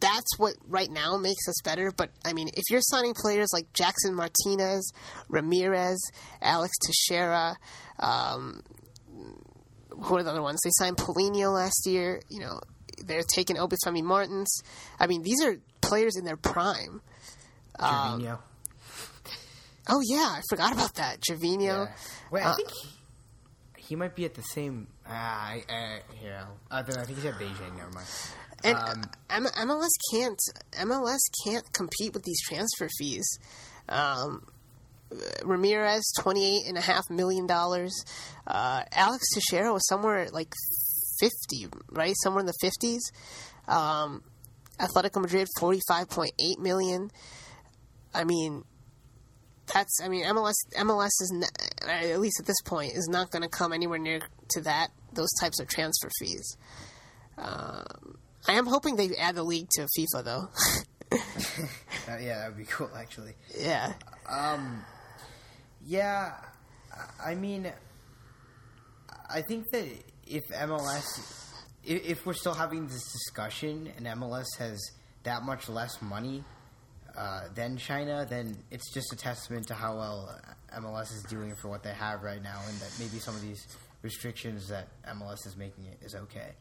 that's 0.03 0.37
what 0.37 0.55
right 0.67 0.91
now 0.91 1.17
makes 1.17 1.49
us 1.49 1.55
better. 1.65 1.93
But 1.97 2.11
I 2.25 2.33
mean, 2.33 2.49
if 2.49 2.65
you're 2.71 2.81
signing 2.83 3.15
players 3.15 3.49
like 3.53 3.73
Jackson 3.73 4.15
Martinez, 4.15 4.93
Ramirez, 5.29 5.99
Alex 6.43 6.73
Teixeira, 6.85 7.57
um, 8.01 8.63
who 9.89 10.17
are 10.17 10.23
the 10.23 10.31
other 10.31 10.43
ones? 10.43 10.61
They 10.65 10.71
signed 10.73 10.97
Paulinho 10.97 11.55
last 11.55 11.87
year. 11.87 12.21
You 12.29 12.41
know, 12.41 12.61
they're 13.05 13.23
taking 13.23 13.57
Obafemi 13.57 14.03
Martins. 14.03 14.63
I 14.99 15.07
mean, 15.07 15.23
these 15.23 15.43
are 15.43 15.57
players 15.81 16.17
in 16.17 16.25
their 16.25 16.37
prime. 16.37 17.01
Um. 17.79 18.39
Oh 19.89 20.01
yeah, 20.05 20.37
I 20.37 20.41
forgot 20.51 20.73
about 20.73 20.95
that. 20.97 21.21
Javinho. 21.21 21.61
Yeah. 21.61 21.87
Wait, 22.31 22.45
I 22.45 22.51
uh, 22.51 22.55
think 22.55 22.71
he, 22.71 22.89
he 23.77 23.97
might 23.97 24.15
be 24.15 24.25
at 24.25 24.35
the 24.35 24.43
same. 24.43 24.89
Ah, 25.07 25.49
I, 25.49 25.65
I. 25.69 26.01
I 26.71 26.83
think 26.83 26.99
I 26.99 27.05
think 27.05 27.19
he's 27.19 27.25
at 27.25 27.35
Beijing. 27.35 27.77
Never 27.77 27.91
mind. 27.91 28.07
And 28.65 28.77
Um, 28.79 29.11
M- 29.31 29.69
MLS 29.69 29.91
can't 30.13 30.39
MLS 30.73 31.19
can't 31.45 31.71
compete 31.73 32.15
with 32.15 32.23
these 32.25 32.41
transfer 32.43 32.89
fees. 32.99 33.39
Um, 33.89 34.47
Ramirez 35.45 36.05
twenty 36.21 36.57
eight 36.57 36.69
and 36.69 36.79
a 36.79 36.81
half 36.81 37.05
million 37.11 37.47
dollars. 37.47 38.05
Uh, 38.47 38.83
Alex 38.93 39.25
Teixeira 39.35 39.73
was 39.73 39.87
somewhere 39.89 40.29
like 40.33 40.55
fifty, 41.21 41.67
right? 41.91 42.15
Somewhere 42.23 42.41
in 42.41 42.47
the 42.47 42.55
fifties. 42.61 43.03
Um, 43.69 44.23
Atletico 44.79 45.21
Madrid 45.21 45.49
forty 45.59 45.81
five 45.89 46.09
point 46.09 46.33
eight 46.41 46.59
million. 46.59 47.11
I 48.15 48.25
mean, 48.25 48.65
that's 49.73 50.01
I 50.03 50.09
mean 50.09 50.25
MLS 50.25 50.55
MLS 50.77 51.11
is 51.21 51.49
at 51.87 52.21
least 52.21 52.41
at 52.41 52.47
this 52.47 52.61
point 52.65 52.93
is 52.95 53.09
not 53.11 53.31
going 53.31 53.43
to 53.43 53.49
come 53.49 53.73
anywhere 53.73 53.99
near 53.99 54.21
to 54.51 54.61
that 54.63 54.89
those 55.13 55.31
types 55.41 55.61
of 55.61 55.69
transfer 55.69 56.09
fees. 56.19 56.57
Um, 57.39 58.19
I 58.49 58.53
am 58.55 58.67
hoping 58.67 58.97
they 58.97 59.15
add 59.17 59.35
the 59.37 59.43
league 59.43 59.69
to 59.77 59.87
FIFA 59.99 60.25
though. 60.25 60.49
uh, 61.13 62.17
yeah, 62.21 62.39
that 62.41 62.49
would 62.49 62.59
be 62.59 62.65
cool. 62.65 62.91
Actually. 62.97 63.35
yeah. 63.59 63.93
Um, 64.29 64.85
yeah, 65.87 66.35
I- 66.93 67.33
I 67.33 67.35
mean, 67.35 67.71
I 69.29 69.43
think 69.43 69.71
that 69.71 69.87
if 70.27 70.43
MLS, 70.53 71.05
if, 71.85 72.05
if 72.07 72.27
we're 72.27 72.33
still 72.35 72.55
having 72.55 72.87
this 72.87 73.03
discussion 73.13 73.91
and 73.97 74.07
MLS 74.07 74.47
has 74.59 74.81
that 75.25 75.43
much 75.43 75.69
less 75.69 76.01
money 76.03 76.45
uh, 77.17 77.43
than 77.55 77.77
China, 77.77 78.27
then 78.29 78.57
it's 78.71 78.93
just 78.93 79.13
a 79.13 79.17
testament 79.17 79.67
to 79.69 79.75
how 79.75 79.97
well 79.97 80.41
MLS 80.79 81.13
is 81.13 81.23
doing 81.29 81.55
for 81.55 81.69
what 81.69 81.83
they 81.83 81.93
have 81.93 82.23
right 82.23 82.43
now, 82.43 82.61
and 82.69 82.79
that 82.81 82.91
maybe 82.99 83.19
some 83.19 83.35
of 83.35 83.43
these 83.43 83.67
restrictions 84.03 84.69
that 84.69 84.89
MLS 85.17 85.47
is 85.47 85.57
making 85.57 85.85
it 85.87 85.99
is 86.05 86.15
okay. 86.15 86.53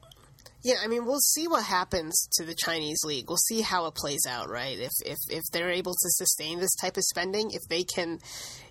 Yeah, 0.64 0.76
I 0.84 0.88
mean, 0.88 1.06
we'll 1.06 1.20
see 1.20 1.48
what 1.48 1.64
happens 1.64 2.28
to 2.34 2.46
the 2.46 2.54
Chinese 2.56 3.00
league. 3.04 3.26
We'll 3.28 3.38
see 3.38 3.62
how 3.62 3.88
it 3.88 3.96
plays 3.96 4.22
out, 4.30 4.48
right? 4.48 4.78
If 4.78 4.92
if 5.06 5.18
if 5.30 5.44
they're 5.52 5.72
able 5.72 5.94
to 5.94 6.10
sustain 6.10 6.60
this 6.60 6.76
type 6.76 6.98
of 6.98 7.04
spending, 7.04 7.50
if 7.52 7.62
they 7.68 7.84
can, 7.84 8.20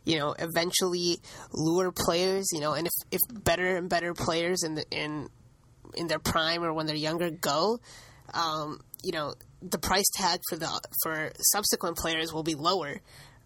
you 0.04 0.18
know, 0.18 0.34
eventually 0.38 1.18
lure 1.52 1.90
players, 1.90 2.46
you 2.52 2.60
know, 2.60 2.74
and 2.74 2.86
if 2.86 2.92
if 3.10 3.44
better 3.44 3.76
and 3.76 3.88
better 3.88 4.14
players 4.14 4.62
in 4.62 4.76
the 4.76 4.84
in 4.92 5.28
in 5.96 6.06
their 6.06 6.20
prime 6.20 6.62
or 6.62 6.72
when 6.72 6.86
they're 6.86 6.94
younger 6.94 7.30
go, 7.30 7.80
um, 8.34 8.80
you 9.02 9.10
know, 9.10 9.34
the 9.60 9.78
price 9.78 10.08
tag 10.14 10.38
for 10.48 10.56
the 10.56 10.80
for 11.02 11.32
subsequent 11.40 11.96
players 11.96 12.32
will 12.32 12.44
be 12.44 12.54
lower. 12.54 13.00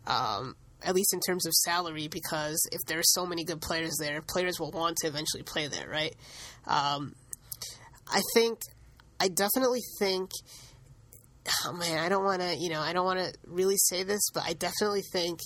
Um, 0.07 0.57
at 0.87 0.95
least 0.95 1.15
in 1.15 1.21
terms 1.21 1.47
of 1.47 1.55
salary, 1.55 2.09
because 2.09 2.69
if 2.71 2.81
there 2.87 2.99
are 2.99 3.05
so 3.05 3.25
many 3.25 3.43
good 3.43 3.63
players 3.63 3.97
there, 3.99 4.21
players 4.21 4.61
will 4.61 4.71
want 4.71 4.99
to 4.99 5.07
eventually 5.07 5.43
play 5.43 5.67
there, 5.67 5.89
right? 5.89 6.15
Um, 6.67 7.15
I 8.13 8.21
think, 8.35 8.59
I 9.21 9.29
definitely 9.29 9.81
think, 9.99 10.31
oh 11.67 11.73
man, 11.73 11.99
I 11.99 12.09
don't 12.09 12.25
want 12.25 12.43
to, 12.43 12.57
you 12.57 12.71
know, 12.71 12.81
I 12.81 12.93
don't 12.93 13.05
want 13.05 13.19
to 13.21 13.33
really 13.47 13.77
say 13.77 14.03
this, 14.03 14.23
but 14.33 14.45
I 14.47 14.53
definitely 14.55 15.03
think 15.13 15.41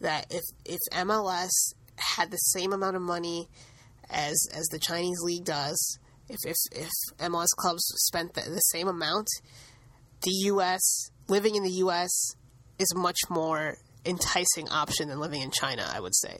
that 0.00 0.26
if 0.30 0.42
if 0.64 0.78
MLS 0.92 1.50
had 1.96 2.30
the 2.30 2.36
same 2.36 2.72
amount 2.72 2.96
of 2.96 3.02
money 3.02 3.48
as 4.10 4.46
as 4.54 4.66
the 4.66 4.78
Chinese 4.78 5.18
league 5.22 5.44
does, 5.44 5.98
if 6.28 6.38
if, 6.44 6.56
if 6.72 6.90
MLS 7.18 7.48
clubs 7.56 7.82
spent 7.96 8.34
the, 8.34 8.42
the 8.42 8.60
same 8.60 8.88
amount, 8.88 9.26
the 10.22 10.30
U.S. 10.46 11.10
living 11.28 11.56
in 11.56 11.62
the 11.62 11.72
U.S. 11.84 12.10
is 12.78 12.94
much 12.94 13.18
more 13.28 13.76
enticing 14.06 14.68
option 14.70 15.08
than 15.08 15.18
living 15.18 15.42
in 15.42 15.50
China. 15.50 15.84
I 15.92 16.00
would 16.00 16.14
say. 16.14 16.38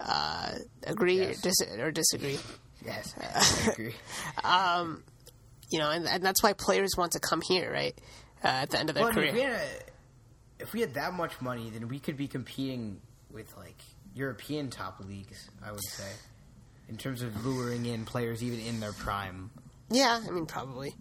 Uh, 0.00 0.52
agree 0.86 1.18
Yes. 1.18 1.38
or, 1.38 1.42
dis- 1.42 1.78
or 1.80 1.90
disagree? 1.90 2.38
Yes, 2.88 3.14
I 3.66 3.70
agree. 3.72 3.94
you 5.70 5.78
know, 5.78 5.90
and, 5.90 6.06
and 6.06 6.22
that's 6.22 6.42
why 6.42 6.52
players 6.52 6.90
want 6.96 7.12
to 7.12 7.20
come 7.20 7.40
here, 7.46 7.70
right? 7.72 7.98
Uh, 8.42 8.48
at 8.48 8.70
the 8.70 8.78
end 8.78 8.88
of 8.88 8.94
their 8.94 9.04
Well, 9.04 9.12
I 9.12 9.16
mean, 9.20 9.32
career. 9.32 9.34
if, 9.34 9.34
we 9.34 9.42
had 9.42 9.52
a, 9.52 10.62
if 10.62 10.72
we 10.72 10.80
had 10.80 10.94
that 10.94 11.14
much 11.14 11.40
money, 11.40 11.70
then 11.70 11.88
we 11.88 11.98
could 11.98 12.16
be 12.16 12.28
competing 12.28 13.00
with 13.30 13.54
like 13.56 13.80
European 14.14 14.70
top 14.70 15.00
leagues. 15.00 15.48
I 15.64 15.70
would 15.72 15.84
say, 15.84 16.10
in 16.88 16.96
terms 16.96 17.22
of 17.22 17.44
luring 17.44 17.86
in 17.86 18.04
players 18.04 18.42
even 18.42 18.60
in 18.60 18.80
their 18.80 18.92
prime. 18.92 19.50
Yeah, 19.90 20.20
I 20.26 20.30
mean, 20.30 20.46
probably. 20.46 20.94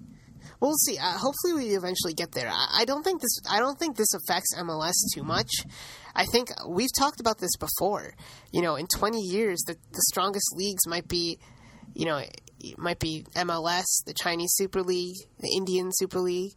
We'll 0.60 0.73
see. 0.86 0.97
Uh, 0.97 1.12
hopefully, 1.12 1.54
we 1.54 1.75
eventually 1.75 2.13
get 2.13 2.31
there. 2.31 2.50
I, 2.50 2.79
I 2.81 2.85
don't 2.85 3.04
think 3.04 3.21
this. 3.21 3.40
I 3.50 3.60
don't 3.60 3.77
think 3.77 3.96
this 3.98 4.13
affects 4.13 4.56
MLS 4.58 4.94
too 5.13 5.23
much. 5.23 5.52
I 6.15 6.25
think 6.25 6.50
we've 6.67 6.90
talked 6.98 7.19
about 7.19 7.38
this 7.38 7.56
before. 7.58 8.13
You 8.52 8.62
know, 8.62 8.75
in 8.75 8.88
20 8.88 9.19
years, 9.19 9.60
the 9.67 9.73
the 9.92 10.02
strongest 10.10 10.48
leagues 10.56 10.88
might 10.88 11.08
be, 11.08 11.38
you 11.98 12.06
know, 12.06 12.17
it 12.60 12.77
might 12.77 13.00
be 13.00 13.25
MLS, 13.35 13.85
the 14.06 14.13
Chinese 14.13 14.54
Super 14.54 14.83
League, 14.83 15.17
the 15.39 15.50
Indian 15.58 15.89
Super 15.91 16.19
League. 16.19 16.54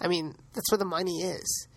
I 0.00 0.06
mean, 0.06 0.36
that's 0.52 0.70
where 0.70 0.78
the 0.78 0.84
money 0.84 1.22
is. 1.22 1.68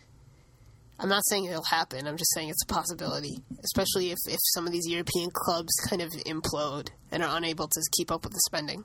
I'm 0.99 1.09
not 1.09 1.23
saying 1.27 1.45
it'll 1.45 1.63
happen. 1.63 2.07
I'm 2.07 2.17
just 2.17 2.31
saying 2.33 2.49
it's 2.49 2.63
a 2.63 2.73
possibility, 2.73 3.43
especially 3.63 4.11
if, 4.11 4.17
if 4.27 4.37
some 4.53 4.67
of 4.67 4.71
these 4.71 4.87
European 4.87 5.29
clubs 5.33 5.73
kind 5.89 6.01
of 6.01 6.11
implode 6.27 6.89
and 7.11 7.23
are 7.23 7.37
unable 7.37 7.67
to 7.67 7.81
keep 7.97 8.11
up 8.11 8.23
with 8.23 8.33
the 8.33 8.41
spending. 8.45 8.83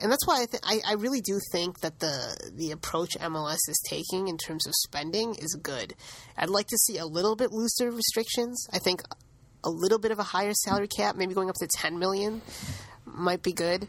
And 0.00 0.10
that's 0.10 0.26
why 0.26 0.42
I, 0.42 0.46
th- 0.46 0.62
I 0.62 0.80
I 0.90 0.92
really 0.94 1.22
do 1.22 1.40
think 1.52 1.80
that 1.80 2.00
the 2.00 2.52
the 2.54 2.70
approach 2.70 3.16
MLS 3.18 3.58
is 3.66 3.80
taking 3.88 4.28
in 4.28 4.36
terms 4.36 4.66
of 4.66 4.74
spending 4.84 5.34
is 5.36 5.58
good. 5.62 5.94
I'd 6.36 6.50
like 6.50 6.66
to 6.66 6.76
see 6.76 6.98
a 6.98 7.06
little 7.06 7.34
bit 7.34 7.50
looser 7.50 7.90
restrictions. 7.90 8.66
I 8.74 8.78
think 8.78 9.02
a 9.64 9.70
little 9.70 9.98
bit 9.98 10.12
of 10.12 10.18
a 10.18 10.22
higher 10.22 10.52
salary 10.52 10.88
cap, 10.88 11.16
maybe 11.16 11.32
going 11.34 11.48
up 11.48 11.56
to 11.56 11.66
10 11.66 11.98
million, 11.98 12.42
might 13.06 13.42
be 13.42 13.52
good. 13.52 13.88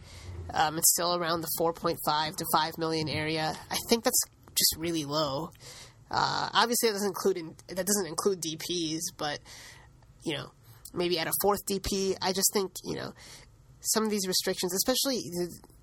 Um, 0.54 0.78
it's 0.78 0.92
still 0.92 1.16
around 1.16 1.42
the 1.42 1.50
4.5 1.60 2.36
to 2.38 2.46
5 2.54 2.78
million 2.78 3.10
area. 3.10 3.54
I 3.70 3.78
think 3.90 4.04
that's 4.04 4.24
just 4.56 4.76
really 4.78 5.06
low. 5.06 5.50
Uh, 6.10 6.50
obviously, 6.54 6.90
that 6.90 6.94
doesn't 6.94 7.10
include 7.10 7.38
in, 7.38 7.56
that 7.68 7.86
doesn't 7.86 8.08
include 8.08 8.42
DPS, 8.42 9.02
but 9.18 9.40
you 10.24 10.36
know, 10.36 10.52
maybe 10.94 11.20
add 11.20 11.28
a 11.28 11.32
fourth 11.42 11.66
DP. 11.66 12.16
I 12.22 12.32
just 12.32 12.52
think 12.54 12.72
you 12.84 12.96
know 12.96 13.14
some 13.82 14.04
of 14.04 14.10
these 14.10 14.28
restrictions, 14.28 14.74
especially 14.74 15.22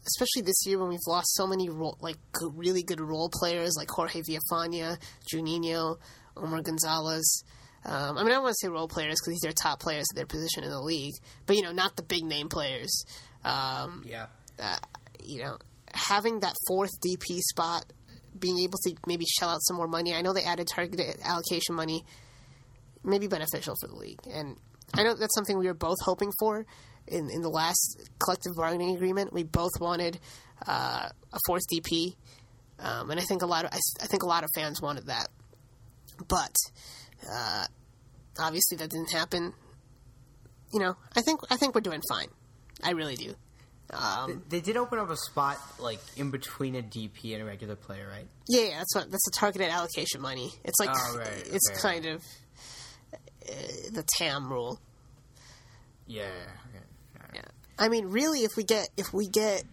especially 0.06 0.42
this 0.42 0.66
year 0.66 0.78
when 0.78 0.88
we've 0.88 0.98
lost 1.06 1.34
so 1.34 1.46
many 1.46 1.68
role, 1.68 1.96
like 2.00 2.16
really 2.54 2.82
good 2.82 3.00
role 3.00 3.30
players 3.32 3.74
like 3.76 3.88
Jorge 3.90 4.22
Villafaña, 4.22 4.98
Juninho, 5.32 5.96
Omar 6.36 6.62
Gonzalez. 6.62 7.44
Um, 7.84 8.16
I 8.16 8.24
mean, 8.24 8.32
I 8.32 8.38
want 8.38 8.52
to 8.52 8.66
say 8.66 8.68
role 8.68 8.88
players 8.88 9.16
because 9.20 9.40
these 9.40 9.50
are 9.50 9.52
top 9.52 9.80
players 9.80 10.06
at 10.12 10.16
their 10.16 10.26
position 10.26 10.64
in 10.64 10.70
the 10.70 10.80
league, 10.80 11.14
but 11.46 11.56
you 11.56 11.62
know, 11.62 11.72
not 11.72 11.96
the 11.96 12.02
big 12.02 12.24
name 12.24 12.48
players. 12.48 13.04
Um, 13.44 14.04
yeah. 14.06 14.26
Uh, 14.58 14.78
you 15.22 15.42
know, 15.42 15.58
having 15.92 16.40
that 16.40 16.54
fourth 16.66 16.90
DP 17.06 17.40
spot, 17.40 17.84
being 18.38 18.58
able 18.58 18.78
to 18.84 18.94
maybe 19.06 19.24
shell 19.38 19.50
out 19.50 19.62
some 19.62 19.76
more 19.76 19.88
money. 19.88 20.14
I 20.14 20.22
know 20.22 20.32
they 20.32 20.44
added 20.44 20.66
targeted 20.66 21.16
allocation 21.22 21.74
money, 21.74 22.04
maybe 23.02 23.26
beneficial 23.26 23.74
for 23.80 23.88
the 23.88 23.96
league, 23.96 24.20
and 24.30 24.56
I 24.94 25.02
know 25.02 25.14
that's 25.14 25.34
something 25.34 25.58
we 25.58 25.66
were 25.66 25.74
both 25.74 25.98
hoping 26.02 26.30
for 26.38 26.66
in 27.06 27.30
in 27.30 27.42
the 27.42 27.50
last 27.50 28.10
collective 28.18 28.52
bargaining 28.56 28.94
agreement. 28.94 29.32
We 29.32 29.44
both 29.44 29.72
wanted 29.80 30.18
uh, 30.66 31.08
a 31.32 31.38
fourth 31.46 31.62
DP, 31.72 32.14
um, 32.78 33.10
and 33.10 33.20
I 33.20 33.24
think 33.24 33.42
a 33.42 33.46
lot 33.46 33.64
of 33.64 33.72
I, 33.72 33.78
I, 34.02 34.06
think 34.06 34.22
a 34.22 34.26
lot 34.26 34.44
of 34.44 34.50
fans 34.54 34.80
wanted 34.80 35.06
that, 35.06 35.28
but 36.28 36.54
uh, 37.30 37.66
obviously 38.38 38.76
that 38.78 38.90
didn't 38.90 39.12
happen. 39.12 39.52
You 40.72 40.80
know, 40.80 40.96
I 41.16 41.22
think 41.22 41.40
I 41.50 41.56
think 41.56 41.74
we're 41.74 41.80
doing 41.80 42.02
fine. 42.08 42.28
I 42.82 42.90
really 42.90 43.16
do. 43.16 43.34
Um, 43.90 44.42
they, 44.48 44.58
they, 44.58 44.60
did 44.60 44.76
open 44.76 44.98
up 44.98 45.10
a 45.10 45.16
spot 45.16 45.58
like 45.78 46.00
in 46.16 46.30
between 46.30 46.74
a 46.74 46.82
DP 46.82 47.34
and 47.34 47.42
a 47.42 47.44
regular 47.44 47.76
player, 47.76 48.08
right? 48.10 48.26
Yeah, 48.48 48.62
yeah 48.62 48.78
that's 48.78 48.94
what 48.94 49.10
that's 49.10 49.24
the 49.24 49.32
targeted 49.38 49.68
allocation 49.68 50.20
money. 50.20 50.50
It's 50.64 50.80
like 50.80 50.90
oh, 50.92 51.16
right. 51.18 51.28
it's 51.46 51.70
okay. 51.70 51.80
kind 51.80 52.06
of 52.06 52.24
uh, 53.48 53.52
the 53.92 54.04
TAM 54.16 54.50
rule. 54.50 54.80
Yeah. 56.06 56.22
Okay. 56.22 56.84
Yeah. 57.34 57.42
I 57.78 57.88
mean, 57.88 58.06
really, 58.06 58.40
if 58.40 58.56
we 58.56 58.64
get 58.64 58.88
if 58.96 59.12
we 59.12 59.28
get 59.28 59.64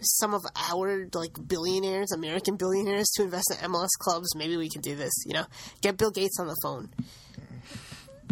some 0.00 0.34
of 0.34 0.42
our 0.70 1.08
like 1.14 1.36
billionaires, 1.46 2.12
American 2.12 2.56
billionaires, 2.56 3.08
to 3.16 3.22
invest 3.22 3.50
in 3.50 3.70
MLS 3.70 3.88
clubs, 3.98 4.34
maybe 4.36 4.56
we 4.56 4.68
can 4.68 4.80
do 4.80 4.96
this. 4.96 5.12
You 5.26 5.34
know, 5.34 5.44
get 5.80 5.96
Bill 5.96 6.10
Gates 6.10 6.38
on 6.40 6.46
the 6.46 6.56
phone. 6.62 6.90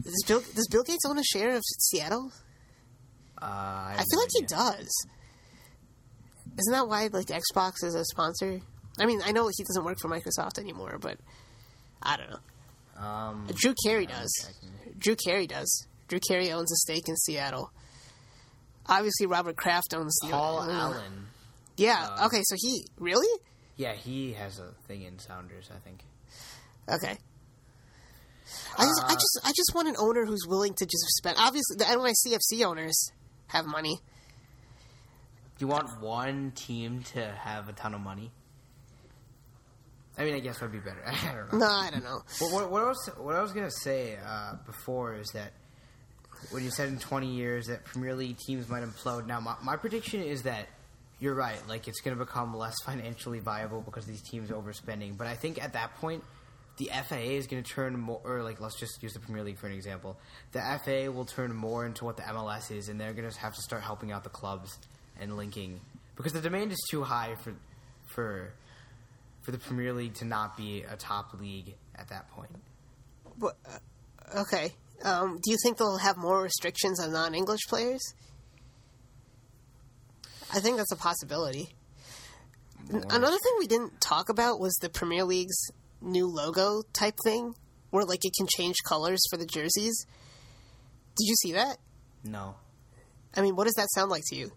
Does 0.02 0.24
Bill 0.26 0.42
does 0.54 0.68
Bill 0.70 0.84
Gates 0.84 1.04
own 1.06 1.18
a 1.18 1.24
share 1.24 1.54
of 1.54 1.62
Seattle? 1.64 2.32
Uh, 3.40 3.44
I, 3.44 3.96
I 3.98 4.04
feel 4.10 4.20
like 4.20 4.30
he 4.32 4.42
does. 4.42 5.06
Isn't 6.58 6.72
that 6.72 6.88
why 6.88 7.08
like 7.12 7.26
Xbox 7.26 7.84
is 7.84 7.94
a 7.94 8.04
sponsor? 8.04 8.60
I 8.98 9.06
mean, 9.06 9.20
I 9.24 9.30
know 9.32 9.48
he 9.48 9.62
doesn't 9.62 9.84
work 9.84 9.98
for 10.00 10.08
Microsoft 10.08 10.58
anymore, 10.58 10.98
but 11.00 11.18
I 12.02 12.16
don't 12.16 12.30
know. 12.30 13.02
Um, 13.02 13.46
Drew 13.54 13.74
Carey 13.84 14.06
does. 14.06 14.50
Drew 14.98 15.14
Carey 15.14 15.46
does. 15.46 15.86
Drew 16.08 16.18
Carey 16.18 16.50
owns 16.50 16.72
a 16.72 16.76
stake 16.76 17.08
in 17.08 17.16
Seattle. 17.16 17.70
Obviously, 18.86 19.26
Robert 19.26 19.56
Kraft 19.56 19.94
owns 19.94 20.16
the 20.22 20.30
Paul 20.30 20.62
Allen. 20.62 21.26
Yeah. 21.78 22.08
Uh, 22.18 22.26
okay. 22.26 22.42
So 22.44 22.56
he 22.58 22.84
really? 22.98 23.28
Yeah, 23.76 23.94
he 23.94 24.32
has 24.32 24.58
a 24.58 24.72
thing 24.86 25.02
in 25.02 25.18
Sounders. 25.18 25.70
I 25.74 25.78
think. 25.78 26.00
Okay. 26.88 27.16
I 28.78 28.84
just, 28.84 29.02
uh, 29.02 29.06
I 29.06 29.14
just, 29.14 29.40
I 29.44 29.52
just 29.54 29.72
want 29.74 29.88
an 29.88 29.96
owner 29.98 30.24
who's 30.24 30.46
willing 30.46 30.74
to 30.74 30.84
just 30.84 31.06
spend. 31.16 31.36
Obviously, 31.38 31.76
the 31.76 31.84
NYCFC 31.84 32.64
owners 32.64 33.12
have 33.48 33.66
money. 33.66 33.98
Do 35.58 35.64
you 35.64 35.68
want 35.68 36.00
one 36.00 36.52
team 36.52 37.02
to 37.14 37.26
have 37.26 37.68
a 37.68 37.72
ton 37.72 37.94
of 37.94 38.00
money? 38.00 38.30
I 40.16 40.24
mean, 40.24 40.34
I 40.34 40.40
guess 40.40 40.58
that 40.58 40.66
would 40.66 40.72
be 40.72 40.78
better. 40.78 41.02
I 41.06 41.34
don't 41.34 41.52
know. 41.52 41.58
No, 41.58 41.66
I 41.66 41.90
don't 41.90 42.04
know. 42.04 42.22
What, 42.40 42.52
what, 42.52 42.70
what, 42.70 42.82
else, 42.84 43.10
what 43.18 43.36
I 43.36 43.42
was 43.42 43.52
gonna 43.52 43.70
say 43.70 44.18
uh, 44.24 44.54
before 44.66 45.14
is 45.14 45.28
that 45.34 45.52
when 46.50 46.64
you 46.64 46.70
said 46.70 46.88
in 46.88 46.98
20 46.98 47.34
years 47.34 47.66
that 47.66 47.84
Premier 47.84 48.14
League 48.14 48.38
teams 48.38 48.68
might 48.68 48.82
implode. 48.82 49.26
Now, 49.26 49.40
my, 49.40 49.56
my 49.62 49.76
prediction 49.76 50.22
is 50.22 50.42
that 50.42 50.68
you're 51.20 51.34
right. 51.34 51.58
Like, 51.68 51.88
it's 51.88 52.00
going 52.00 52.16
to 52.16 52.24
become 52.24 52.56
less 52.56 52.74
financially 52.84 53.40
viable 53.40 53.80
because 53.80 54.06
these 54.06 54.22
teams 54.22 54.50
are 54.50 54.54
overspending. 54.54 55.16
But 55.16 55.26
I 55.26 55.34
think 55.34 55.62
at 55.62 55.72
that 55.72 55.96
point, 55.96 56.22
the 56.76 56.90
FAA 57.08 57.16
is 57.16 57.46
going 57.46 57.62
to 57.62 57.68
turn 57.68 57.98
more, 57.98 58.20
or 58.24 58.42
like, 58.42 58.60
let's 58.60 58.78
just 58.78 59.02
use 59.02 59.12
the 59.12 59.20
Premier 59.20 59.42
League 59.42 59.58
for 59.58 59.66
an 59.66 59.72
example. 59.72 60.16
The 60.52 60.60
FAA 60.60 61.10
will 61.10 61.24
turn 61.24 61.54
more 61.54 61.84
into 61.84 62.04
what 62.04 62.16
the 62.16 62.22
MLS 62.22 62.70
is, 62.70 62.88
and 62.88 63.00
they're 63.00 63.12
going 63.12 63.28
to 63.28 63.38
have 63.38 63.54
to 63.54 63.62
start 63.62 63.82
helping 63.82 64.12
out 64.12 64.22
the 64.22 64.30
clubs 64.30 64.78
and 65.20 65.36
linking 65.36 65.80
because 66.16 66.32
the 66.32 66.40
demand 66.40 66.70
is 66.72 66.86
too 66.90 67.02
high 67.02 67.34
for 67.42 67.54
for 68.06 68.52
for 69.42 69.50
the 69.50 69.58
Premier 69.58 69.92
League 69.92 70.14
to 70.14 70.24
not 70.24 70.56
be 70.56 70.84
a 70.88 70.96
top 70.96 71.32
league 71.40 71.74
at 71.96 72.08
that 72.08 72.30
point. 72.30 72.50
But, 73.38 73.56
uh, 73.66 74.40
okay, 74.40 74.72
um, 75.04 75.38
do 75.42 75.50
you 75.50 75.56
think 75.62 75.78
they'll 75.78 75.96
have 75.96 76.16
more 76.16 76.42
restrictions 76.42 77.00
on 77.00 77.12
non-English 77.12 77.60
players? 77.68 78.02
I 80.52 80.60
think 80.60 80.76
that's 80.76 80.92
a 80.92 80.96
possibility. 80.96 81.68
Another 82.90 83.36
thing 83.36 83.52
we 83.58 83.66
didn't 83.66 84.00
talk 84.00 84.30
about 84.30 84.60
was 84.60 84.74
the 84.80 84.88
Premier 84.88 85.24
League's 85.24 85.70
new 86.00 86.26
logo 86.26 86.82
type 86.92 87.18
thing, 87.22 87.54
where 87.90 88.04
like 88.04 88.24
it 88.24 88.32
can 88.36 88.46
change 88.46 88.76
colors 88.86 89.20
for 89.30 89.36
the 89.36 89.44
jerseys. 89.44 90.06
Did 91.16 91.26
you 91.26 91.34
see 91.34 91.52
that? 91.52 91.76
No. 92.24 92.54
I 93.36 93.42
mean, 93.42 93.56
what 93.56 93.64
does 93.64 93.74
that 93.74 93.88
sound 93.94 94.10
like 94.10 94.22
to 94.28 94.36
you? 94.36 94.52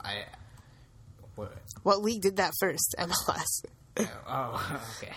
I. 0.00 0.24
What? 1.36 1.52
What 1.82 2.02
league 2.02 2.22
did 2.22 2.36
that 2.36 2.52
first? 2.58 2.96
MLS. 2.98 3.46
oh, 3.98 4.08
oh 4.26 4.82
okay. 4.98 5.12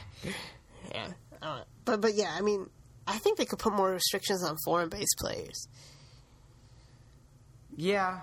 Yeah, 0.93 1.07
uh, 1.41 1.62
but 1.86 2.01
but 2.01 2.14
yeah, 2.14 2.34
I 2.38 2.41
mean, 2.41 2.70
I 3.07 3.18
think 3.18 3.38
they 3.38 3.45
could 3.45 3.59
put 3.59 3.74
more 3.74 3.91
restrictions 3.91 4.43
on 4.43 4.55
foreign 4.64 4.89
based 4.89 5.16
players. 5.20 5.68
Yeah, 7.76 8.20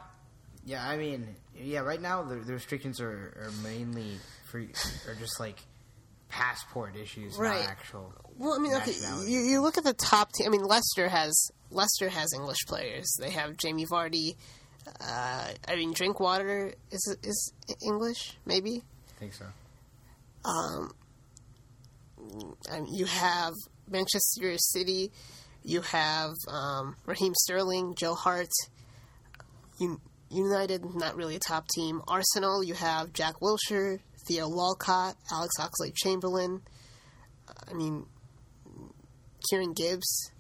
yeah. 0.68 0.86
I 0.86 0.96
mean, 0.96 1.26
yeah. 1.56 1.80
Right 1.80 2.00
now, 2.00 2.22
the, 2.22 2.36
the 2.36 2.52
restrictions 2.52 3.00
are, 3.00 3.08
are 3.10 3.50
mainly 3.62 4.18
for 4.44 4.58
are 4.58 5.14
just 5.18 5.40
like 5.40 5.56
passport 6.28 6.94
issues, 6.94 7.36
right? 7.38 7.66
actual. 7.66 8.12
Well, 8.36 8.52
I 8.52 8.58
mean, 8.58 8.74
okay, 8.74 8.92
you, 9.26 9.40
you 9.40 9.60
look 9.62 9.78
at 9.78 9.84
the 9.84 9.94
top 9.94 10.32
team. 10.32 10.46
I 10.46 10.50
mean, 10.50 10.64
Leicester 10.64 11.08
has 11.08 11.50
Leicester 11.70 12.10
has 12.10 12.32
English 12.34 12.58
players. 12.66 13.10
They 13.18 13.30
have 13.30 13.56
Jamie 13.56 13.86
Vardy. 13.86 14.36
Uh, 15.00 15.48
I 15.66 15.76
mean, 15.76 15.92
Drinkwater 15.92 16.74
is 16.90 17.16
is 17.22 17.52
English, 17.82 18.36
maybe. 18.44 18.82
I 19.16 19.18
think 19.18 19.32
so. 19.32 19.46
Um, 20.44 20.92
I 22.70 22.80
mean, 22.80 22.94
you 22.94 23.06
have 23.06 23.54
Manchester 23.90 24.54
City, 24.58 25.12
you 25.62 25.80
have 25.80 26.34
um, 26.48 26.96
Raheem 27.06 27.34
Sterling, 27.34 27.94
Joe 27.94 28.14
Hart. 28.14 28.50
United, 30.30 30.84
not 30.94 31.16
really 31.16 31.36
a 31.36 31.40
top 31.40 31.68
team. 31.68 32.02
Arsenal, 32.06 32.62
you 32.62 32.74
have 32.74 33.12
Jack 33.12 33.40
Wilshere, 33.40 34.00
Theo 34.26 34.48
Walcott, 34.48 35.16
Alex 35.32 35.54
Oxlade 35.58 35.94
Chamberlain. 35.94 36.60
I 37.68 37.74
mean, 37.74 38.06
Kieran 39.48 39.72
Gibbs. 39.72 40.30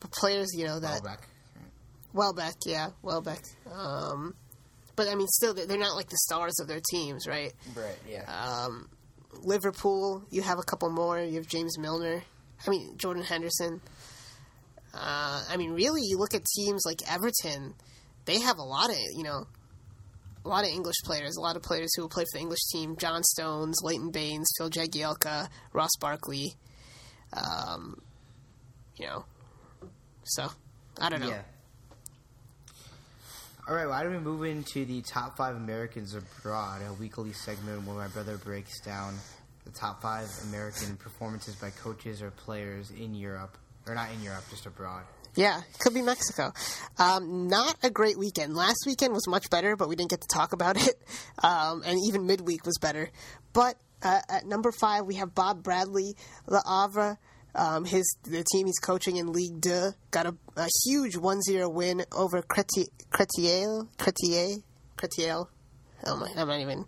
But 0.00 0.12
players, 0.12 0.48
you 0.54 0.64
know, 0.64 0.78
that. 0.78 1.02
Welbeck. 1.02 1.28
Welbeck, 2.12 2.54
yeah, 2.64 2.90
Welbeck. 3.02 3.42
Um, 3.70 4.34
but 4.94 5.08
I 5.08 5.14
mean, 5.14 5.26
still, 5.28 5.54
they're 5.54 5.78
not 5.78 5.96
like 5.96 6.08
the 6.08 6.18
stars 6.18 6.58
of 6.60 6.68
their 6.68 6.80
teams, 6.90 7.26
right? 7.26 7.52
Right, 7.74 7.98
yeah. 8.08 8.24
Um, 8.24 8.88
Liverpool, 9.42 10.22
you 10.30 10.42
have 10.42 10.58
a 10.58 10.62
couple 10.62 10.90
more. 10.90 11.20
You 11.20 11.36
have 11.36 11.46
James 11.46 11.78
Milner. 11.78 12.22
I 12.66 12.70
mean, 12.70 12.96
Jordan 12.96 13.22
Henderson. 13.22 13.80
Uh, 14.94 15.44
I 15.48 15.56
mean, 15.58 15.72
really, 15.72 16.02
you 16.04 16.16
look 16.16 16.34
at 16.34 16.42
teams 16.56 16.84
like 16.86 17.02
Everton, 17.10 17.74
they 18.26 18.40
have 18.40 18.58
a 18.58 18.62
lot 18.62 18.90
of, 18.90 18.96
you 19.16 19.22
know, 19.22 19.46
a 20.44 20.48
lot 20.48 20.64
of 20.64 20.70
English 20.70 20.96
players, 21.04 21.36
a 21.36 21.40
lot 21.40 21.56
of 21.56 21.62
players 21.62 21.92
who 21.96 22.02
will 22.02 22.08
play 22.08 22.24
for 22.30 22.38
the 22.38 22.42
English 22.42 22.64
team. 22.72 22.96
John 22.96 23.24
Stones, 23.24 23.78
Leighton 23.82 24.10
Baines, 24.10 24.46
Phil 24.58 24.70
Jagielka, 24.70 25.48
Ross 25.72 25.90
Barkley. 26.00 26.52
Um, 27.32 28.00
you 28.96 29.06
know, 29.06 29.24
so, 30.24 30.48
I 31.00 31.08
don't 31.08 31.20
know. 31.20 31.28
Yeah. 31.28 31.42
All 33.68 33.74
right, 33.74 33.88
why 33.88 34.04
don't 34.04 34.12
we 34.12 34.18
move 34.18 34.44
into 34.44 34.84
the 34.84 35.02
top 35.02 35.36
five 35.36 35.56
Americans 35.56 36.14
abroad, 36.14 36.82
a 36.88 36.92
weekly 36.92 37.32
segment 37.32 37.84
where 37.84 37.96
my 37.96 38.06
brother 38.06 38.36
breaks 38.36 38.80
down 38.80 39.16
the 39.64 39.72
top 39.72 40.00
five 40.00 40.28
American 40.48 40.96
performances 40.96 41.56
by 41.56 41.70
coaches 41.70 42.22
or 42.22 42.30
players 42.30 42.92
in 42.92 43.16
Europe, 43.16 43.58
or 43.88 43.96
not 43.96 44.12
in 44.12 44.22
Europe, 44.22 44.44
just 44.50 44.66
abroad. 44.66 45.02
Yeah, 45.36 45.60
could 45.78 45.92
be 45.92 46.00
Mexico. 46.00 46.52
Um, 46.98 47.46
not 47.48 47.76
a 47.82 47.90
great 47.90 48.18
weekend. 48.18 48.56
Last 48.56 48.84
weekend 48.86 49.12
was 49.12 49.28
much 49.28 49.50
better, 49.50 49.76
but 49.76 49.88
we 49.88 49.94
didn't 49.94 50.10
get 50.10 50.22
to 50.22 50.28
talk 50.28 50.52
about 50.52 50.76
it. 50.88 50.98
Um, 51.42 51.82
and 51.84 51.98
even 52.06 52.26
midweek 52.26 52.64
was 52.64 52.78
better. 52.78 53.10
But 53.52 53.76
uh, 54.02 54.20
at 54.28 54.46
number 54.46 54.72
five, 54.72 55.04
we 55.04 55.16
have 55.16 55.34
Bob 55.34 55.62
Bradley, 55.62 56.16
Le 56.46 56.62
Havre. 56.66 57.18
Um, 57.54 57.86
his 57.86 58.16
the 58.24 58.44
team 58.52 58.66
he's 58.66 58.78
coaching 58.78 59.16
in 59.16 59.32
Ligue 59.32 59.62
2 59.62 59.92
got 60.10 60.26
a, 60.26 60.34
a 60.56 60.68
huge 60.84 61.14
1-0 61.14 61.72
win 61.72 62.04
over 62.12 62.42
Cretier, 62.42 62.88
Cretier, 63.10 64.62
Cretier. 64.98 65.46
Oh 66.04 66.16
my, 66.16 66.30
I'm 66.36 66.48
not 66.48 66.60
even 66.60 66.80
Um, 66.80 66.86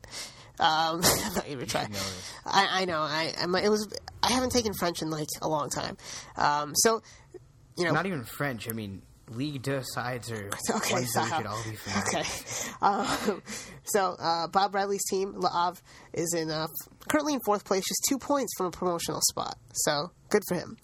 I'm 1.24 1.34
not 1.34 1.48
even 1.48 1.66
trying. 1.66 1.94
I, 2.44 2.82
I 2.82 2.84
know. 2.84 3.00
I, 3.00 3.32
I 3.40 3.44
it 3.62 3.70
was. 3.70 3.88
I 4.22 4.32
haven't 4.32 4.50
taken 4.50 4.74
French 4.74 5.00
in 5.00 5.08
like 5.10 5.28
a 5.40 5.48
long 5.48 5.70
time. 5.70 5.96
Um, 6.36 6.74
so, 6.74 7.00
you 7.78 7.84
know, 7.84 7.92
Not 7.92 8.06
even 8.06 8.24
French. 8.24 8.68
I 8.68 8.72
mean, 8.72 9.02
League 9.30 9.62
Deux 9.62 9.82
sides 9.92 10.30
are 10.32 10.48
Okay, 10.70 10.92
ones 10.94 11.12
that 11.12 11.24
we 11.24 11.30
so- 11.30 11.36
should 11.36 11.46
all 11.46 11.62
be 11.64 11.76
familiar 11.76 12.18
Okay. 12.20 12.28
Um, 12.80 13.42
so 13.84 14.16
uh, 14.18 14.46
Bob 14.48 14.72
Bradley's 14.72 15.04
team, 15.10 15.34
La 15.36 15.50
Havre, 15.66 15.82
is 16.14 16.32
in 16.34 16.50
uh, 16.50 16.66
currently 17.08 17.34
in 17.34 17.40
fourth 17.44 17.64
place, 17.64 17.84
just 17.86 18.06
two 18.08 18.18
points 18.18 18.52
from 18.56 18.66
a 18.66 18.70
promotional 18.70 19.20
spot. 19.30 19.56
So 19.72 20.10
good 20.30 20.42
for 20.48 20.54
him. 20.54 20.76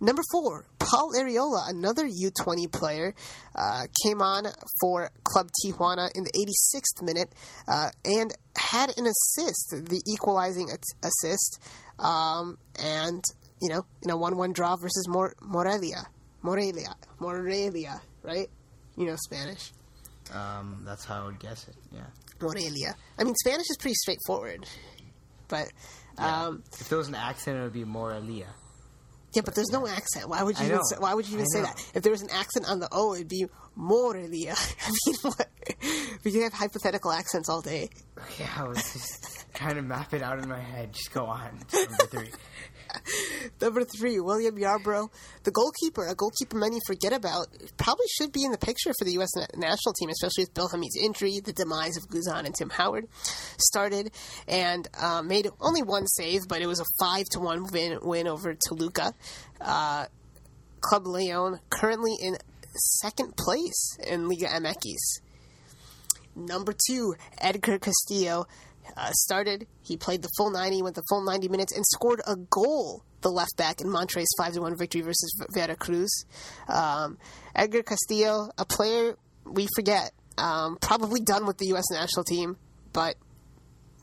Number 0.00 0.22
four, 0.30 0.66
Paul 0.78 1.12
Arriola, 1.18 1.70
another 1.70 2.06
U20 2.06 2.70
player, 2.70 3.14
uh, 3.54 3.84
came 4.04 4.20
on 4.20 4.44
for 4.80 5.10
Club 5.24 5.48
Tijuana 5.64 6.10
in 6.14 6.24
the 6.24 6.32
86th 6.32 7.02
minute 7.02 7.32
uh, 7.66 7.90
and 8.04 8.32
had 8.56 8.90
an 8.98 9.06
assist, 9.06 9.70
the 9.88 10.02
equalizing 10.06 10.68
assist, 11.02 11.60
um, 11.98 12.58
and 12.78 13.24
you 13.62 13.70
know, 13.70 13.86
in 14.02 14.10
a 14.10 14.16
one-one 14.16 14.52
draw 14.52 14.76
versus 14.76 15.06
Mor- 15.08 15.34
Morelia, 15.40 16.04
Morelia, 16.46 16.94
Morelia, 17.18 18.00
right? 18.22 18.48
You 18.96 19.06
know 19.06 19.16
Spanish. 19.16 19.72
Um, 20.32 20.82
that's 20.84 21.04
how 21.04 21.22
I 21.22 21.26
would 21.26 21.40
guess 21.40 21.66
it. 21.68 21.74
Yeah. 21.92 22.06
Morelia. 22.40 22.94
I 23.18 23.24
mean, 23.24 23.34
Spanish 23.44 23.66
is 23.68 23.76
pretty 23.80 23.94
straightforward, 23.94 24.64
but 25.48 25.66
um, 26.18 26.62
if 26.80 26.88
there 26.88 26.98
was 26.98 27.08
an 27.08 27.16
accent, 27.16 27.58
it 27.58 27.62
would 27.62 27.72
be 27.72 27.84
Morelia. 27.84 28.46
yeah, 29.34 29.42
but 29.44 29.54
there's 29.56 29.70
no 29.72 29.86
accent. 29.88 30.28
Why 30.28 30.42
would 30.44 30.56
you 30.58 30.64
I 30.64 30.68
even 30.68 30.84
say, 30.84 30.96
Why 31.00 31.14
would 31.14 31.26
you 31.28 31.34
even 31.34 31.46
say 31.48 31.62
that? 31.62 31.90
If 31.94 32.02
there 32.04 32.12
was 32.12 32.22
an 32.22 32.30
accent 32.30 32.68
on 32.68 32.78
the 32.78 32.88
O, 32.92 33.14
it'd 33.14 33.28
be 33.28 33.46
Morelia. 33.74 34.54
I 34.86 34.90
mean, 35.06 35.16
what? 35.22 35.48
We 36.24 36.30
can 36.32 36.42
have 36.42 36.52
hypothetical 36.52 37.10
accents 37.10 37.48
all 37.48 37.60
day. 37.60 37.90
Okay, 38.18 38.46
I 38.56 38.64
was 38.64 38.78
just 38.78 39.46
trying 39.54 39.74
to 39.76 39.82
map 39.82 40.14
it 40.14 40.22
out 40.22 40.38
in 40.38 40.48
my 40.48 40.60
head. 40.60 40.92
Just 40.92 41.12
go 41.12 41.26
on. 41.26 41.60
Number 41.72 42.06
three. 42.06 42.30
Number 43.60 43.84
three, 43.84 44.20
William 44.20 44.56
Yarbrough, 44.56 45.10
the 45.44 45.50
goalkeeper, 45.50 46.06
a 46.06 46.14
goalkeeper 46.14 46.56
many 46.56 46.78
forget 46.86 47.12
about, 47.12 47.48
probably 47.76 48.06
should 48.16 48.32
be 48.32 48.44
in 48.44 48.52
the 48.52 48.58
picture 48.58 48.92
for 48.98 49.04
the 49.04 49.12
U.S. 49.12 49.28
national 49.56 49.92
team, 49.98 50.08
especially 50.08 50.44
with 50.44 50.54
Bill 50.54 50.68
Hamid's 50.68 50.96
injury, 50.96 51.40
the 51.44 51.52
demise 51.52 51.96
of 51.96 52.08
Guzan 52.08 52.46
and 52.46 52.54
Tim 52.54 52.70
Howard. 52.70 53.06
Started 53.58 54.12
and 54.48 54.88
uh, 54.98 55.22
made 55.22 55.48
only 55.60 55.82
one 55.82 56.06
save, 56.06 56.42
but 56.48 56.62
it 56.62 56.66
was 56.66 56.80
a 56.80 56.84
five 56.98 57.24
to 57.32 57.40
one 57.40 57.64
win 57.72 57.98
win 58.02 58.26
over 58.28 58.54
Toluca. 58.54 59.12
Uh, 59.60 60.06
Club 60.80 61.06
Leon 61.06 61.60
currently 61.70 62.14
in 62.20 62.36
second 62.76 63.36
place 63.36 63.98
in 64.06 64.28
Liga 64.28 64.46
MX. 64.46 64.76
Number 66.36 66.74
two, 66.86 67.14
Edgar 67.38 67.78
Castillo 67.78 68.46
uh, 68.96 69.10
started. 69.12 69.66
He 69.82 69.96
played 69.96 70.22
the 70.22 70.28
full 70.36 70.50
90, 70.50 70.82
went 70.82 70.94
the 70.94 71.02
full 71.08 71.24
90 71.24 71.48
minutes, 71.48 71.74
and 71.74 71.84
scored 71.86 72.20
a 72.26 72.36
goal, 72.36 73.02
the 73.22 73.30
left 73.30 73.56
back, 73.56 73.80
in 73.80 73.88
Monterrey's 73.88 74.28
5 74.38 74.58
1 74.58 74.76
victory 74.76 75.00
versus 75.00 75.32
Veracruz. 75.54 76.24
Um, 76.68 77.18
Edgar 77.54 77.82
Castillo, 77.82 78.50
a 78.58 78.66
player 78.66 79.16
we 79.44 79.66
forget, 79.74 80.12
um, 80.36 80.76
probably 80.80 81.20
done 81.20 81.46
with 81.46 81.56
the 81.56 81.68
U.S. 81.68 81.90
national 81.90 82.24
team, 82.24 82.56
but 82.92 83.16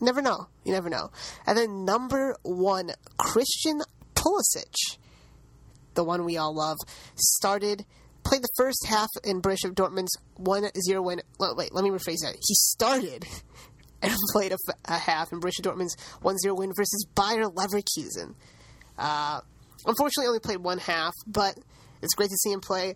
never 0.02 0.22
know. 0.22 0.48
You 0.66 0.74
never 0.74 0.90
know. 0.90 1.12
And 1.46 1.58
then 1.58 1.86
number 1.86 2.36
one, 2.42 2.92
Christian 3.18 3.82
Pulisic 4.16 4.98
the 5.94 6.04
one 6.04 6.26
we 6.26 6.38
all 6.38 6.56
love, 6.56 6.78
started, 7.16 7.86
played 8.24 8.42
the 8.42 8.50
first 8.58 8.86
half 8.88 9.10
in 9.24 9.42
Borussia 9.42 9.74
Dortmund's 9.74 10.18
1 10.36 10.70
0 10.82 11.02
win. 11.02 11.22
Wait, 11.40 11.74
let 11.74 11.84
me 11.84 11.90
rephrase 11.90 12.22
that. 12.24 12.36
He 12.36 12.56
started 12.56 13.26
and 14.02 14.14
played 14.32 14.54
a 14.86 14.98
half 14.98 15.32
in 15.32 15.40
Borussia 15.40 15.62
Dortmund's 15.62 15.96
1 16.22 16.38
0 16.40 16.56
win 16.56 16.72
versus 16.76 17.06
Bayer 17.16 17.46
Leverkusen. 17.46 18.36
Uh, 18.98 19.42
unfortunately, 19.86 20.28
only 20.28 20.40
played 20.40 20.60
one 20.60 20.78
half, 20.78 21.14
but 21.28 21.58
it's 22.02 22.14
great 22.14 22.30
to 22.30 22.38
see 22.38 22.52
him 22.52 22.62
play. 22.62 22.96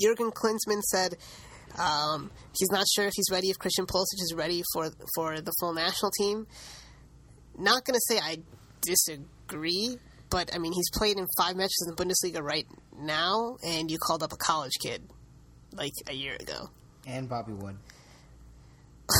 Jurgen 0.00 0.30
Klinsmann 0.30 0.80
said 0.82 1.16
um, 1.78 2.30
he's 2.56 2.70
not 2.70 2.84
sure 2.94 3.06
if 3.06 3.12
he's 3.14 3.30
ready, 3.30 3.50
if 3.50 3.58
Christian 3.58 3.86
Pulisic 3.86 4.20
is 4.20 4.34
ready 4.34 4.62
for 4.72 4.90
for 5.14 5.40
the 5.40 5.52
full 5.60 5.74
national 5.74 6.10
team. 6.18 6.46
Not 7.58 7.84
going 7.84 7.94
to 7.94 8.00
say 8.08 8.18
I 8.18 8.38
disagree, 8.82 9.96
but 10.34 10.52
I 10.52 10.58
mean 10.58 10.72
he's 10.72 10.90
played 10.90 11.16
in 11.16 11.28
five 11.38 11.54
matches 11.54 11.86
in 11.86 11.94
the 11.94 12.02
Bundesliga 12.02 12.42
right 12.42 12.66
now, 12.98 13.56
and 13.64 13.88
you 13.88 13.98
called 13.98 14.24
up 14.24 14.32
a 14.32 14.36
college 14.36 14.72
kid 14.82 15.00
like 15.72 15.92
a 16.08 16.12
year 16.12 16.34
ago. 16.34 16.70
And 17.06 17.28
Bobby 17.28 17.52
Wood. 17.52 17.76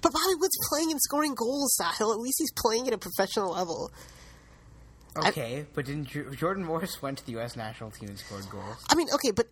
But 0.00 0.12
Bobby 0.12 0.34
Wood's 0.40 0.58
playing 0.68 0.90
and 0.90 1.00
scoring 1.00 1.34
goals, 1.36 1.76
Sahil. 1.80 2.12
At 2.12 2.18
least 2.18 2.36
he's 2.38 2.50
playing 2.56 2.88
at 2.88 2.92
a 2.92 2.98
professional 2.98 3.52
level. 3.52 3.92
Okay, 5.16 5.64
but 5.74 5.84
didn't 5.86 6.08
Jordan 6.36 6.64
Morris 6.64 7.00
went 7.00 7.18
to 7.18 7.26
the 7.26 7.32
U.S. 7.32 7.54
national 7.54 7.92
team 7.92 8.08
and 8.08 8.18
scored 8.18 8.48
goals? 8.50 8.84
I 8.90 8.96
mean, 8.96 9.08
okay, 9.14 9.30
but 9.30 9.46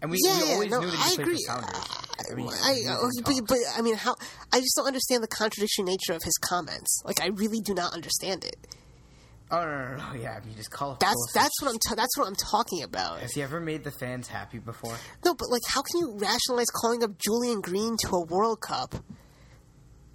And 0.00 0.12
we, 0.12 0.18
yeah, 0.22 0.38
we 0.38 0.46
yeah, 0.46 0.54
always 0.54 0.70
no, 0.70 0.80
knew 0.80 0.90
that 0.90 1.00
I 1.00 1.08
he 1.08 1.14
played 1.16 1.26
agree. 1.26 1.34
for 1.34 1.52
Sounders. 1.52 1.88
I 2.30 2.34
mean, 2.34 2.48
I, 2.48 3.10
but, 3.24 3.34
but 3.48 3.58
I 3.76 3.82
mean, 3.82 3.96
how? 3.96 4.14
I 4.52 4.60
just 4.60 4.76
don't 4.76 4.86
understand 4.86 5.24
the 5.24 5.28
contradictory 5.28 5.84
nature 5.84 6.12
of 6.12 6.22
his 6.22 6.38
comments. 6.38 7.02
Like, 7.04 7.20
I 7.20 7.28
really 7.28 7.60
do 7.60 7.74
not 7.74 7.92
understand 7.94 8.44
it. 8.44 8.56
Oh 9.50 9.64
no, 9.64 9.96
no, 9.96 9.96
no, 9.96 10.20
yeah. 10.20 10.40
Mean, 10.44 10.54
just 10.56 10.70
call 10.70 10.92
up. 10.92 11.00
That's 11.00 11.14
Pulisic. 11.14 11.34
that's 11.34 11.62
what 11.62 11.70
I'm 11.70 11.96
that's 11.96 12.18
what 12.18 12.26
I'm 12.26 12.34
talking 12.36 12.82
about. 12.82 13.20
Has 13.20 13.32
he 13.32 13.42
ever 13.42 13.60
made 13.60 13.84
the 13.84 13.90
fans 13.90 14.28
happy 14.28 14.58
before? 14.58 14.96
No, 15.24 15.34
but 15.34 15.50
like, 15.50 15.62
how 15.68 15.82
can 15.82 16.00
you 16.00 16.18
rationalize 16.18 16.70
calling 16.70 17.02
up 17.02 17.18
Julian 17.18 17.60
Green 17.60 17.96
to 18.06 18.16
a 18.16 18.24
World 18.24 18.60
Cup, 18.60 18.94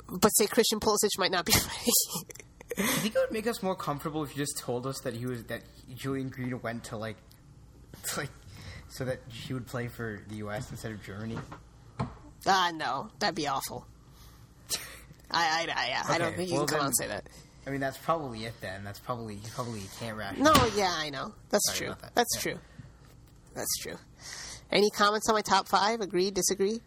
but 0.09 0.29
say 0.29 0.47
Christian 0.47 0.79
Pulisic 0.79 1.09
might 1.17 1.31
not 1.31 1.45
be 1.45 1.53
ready? 1.53 1.91
I 2.77 2.81
think 2.97 3.15
it 3.15 3.19
would 3.19 3.31
make 3.31 3.47
us 3.47 3.63
more 3.63 3.75
comfortable 3.75 4.23
if 4.23 4.35
you 4.35 4.43
just 4.43 4.57
told 4.57 4.85
us 4.85 4.99
that 5.01 5.13
he 5.13 5.25
was 5.25 5.43
that 5.45 5.61
Julian 5.93 6.29
Green 6.29 6.59
went 6.61 6.85
to 6.85 6.97
like, 6.97 7.17
to 8.07 8.21
like, 8.21 8.29
so 8.89 9.05
that 9.05 9.21
he 9.29 9.53
would 9.53 9.65
play 9.67 9.87
for 9.87 10.21
the 10.27 10.35
U.S. 10.37 10.71
instead 10.71 10.91
of 10.91 11.03
Germany? 11.03 11.37
Ah, 12.45 12.71
no, 12.75 13.09
that'd 13.19 13.35
be 13.35 13.47
awful. 13.47 13.85
I 15.31 15.67
I 15.69 16.03
I, 16.07 16.15
I 16.15 16.17
don't 16.17 16.35
think 16.35 16.49
you 16.49 16.57
well 16.57 16.65
can 16.65 16.77
come 16.77 16.81
out 16.81 16.87
and 16.87 16.97
say 16.97 17.07
that. 17.07 17.27
I 17.67 17.71
mean, 17.71 17.79
that's 17.79 17.97
probably 17.97 18.45
it 18.45 18.53
then. 18.61 18.83
That's 18.83 18.99
probably 18.99 19.35
you 19.35 19.49
probably 19.53 19.81
can't 19.99 20.17
ration. 20.17 20.43
No, 20.43 20.53
yeah, 20.75 20.93
I 20.95 21.09
know. 21.09 21.33
That's 21.49 21.65
Sorry 21.67 21.87
true. 21.89 21.95
that. 22.01 22.13
That's 22.15 22.35
Yeah. 22.35 22.41
true. 22.41 22.59
That's 23.55 23.77
true. 23.81 23.95
Any 24.71 24.89
comments 24.91 25.27
on 25.29 25.35
my 25.35 25.41
top 25.41 25.67
five? 25.67 26.01
Agree? 26.01 26.29
Disagree? 26.31 26.81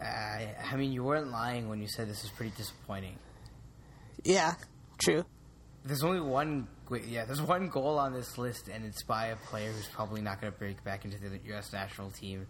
Uh, 0.00 0.04
I 0.04 0.76
mean, 0.76 0.92
you 0.92 1.02
weren't 1.02 1.30
lying 1.30 1.68
when 1.68 1.80
you 1.80 1.88
said 1.88 2.08
this 2.08 2.22
is 2.22 2.30
pretty 2.30 2.52
disappointing. 2.56 3.16
Yeah, 4.24 4.54
true. 4.98 5.24
There's 5.84 6.02
only 6.02 6.20
one. 6.20 6.68
Yeah, 7.08 7.24
there's 7.24 7.42
one 7.42 7.68
goal 7.68 7.98
on 7.98 8.12
this 8.12 8.38
list, 8.38 8.68
and 8.68 8.84
it's 8.84 9.02
by 9.04 9.26
a 9.26 9.36
player 9.36 9.72
who's 9.72 9.88
probably 9.88 10.20
not 10.20 10.40
going 10.40 10.52
to 10.52 10.58
break 10.58 10.84
back 10.84 11.04
into 11.04 11.18
the 11.18 11.40
U.S. 11.46 11.72
national 11.72 12.10
team. 12.10 12.46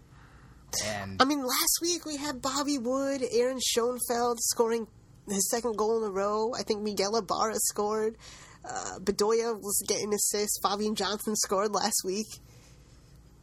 And 0.85 1.21
I 1.21 1.25
mean, 1.25 1.41
last 1.43 1.79
week 1.81 2.05
we 2.05 2.17
had 2.17 2.41
Bobby 2.41 2.77
Wood, 2.77 3.23
Aaron 3.31 3.59
Schoenfeld 3.61 4.39
scoring 4.41 4.85
his 5.29 5.49
second 5.49 5.77
goal 5.77 6.03
in 6.03 6.09
a 6.09 6.11
row. 6.11 6.53
I 6.57 6.63
think 6.63 6.81
Miguel 6.81 7.15
Ibarra 7.17 7.55
scored. 7.55 8.17
Uh, 8.63 8.99
Bedoya 8.99 9.55
was 9.59 9.81
getting 9.87 10.13
assists. 10.13 10.59
Fabian 10.61 10.95
Johnson 10.95 11.35
scored 11.35 11.73
last 11.73 12.01
week. 12.03 12.27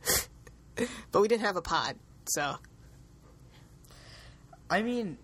but 1.12 1.20
we 1.22 1.28
didn't 1.28 1.43
have 1.45 1.57
a 1.57 1.62
pod, 1.62 1.97
so 2.28 2.57
I 4.68 4.82
mean, 4.82 5.18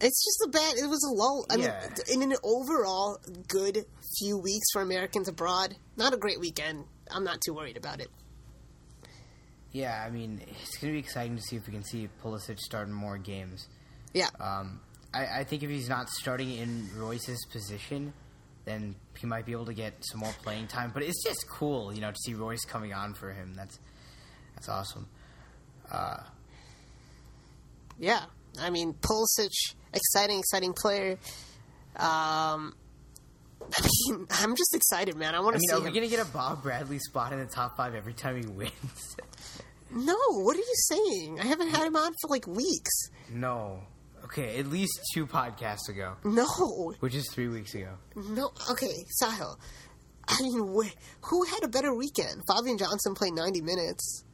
it's 0.00 0.24
just 0.24 0.42
a 0.46 0.48
bad. 0.50 0.74
It 0.76 0.88
was 0.88 1.02
a 1.04 1.14
lull. 1.14 1.44
I 1.50 1.56
Yeah. 1.56 1.88
mean, 2.08 2.22
in 2.22 2.32
an 2.32 2.38
overall 2.42 3.18
good 3.48 3.84
few 4.18 4.38
weeks 4.38 4.66
for 4.72 4.82
Americans 4.82 5.28
abroad, 5.28 5.76
not 5.96 6.14
a 6.14 6.16
great 6.16 6.40
weekend. 6.40 6.84
I'm 7.10 7.24
not 7.24 7.40
too 7.44 7.52
worried 7.54 7.76
about 7.76 8.00
it. 8.00 8.08
yeah, 9.72 10.04
I 10.06 10.10
mean, 10.10 10.40
it's 10.46 10.76
going 10.78 10.92
to 10.92 10.96
be 10.96 10.98
exciting 11.00 11.34
to 11.36 11.42
see 11.42 11.56
if 11.56 11.66
we 11.66 11.72
can 11.72 11.82
see 11.82 12.08
Pulisic 12.22 12.58
start 12.60 12.86
in 12.86 12.94
more 12.94 13.18
games. 13.18 13.66
Yeah, 14.12 14.28
Um, 14.38 14.80
I, 15.14 15.40
I 15.40 15.44
think 15.44 15.62
if 15.62 15.70
he's 15.70 15.88
not 15.88 16.08
starting 16.10 16.50
in 16.56 16.88
Reus's 16.96 17.44
position, 17.50 18.12
then 18.64 18.94
he 19.18 19.26
might 19.26 19.46
be 19.46 19.52
able 19.52 19.66
to 19.66 19.74
get 19.74 19.94
some 20.02 20.20
more 20.20 20.34
playing 20.42 20.66
time. 20.66 20.90
But 20.92 21.02
it's 21.02 21.22
just 21.22 21.46
cool, 21.48 21.94
you 21.94 22.00
know, 22.00 22.10
to 22.10 22.16
see 22.24 22.34
Royce 22.34 22.64
coming 22.64 22.92
on 22.92 23.14
for 23.14 23.32
him. 23.32 23.54
That's 23.54 23.78
that's 24.54 24.68
awesome. 24.68 25.06
Uh, 25.90 26.16
yeah. 27.98 28.24
I 28.60 28.70
mean, 28.70 28.94
Pulisic, 28.94 29.50
exciting, 29.92 30.38
exciting 30.38 30.72
player. 30.72 31.18
Um, 31.96 32.74
I 33.76 33.82
mean, 34.10 34.26
I'm 34.30 34.54
just 34.56 34.74
excited, 34.74 35.16
man. 35.16 35.34
I 35.34 35.40
want 35.40 35.56
I 35.56 35.58
to 35.58 35.60
mean, 35.60 35.68
see 35.68 35.74
are 35.74 35.80
we 35.80 35.86
him. 35.88 35.94
going 35.94 36.08
to 36.10 36.16
get 36.16 36.26
a 36.26 36.30
Bob 36.30 36.62
Bradley 36.62 36.98
spot 36.98 37.32
in 37.32 37.38
the 37.40 37.46
top 37.46 37.76
five 37.76 37.94
every 37.94 38.14
time 38.14 38.40
he 38.40 38.46
wins? 38.46 39.16
No, 39.90 40.16
what 40.30 40.56
are 40.56 40.58
you 40.60 40.74
saying? 40.88 41.38
I 41.40 41.44
haven't 41.46 41.68
had 41.68 41.86
him 41.86 41.94
on 41.96 42.12
for 42.20 42.28
like 42.28 42.46
weeks. 42.46 43.10
no. 43.30 43.80
Okay, 44.24 44.58
at 44.58 44.66
least 44.68 44.98
two 45.12 45.26
podcasts 45.26 45.88
ago, 45.88 46.14
No, 46.24 46.46
which 47.00 47.14
is 47.14 47.28
three 47.32 47.48
weeks 47.48 47.74
ago. 47.74 47.90
no. 48.16 48.50
Okay, 48.70 49.04
Sahil. 49.22 49.56
I 50.26 50.40
mean, 50.40 50.74
wh- 50.74 51.26
who 51.26 51.44
had 51.44 51.62
a 51.62 51.68
better 51.68 51.94
weekend? 51.94 52.40
Fabian 52.48 52.78
Johnson 52.78 53.14
played 53.14 53.34
90 53.34 53.60
minutes. 53.60 54.24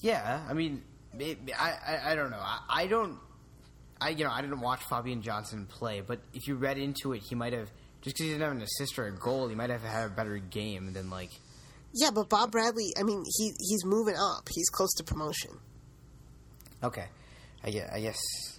Yeah, 0.00 0.42
I 0.48 0.52
mean, 0.52 0.82
it, 1.18 1.38
I, 1.58 1.70
I 1.86 2.12
I 2.12 2.14
don't 2.14 2.30
know. 2.30 2.38
I, 2.38 2.60
I 2.68 2.86
don't. 2.86 3.18
I 4.00 4.10
you 4.10 4.24
know 4.24 4.30
I 4.30 4.42
didn't 4.42 4.60
watch 4.60 4.80
Fabian 4.90 5.22
Johnson 5.22 5.66
play, 5.66 6.02
but 6.02 6.20
if 6.34 6.46
you 6.46 6.54
read 6.56 6.76
into 6.78 7.14
it, 7.14 7.22
he 7.22 7.34
might 7.34 7.52
have 7.54 7.70
just 8.02 8.14
because 8.16 8.26
he 8.26 8.28
didn't 8.28 8.42
have 8.42 8.52
an 8.52 8.62
assist 8.62 8.98
or 8.98 9.06
a 9.06 9.12
goal, 9.12 9.48
he 9.48 9.54
might 9.56 9.70
have 9.70 9.82
had 9.82 10.06
a 10.06 10.10
better 10.10 10.36
game 10.38 10.92
than 10.92 11.08
like. 11.10 11.30
Yeah, 11.94 12.10
but 12.14 12.28
Bob 12.28 12.52
Bradley, 12.52 12.92
I 12.98 13.02
mean, 13.02 13.24
he 13.38 13.52
he's 13.58 13.84
moving 13.86 14.14
up. 14.16 14.46
He's 14.54 14.68
close 14.68 14.92
to 14.98 15.04
promotion. 15.04 15.58
Okay, 16.84 17.06
I 17.64 17.70
guess. 17.70 17.90
I 17.92 18.00
guess. 18.00 18.18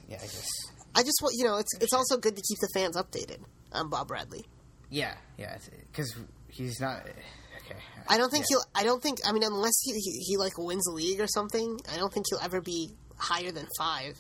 Yeah, 0.10 0.18
I 0.18 0.22
guess. 0.22 0.48
I 0.96 1.04
just 1.04 1.20
want 1.22 1.36
you 1.38 1.46
know, 1.46 1.58
it's 1.58 1.72
it's 1.80 1.94
also 1.94 2.18
good 2.18 2.36
to 2.36 2.42
keep 2.42 2.58
the 2.60 2.70
fans 2.74 2.98
updated 2.98 3.38
on 3.72 3.90
Bob 3.90 4.08
Bradley. 4.08 4.46
Yeah, 4.90 5.14
yeah, 5.38 5.58
because 5.92 6.16
he's 6.48 6.82
not. 6.82 7.02
Okay. 7.02 7.80
I 8.08 8.18
don't 8.18 8.32
think 8.32 8.46
yeah. 8.50 8.58
he'll. 8.58 8.82
I 8.82 8.84
don't 8.84 9.02
think. 9.02 9.20
I 9.26 9.32
mean, 9.32 9.44
unless 9.44 9.80
he, 9.84 9.94
he 9.94 10.20
he 10.26 10.38
like 10.38 10.58
wins 10.58 10.84
the 10.86 10.92
league 10.92 11.22
or 11.22 11.28
something, 11.28 11.80
I 11.94 11.98
don't 11.98 12.12
think 12.12 12.26
he'll 12.30 12.40
ever 12.40 12.60
be 12.60 12.96
higher 13.18 13.52
than 13.52 13.68
five. 13.78 14.18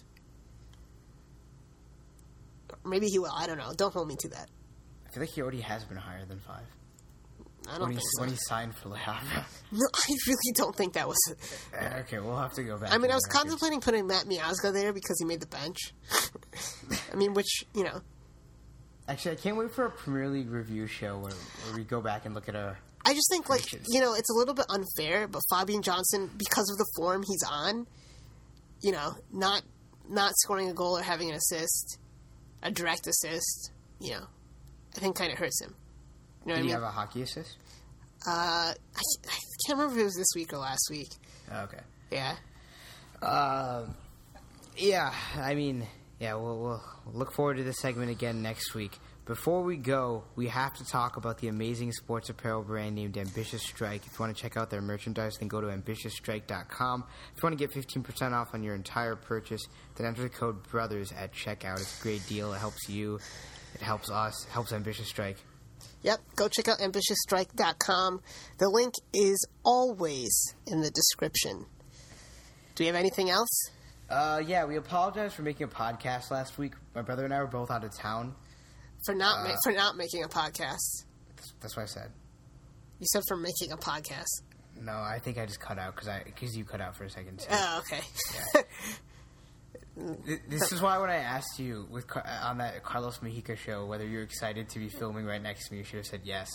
Maybe 2.86 3.08
he 3.08 3.18
will. 3.18 3.32
I 3.36 3.48
don't 3.48 3.58
know. 3.58 3.74
Don't 3.76 3.94
hold 3.94 4.08
me 4.08 4.16
to 4.20 4.30
that. 4.30 4.50
I 5.08 5.12
feel 5.12 5.24
like 5.24 5.32
he 5.32 5.42
already 5.42 5.62
has 5.62 5.84
been 5.86 5.98
higher 5.98 6.26
than 6.26 6.40
five 6.40 6.66
I 7.70 7.78
don't 7.78 7.82
when 7.84 7.92
he 7.92 7.98
think 7.98 8.08
so. 8.16 8.22
when 8.22 8.30
he 8.30 8.36
signed 8.38 8.76
for 8.76 8.90
Le 8.90 8.98
Havre. 8.98 9.46
No, 9.72 9.86
I 9.94 10.14
really 10.28 10.52
don't 10.56 10.76
think 10.76 10.94
that 10.94 11.08
was. 11.08 11.18
Uh, 11.80 11.98
okay, 12.00 12.18
we'll 12.20 12.36
have 12.38 12.54
to 12.54 12.64
go 12.64 12.78
back. 12.80 12.92
I 12.92 12.98
mean, 12.98 13.12
I 13.12 13.14
was 13.16 13.24
records. 13.28 13.44
contemplating 13.44 13.82
putting 13.82 14.08
Matt 14.08 14.26
Miazga 14.26 14.74
there 14.74 14.92
because 14.94 15.18
he 15.20 15.26
made 15.26 15.42
the 15.42 15.48
bench. 15.48 15.94
I 17.12 17.16
mean, 17.16 17.34
which 17.36 17.64
you 17.76 17.84
know, 17.84 18.02
Actually, 19.08 19.32
I 19.32 19.36
can't 19.36 19.58
wait 19.58 19.72
for 19.72 19.86
a 19.86 19.92
Premier 19.92 20.28
League 20.30 20.50
review 20.50 20.86
show 20.88 21.18
where, 21.18 21.32
where 21.66 21.76
we 21.76 21.84
go 21.84 22.00
back 22.02 22.26
and 22.26 22.34
look 22.36 22.48
at 22.50 22.56
our. 22.56 22.78
I 23.06 23.14
just 23.14 23.28
think 23.32 23.50
like 23.50 23.72
you 23.88 24.02
know, 24.02 24.14
it's 24.14 24.30
a 24.30 24.34
little 24.34 24.54
bit 24.54 24.66
unfair. 24.70 25.28
But 25.28 25.42
Fabian 25.52 25.82
Johnson, 25.82 26.30
because 26.38 26.70
of 26.72 26.78
the 26.78 26.86
form 26.98 27.24
he's 27.28 27.44
on, 27.50 27.86
you 28.82 28.92
know, 28.92 29.14
not 29.32 29.62
not 30.08 30.34
scoring 30.38 30.70
a 30.70 30.74
goal 30.74 30.98
or 30.98 31.02
having 31.04 31.30
an 31.30 31.36
assist, 31.36 32.00
a 32.64 32.72
direct 32.72 33.06
assist, 33.08 33.72
you 34.00 34.12
know, 34.14 34.26
I 34.96 35.00
think 35.00 35.16
kind 35.16 35.32
of 35.32 35.38
hurts 35.38 35.62
him. 35.62 35.76
Do 36.46 36.52
you 36.52 36.52
know 36.52 36.56
Did 36.56 36.62
he 36.62 36.68
mean? 36.68 36.74
have 36.74 36.84
a 36.84 36.92
hockey 36.92 37.22
assist? 37.22 37.58
Uh, 38.28 38.30
I, 38.32 38.74
I 38.74 39.38
can't 39.66 39.78
remember 39.80 39.94
if 39.96 40.02
it 40.02 40.04
was 40.06 40.16
this 40.16 40.28
week 40.36 40.54
or 40.54 40.58
last 40.58 40.88
week. 40.90 41.10
Okay. 41.54 41.80
Yeah. 42.12 42.36
Um, 43.22 43.96
yeah, 44.78 45.14
I 45.36 45.56
mean, 45.56 45.86
yeah, 46.20 46.36
we'll, 46.36 46.60
we'll 46.60 46.84
look 47.14 47.34
forward 47.34 47.58
to 47.58 47.64
this 47.64 47.80
segment 47.80 48.12
again 48.12 48.42
next 48.42 48.74
week. 48.74 48.98
Before 49.26 49.62
we 49.62 49.78
go, 49.78 50.24
we 50.36 50.48
have 50.48 50.74
to 50.78 50.86
talk 50.86 51.16
about 51.18 51.38
the 51.38 51.50
amazing 51.50 51.92
sports 51.92 52.30
apparel 52.30 52.64
brand 52.64 52.96
named 52.96 53.16
Ambitious 53.16 53.62
Stryk. 53.64 53.98
If 53.98 54.14
you 54.14 54.20
want 54.20 54.36
to 54.36 54.42
check 54.42 54.58
out 54.58 54.72
their 54.72 54.82
merchandise, 54.82 55.38
then 55.38 55.48
go 55.48 55.62
to 55.62 55.68
ambitiousstryk.com. 55.68 57.04
If 57.36 57.44
you 57.44 57.48
want 57.48 57.60
to 57.60 57.68
get 57.68 57.72
15% 57.76 58.32
off 58.32 58.50
on 58.54 58.64
your 58.64 58.74
entire 58.74 59.16
purchase, 59.16 59.62
then 59.96 60.08
enter 60.08 60.24
the 60.24 60.30
code 60.30 60.64
BROTHERS 60.72 61.14
at 61.16 61.32
checkout. 61.34 61.80
It's 61.80 62.00
a 62.00 62.04
great 62.04 62.26
deal. 62.28 62.54
It 62.54 62.58
helps 62.58 62.90
you, 62.90 63.20
it 63.76 63.82
helps 63.82 64.10
us, 64.10 64.46
it 64.48 64.52
helps 64.52 64.74
Ambitious 64.74 65.12
Stryk. 65.12 65.36
Yep, 66.04 66.20
go 66.36 66.48
check 66.48 66.68
out 66.68 66.80
ambitiousstryk.com. 66.80 68.22
The 68.58 68.70
link 68.70 68.94
is 69.14 69.46
always 69.64 70.56
in 70.66 70.82
the 70.82 70.90
description. 70.92 71.66
Do 72.76 72.84
we 72.84 72.88
have 72.88 72.96
anything 72.96 73.30
else? 73.30 73.50
Uh, 74.10 74.42
yeah, 74.46 74.66
we 74.66 74.78
apologize 74.78 75.34
for 75.34 75.42
making 75.42 75.66
a 75.66 75.68
podcast 75.68 76.32
last 76.32 76.58
week. 76.58 76.74
My 76.96 77.02
brother 77.02 77.26
and 77.26 77.34
I 77.34 77.40
were 77.42 77.48
both 77.48 77.70
out 77.70 77.84
of 77.84 77.94
town. 77.94 78.34
For 79.06 79.14
not 79.14 79.44
ma- 79.44 79.54
Uh, 79.54 79.58
for 79.64 79.72
not 79.74 79.98
making 79.98 80.24
a 80.24 80.28
podcast. 80.28 81.04
That's 81.62 81.76
what 81.76 81.84
I 81.84 81.86
said. 81.86 82.12
You 83.00 83.06
said 83.12 83.24
for 83.28 83.38
making 83.38 83.72
a 83.72 83.78
podcast. 83.78 84.42
No, 84.82 84.94
I 84.94 85.20
think 85.22 85.38
I 85.38 85.46
just 85.46 85.60
cut 85.60 85.78
out 85.78 85.94
because 85.96 86.08
I 86.08 86.24
because 86.24 86.56
you 86.56 86.64
cut 86.64 86.80
out 86.82 86.96
for 86.96 87.04
a 87.04 87.10
second 87.10 87.40
too. 87.40 87.48
Oh, 87.52 87.80
okay. 87.86 88.02
Th- 88.54 88.66
This 89.96 90.72
is 90.72 90.82
why 90.82 90.98
when 91.00 91.10
I 91.10 91.18
asked 91.18 91.60
you 91.60 91.86
with 91.90 92.06
on 92.44 92.60
that 92.60 92.84
Carlos 92.84 93.18
Mejica 93.20 93.58
show 93.58 93.86
whether 93.86 94.06
you're 94.06 94.24
excited 94.24 94.70
to 94.70 94.80
be 94.80 94.88
filming 94.90 95.26
right 95.26 95.42
next 95.42 95.68
to 95.68 95.74
me, 95.74 95.80
you 95.80 95.84
should 95.84 95.98
have 95.98 96.06
said 96.06 96.22
yes. 96.24 96.48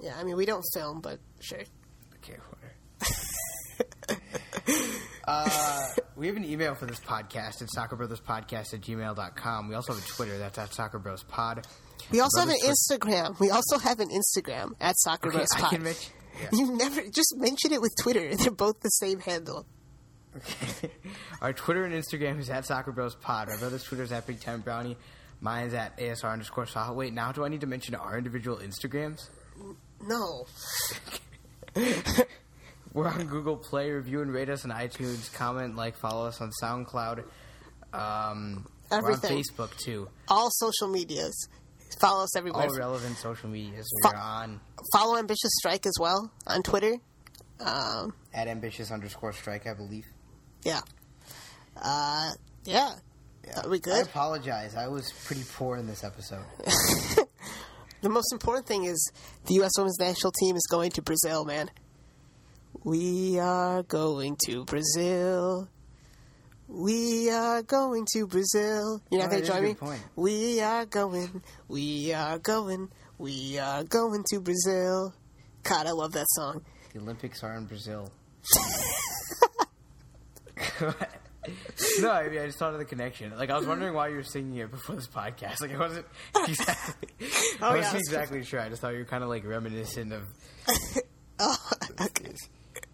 yeah, 0.00 0.14
I 0.18 0.22
mean 0.24 0.36
we 0.36 0.46
don't 0.46 0.64
film, 0.74 1.00
but 1.00 1.18
sure. 1.40 1.62
Okay, 2.22 2.36
whatever. 2.50 4.20
uh, 5.26 5.86
we 6.16 6.26
have 6.26 6.36
an 6.36 6.44
email 6.44 6.74
for 6.74 6.86
this 6.86 7.00
podcast. 7.00 7.62
It's 7.62 7.76
soccerbrotherspodcast 7.76 8.74
at 8.74 8.80
gmail.com. 8.80 9.68
We 9.68 9.74
also 9.74 9.94
have 9.94 10.04
a 10.04 10.06
Twitter. 10.06 10.38
That's 10.38 10.58
at 10.58 10.70
soccerbrospod. 10.70 11.64
We 12.12 12.20
also 12.20 12.40
have 12.40 12.48
an 12.48 12.56
Instagram. 12.64 13.38
We 13.40 13.50
also 13.50 13.78
have 13.78 14.00
an 14.00 14.08
Instagram 14.08 14.72
at 14.80 14.98
Soccer 14.98 15.28
Okay, 15.28 15.44
I 15.56 15.60
Pod. 15.60 15.70
can 15.70 15.82
mention. 15.82 16.12
Yeah. 16.40 16.48
You 16.52 16.76
never 16.76 17.02
just 17.02 17.34
mention 17.36 17.72
it 17.72 17.80
with 17.80 17.92
Twitter. 18.00 18.34
They're 18.36 18.50
both 18.50 18.80
the 18.80 18.88
same 18.88 19.20
handle. 19.20 19.66
Okay. 20.36 20.90
Our 21.40 21.52
Twitter 21.52 21.84
and 21.84 21.94
Instagram 21.94 22.38
is 22.38 22.50
at 22.50 22.64
Soccer 22.66 22.92
Bros 22.92 23.14
Pod. 23.16 23.48
Our 23.48 23.56
brother's 23.58 23.82
Twitter 23.84 24.02
is 24.04 24.12
at 24.12 24.26
Big 24.26 24.40
Time 24.40 24.60
Brownie. 24.60 24.96
Mine's 25.40 25.74
at 25.74 25.96
ASR 25.98 26.32
underscore 26.32 26.66
Sahil. 26.66 26.94
Wait, 26.94 27.12
now 27.12 27.32
do 27.32 27.44
I 27.44 27.48
need 27.48 27.62
to 27.62 27.66
mention 27.66 27.94
our 27.94 28.16
individual 28.18 28.58
Instagrams? 28.58 29.28
No. 30.06 30.46
We're 32.92 33.08
on 33.08 33.26
Google 33.26 33.56
Play. 33.56 33.90
Review 33.90 34.20
and 34.22 34.32
rate 34.32 34.48
us 34.50 34.64
on 34.64 34.70
iTunes. 34.70 35.32
Comment, 35.32 35.76
like, 35.76 35.96
follow 35.96 36.26
us 36.26 36.40
on 36.40 36.50
SoundCloud. 36.62 37.24
Um, 37.92 38.66
we're 38.90 39.12
on 39.12 39.20
Facebook 39.20 39.76
too. 39.78 40.08
All 40.28 40.48
social 40.50 40.88
medias. 40.88 41.48
Follow 42.00 42.24
us 42.24 42.36
everywhere. 42.36 42.66
All 42.68 42.76
relevant 42.76 43.16
social 43.16 43.48
medias. 43.48 43.86
Fo- 44.02 44.10
We're 44.12 44.18
on 44.20 44.60
Follow 44.92 45.16
Ambitious 45.18 45.50
Stryk 45.64 45.86
as 45.86 45.94
well 46.00 46.30
on 46.46 46.62
Twitter. 46.62 46.94
Um, 47.60 48.14
at 48.32 48.48
ambitious 48.48 48.90
underscore 48.90 49.32
stryk, 49.32 49.66
I 49.68 49.74
believe. 49.74 50.06
Yeah. 50.64 50.80
Uh, 51.76 52.30
yeah. 52.64 52.94
Yeah. 53.46 53.60
Are 53.62 53.68
we 53.68 53.78
good? 53.78 53.94
I 53.94 54.00
apologize. 54.00 54.76
I 54.76 54.88
was 54.88 55.12
pretty 55.24 55.44
poor 55.54 55.76
in 55.76 55.86
this 55.86 56.04
episode. 56.04 56.44
The 58.02 58.08
most 58.08 58.32
important 58.32 58.66
thing 58.66 58.84
is 58.84 59.12
the 59.44 59.54
U.S. 59.56 59.72
women's 59.76 59.98
national 59.98 60.32
team 60.32 60.56
is 60.56 60.66
going 60.70 60.90
to 60.92 61.02
Brazil, 61.02 61.44
man. 61.44 61.70
We 62.82 63.38
are 63.38 63.82
going 63.82 64.38
to 64.46 64.64
Brazil. 64.64 65.68
We 66.66 67.30
are 67.30 67.62
going 67.62 68.06
to 68.14 68.26
Brazil. 68.26 69.02
You're 69.10 69.20
not 69.20 69.30
going 69.30 69.42
to 69.42 69.48
join 69.48 69.62
me? 69.62 69.74
point. 69.74 70.00
We 70.16 70.62
are 70.62 70.86
going. 70.86 71.42
We 71.68 72.14
are 72.14 72.38
going. 72.38 72.88
We 73.18 73.58
are 73.58 73.84
going 73.84 74.24
to 74.30 74.40
Brazil. 74.40 75.12
God, 75.62 75.86
I 75.86 75.90
love 75.90 76.12
that 76.12 76.26
song. 76.30 76.62
The 76.94 77.00
Olympics 77.00 77.42
are 77.42 77.54
in 77.54 77.66
Brazil. 77.66 78.10
no, 82.00 82.10
I 82.10 82.28
mean 82.28 82.38
I 82.40 82.46
just 82.46 82.58
thought 82.58 82.72
of 82.72 82.78
the 82.78 82.84
connection. 82.84 83.36
Like 83.36 83.50
I 83.50 83.56
was 83.56 83.66
wondering 83.66 83.94
why 83.94 84.08
you 84.08 84.16
were 84.16 84.22
singing 84.22 84.56
it 84.56 84.70
before 84.70 84.96
this 84.96 85.06
podcast. 85.08 85.60
Like 85.60 85.72
I 85.74 85.78
wasn't 85.78 86.06
exactly, 86.48 87.08
Oh, 87.60 87.66
I 87.68 87.76
wasn't 87.76 87.92
that's 87.92 87.94
exactly 88.08 88.44
sure. 88.44 88.60
I 88.60 88.68
just 88.68 88.80
thought 88.82 88.92
you 88.92 88.98
were 88.98 89.04
kind 89.04 89.22
of 89.22 89.28
like 89.28 89.46
reminiscent 89.46 90.12
of. 90.12 90.22
Oh, 91.38 91.56
okay. 92.02 92.34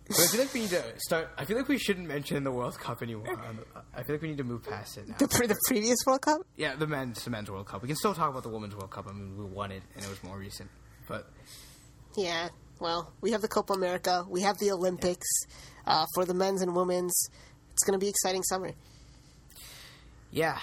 But 0.09 0.21
I 0.21 0.27
feel 0.29 0.41
like 0.41 0.55
we 0.55 0.61
need 0.61 0.71
to 0.71 0.85
start. 0.99 1.31
I 1.37 1.45
feel 1.45 1.57
like 1.57 1.67
we 1.67 1.79
shouldn't 1.79 2.07
mention 2.07 2.45
the 2.45 2.53
World 2.53 2.79
Cup 2.79 3.03
anymore. 3.03 3.29
Um, 3.29 3.59
I 3.93 4.05
feel 4.05 4.15
like 4.15 4.23
we 4.23 4.29
need 4.29 4.39
to 4.39 4.45
move 4.45 4.63
past 4.63 4.99
it 4.99 5.09
now. 5.09 5.17
The, 5.19 5.27
pre- 5.27 5.49
the 5.49 5.59
previous 5.67 5.99
World 6.07 6.23
Cup? 6.23 6.43
Yeah, 6.57 6.77
the 6.77 6.87
men's 6.87 7.25
the 7.25 7.31
men's 7.31 7.51
World 7.51 7.67
Cup. 7.67 7.83
We 7.83 7.89
can 7.89 7.97
still 7.97 8.15
talk 8.15 8.31
about 8.31 8.45
the 8.45 8.49
women's 8.49 8.77
World 8.77 8.93
Cup. 8.93 9.09
I 9.09 9.13
mean, 9.13 9.37
we 9.37 9.45
won 9.45 9.73
it, 9.73 9.83
and 9.97 10.05
it 10.05 10.09
was 10.09 10.23
more 10.23 10.39
recent. 10.39 10.71
But 11.09 11.29
Yeah. 12.17 12.51
Well, 12.79 13.13
we 13.21 13.33
have 13.33 13.41
the 13.43 13.49
Copa 13.49 13.73
America. 13.73 14.25
We 14.29 14.43
have 14.43 14.59
the 14.59 14.71
Olympics 14.71 15.27
uh, 15.87 16.07
for 16.15 16.25
the 16.25 16.35
men's 16.35 16.63
and 16.63 16.77
women's. 16.77 17.15
It's 17.77 17.85
going 17.85 17.99
to 18.01 18.03
be 18.03 18.09
exciting 18.09 18.43
summer. 18.43 18.71
yeah, 20.31 20.59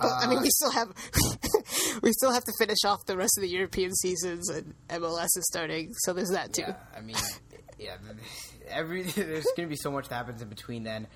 But, 0.00 0.06
I 0.12 0.26
mean, 0.28 0.38
Uh, 0.38 0.42
we 0.42 0.50
still 0.50 0.70
have 0.70 0.88
we 2.02 2.12
still 2.12 2.30
have 2.32 2.44
to 2.44 2.52
finish 2.60 2.78
off 2.86 3.04
the 3.06 3.16
rest 3.16 3.32
of 3.38 3.42
the 3.42 3.48
European 3.48 3.92
seasons, 3.96 4.48
and 4.48 4.72
MLS 4.88 5.24
is 5.36 5.44
starting, 5.50 5.92
so 6.04 6.12
there's 6.12 6.30
that 6.30 6.52
too. 6.52 6.62
Yeah, 6.62 6.76
I 6.96 7.00
mean, 7.00 7.16
yeah, 7.78 7.96
every 8.68 9.02
there's 9.02 9.46
going 9.56 9.68
to 9.68 9.70
be 9.70 9.74
so 9.76 9.90
much 9.90 10.08
that 10.10 10.14
happens 10.14 10.40
in 10.40 10.48
between. 10.48 10.84
Then 10.84 11.08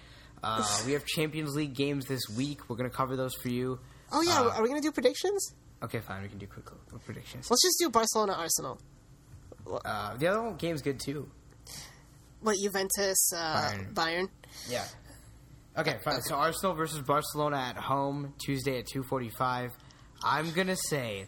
uh, 0.43 0.67
we 0.87 0.93
have 0.93 1.05
Champions 1.07 1.55
League 1.55 1.75
games 1.75 2.07
this 2.07 2.23
week. 2.37 2.69
We're 2.69 2.77
going 2.77 2.91
to 2.91 2.97
cover 2.97 3.15
those 3.15 3.35
for 3.37 3.49
you. 3.49 3.79
Oh 4.11 4.23
yeah, 4.23 4.41
Uh, 4.41 4.55
are 4.57 4.63
we 4.63 4.69
going 4.69 4.83
to 4.83 4.87
do 4.89 4.91
predictions? 4.93 5.55
Okay, 5.85 6.01
fine. 6.01 6.23
We 6.23 6.29
can 6.29 6.39
do 6.39 6.49
quick, 6.49 6.65
quick 6.67 7.05
predictions. 7.05 7.49
Let's 7.49 7.63
just 7.63 7.79
do 7.79 7.91
Barcelona 7.91 8.33
Arsenal. 8.33 8.81
Uh, 9.85 10.17
the 10.17 10.27
other 10.27 10.43
one 10.43 10.57
game's 10.57 10.83
good 10.83 10.99
too. 10.99 11.31
What 12.41 12.57
Juventus 12.61 13.33
uh, 13.33 13.39
Bayern. 13.71 13.95
Bayern? 13.95 14.29
Yeah. 14.69 14.85
Okay, 15.77 15.97
fine. 16.05 16.21
So 16.23 16.35
Arsenal 16.35 16.75
versus 16.75 17.01
Barcelona 17.01 17.57
at 17.57 17.77
home 17.77 18.35
Tuesday 18.45 18.79
at 18.79 18.87
two 18.87 19.03
forty-five. 19.03 19.71
I'm 20.23 20.51
gonna 20.53 20.77
say 20.77 21.27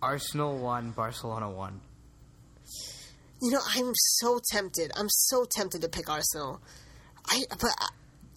Arsenal 0.00 0.56
won, 0.58 0.92
Barcelona 0.92 1.50
won. 1.50 1.80
You 3.42 3.50
know, 3.50 3.60
I'm 3.76 3.92
so 3.94 4.40
tempted. 4.50 4.92
I'm 4.96 5.08
so 5.10 5.44
tempted 5.50 5.82
to 5.82 5.88
pick 5.88 6.08
Arsenal. 6.08 6.60
I 7.26 7.42
but 7.50 7.70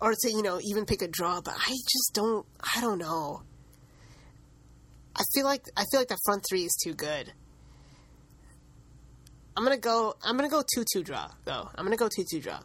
or 0.02 0.14
to 0.14 0.30
you 0.30 0.42
know 0.42 0.60
even 0.62 0.86
pick 0.86 1.02
a 1.02 1.08
draw, 1.08 1.40
but 1.40 1.56
I 1.58 1.70
just 1.70 2.12
don't. 2.14 2.46
I 2.76 2.82
don't 2.82 2.98
know. 2.98 3.44
I 5.16 5.24
feel 5.34 5.46
like 5.46 5.64
I 5.78 5.86
feel 5.90 6.02
like 6.02 6.10
the 6.10 6.20
front 6.26 6.44
three 6.50 6.64
is 6.64 6.78
too 6.84 6.94
good. 6.94 7.32
I'm 9.56 9.64
gonna 9.64 9.78
go. 9.78 10.16
I'm 10.22 10.36
gonna 10.36 10.50
go 10.50 10.64
two 10.76 10.84
two 10.92 11.04
draw 11.04 11.30
though. 11.46 11.70
I'm 11.76 11.86
gonna 11.86 11.96
go 11.96 12.10
two 12.14 12.26
two 12.30 12.42
draw. 12.42 12.60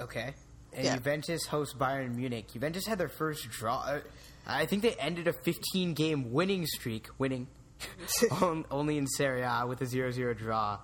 Okay. 0.00 0.34
and 0.72 0.84
Yeah. 0.84 0.94
Juventus 0.96 1.44
hosts 1.46 1.74
Bayern 1.74 2.14
Munich. 2.14 2.52
Juventus 2.52 2.86
had 2.86 2.98
their 2.98 3.08
first 3.08 3.48
draw. 3.50 3.78
uh, 3.80 4.00
I 4.46 4.66
think 4.66 4.82
they 4.82 4.94
ended 4.94 5.28
a 5.28 5.32
15 5.44 5.94
game 5.94 6.32
winning 6.32 6.66
streak, 6.66 7.06
winning 7.18 7.46
on- 8.30 8.64
only 8.70 8.98
in 8.98 9.06
Serie 9.06 9.42
A 9.42 9.64
with 9.66 9.80
a 9.82 9.84
0-0 9.86 10.36
draw 10.38 10.78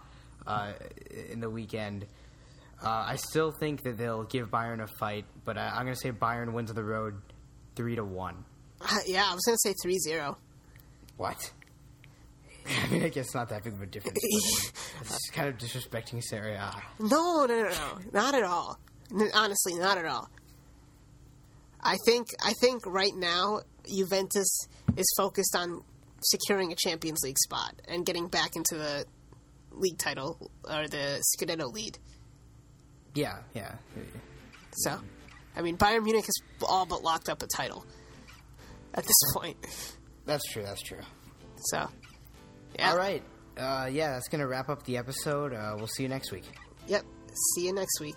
uh, 0.46 0.72
in 1.30 1.40
the 1.40 1.48
weekend. 1.50 2.06
Uh, 2.82 2.88
I 3.08 3.16
still 3.16 3.52
think 3.60 3.82
that 3.84 3.96
they'll 3.96 4.24
give 4.24 4.48
Bayern 4.50 4.82
a 4.82 4.86
fight, 4.98 5.24
but 5.44 5.56
I, 5.56 5.68
I'm 5.68 5.84
going 5.84 5.94
to 5.94 6.00
say 6.00 6.10
Bayern 6.12 6.52
wins 6.52 6.70
on 6.70 6.76
the 6.76 6.84
road 6.84 7.14
three 7.76 7.96
to 7.96 8.04
one. 8.04 8.44
Uh, 8.80 8.98
yeah, 9.06 9.26
I 9.30 9.34
was 9.34 9.42
gonna 9.46 9.56
say 9.58 9.72
3-0. 10.12 10.36
What? 11.16 11.50
I 12.84 12.88
mean, 12.88 13.02
I 13.04 13.08
guess 13.08 13.26
it's 13.26 13.34
not 13.34 13.48
that 13.50 13.64
big 13.64 13.72
of 13.74 13.80
a 13.82 13.86
difference. 13.86 14.18
it's 15.00 15.30
kind 15.30 15.48
of 15.48 15.56
disrespecting 15.58 16.22
Serie 16.22 16.54
A. 16.54 16.70
No, 16.98 17.46
no, 17.46 17.62
no, 17.62 17.68
no, 17.68 17.98
not 18.12 18.34
at 18.34 18.42
all. 18.42 18.78
Honestly, 19.34 19.74
not 19.74 19.98
at 19.98 20.06
all. 20.06 20.28
I 21.82 21.96
think 22.06 22.28
I 22.42 22.52
think 22.60 22.86
right 22.86 23.14
now 23.14 23.60
Juventus 23.86 24.66
is 24.96 25.06
focused 25.16 25.54
on 25.54 25.82
securing 26.22 26.72
a 26.72 26.76
Champions 26.76 27.20
League 27.22 27.38
spot 27.38 27.74
and 27.86 28.06
getting 28.06 28.28
back 28.28 28.56
into 28.56 28.76
the 28.76 29.04
league 29.70 29.98
title 29.98 30.50
or 30.64 30.88
the 30.88 31.22
Scudetto 31.36 31.72
lead. 31.72 31.98
Yeah, 33.14 33.38
yeah. 33.54 33.74
So, 34.72 34.98
I 35.56 35.62
mean, 35.62 35.76
Bayern 35.76 36.02
Munich 36.02 36.24
has 36.24 36.34
all 36.66 36.86
but 36.86 37.02
locked 37.02 37.28
up 37.28 37.42
a 37.42 37.46
title 37.46 37.84
at 38.94 39.04
this 39.04 39.32
point. 39.34 39.56
That's 40.24 40.44
true. 40.52 40.62
That's 40.62 40.82
true. 40.82 41.02
So, 41.66 41.88
yeah. 42.76 42.90
All 42.90 42.96
right. 42.96 43.22
Uh, 43.56 43.88
yeah, 43.92 44.14
that's 44.14 44.28
going 44.28 44.40
to 44.40 44.48
wrap 44.48 44.68
up 44.68 44.84
the 44.84 44.96
episode. 44.96 45.52
Uh, 45.52 45.74
we'll 45.76 45.86
see 45.86 46.02
you 46.02 46.08
next 46.08 46.32
week. 46.32 46.44
Yep. 46.88 47.04
See 47.54 47.66
you 47.66 47.72
next 47.72 48.00
week. 48.00 48.16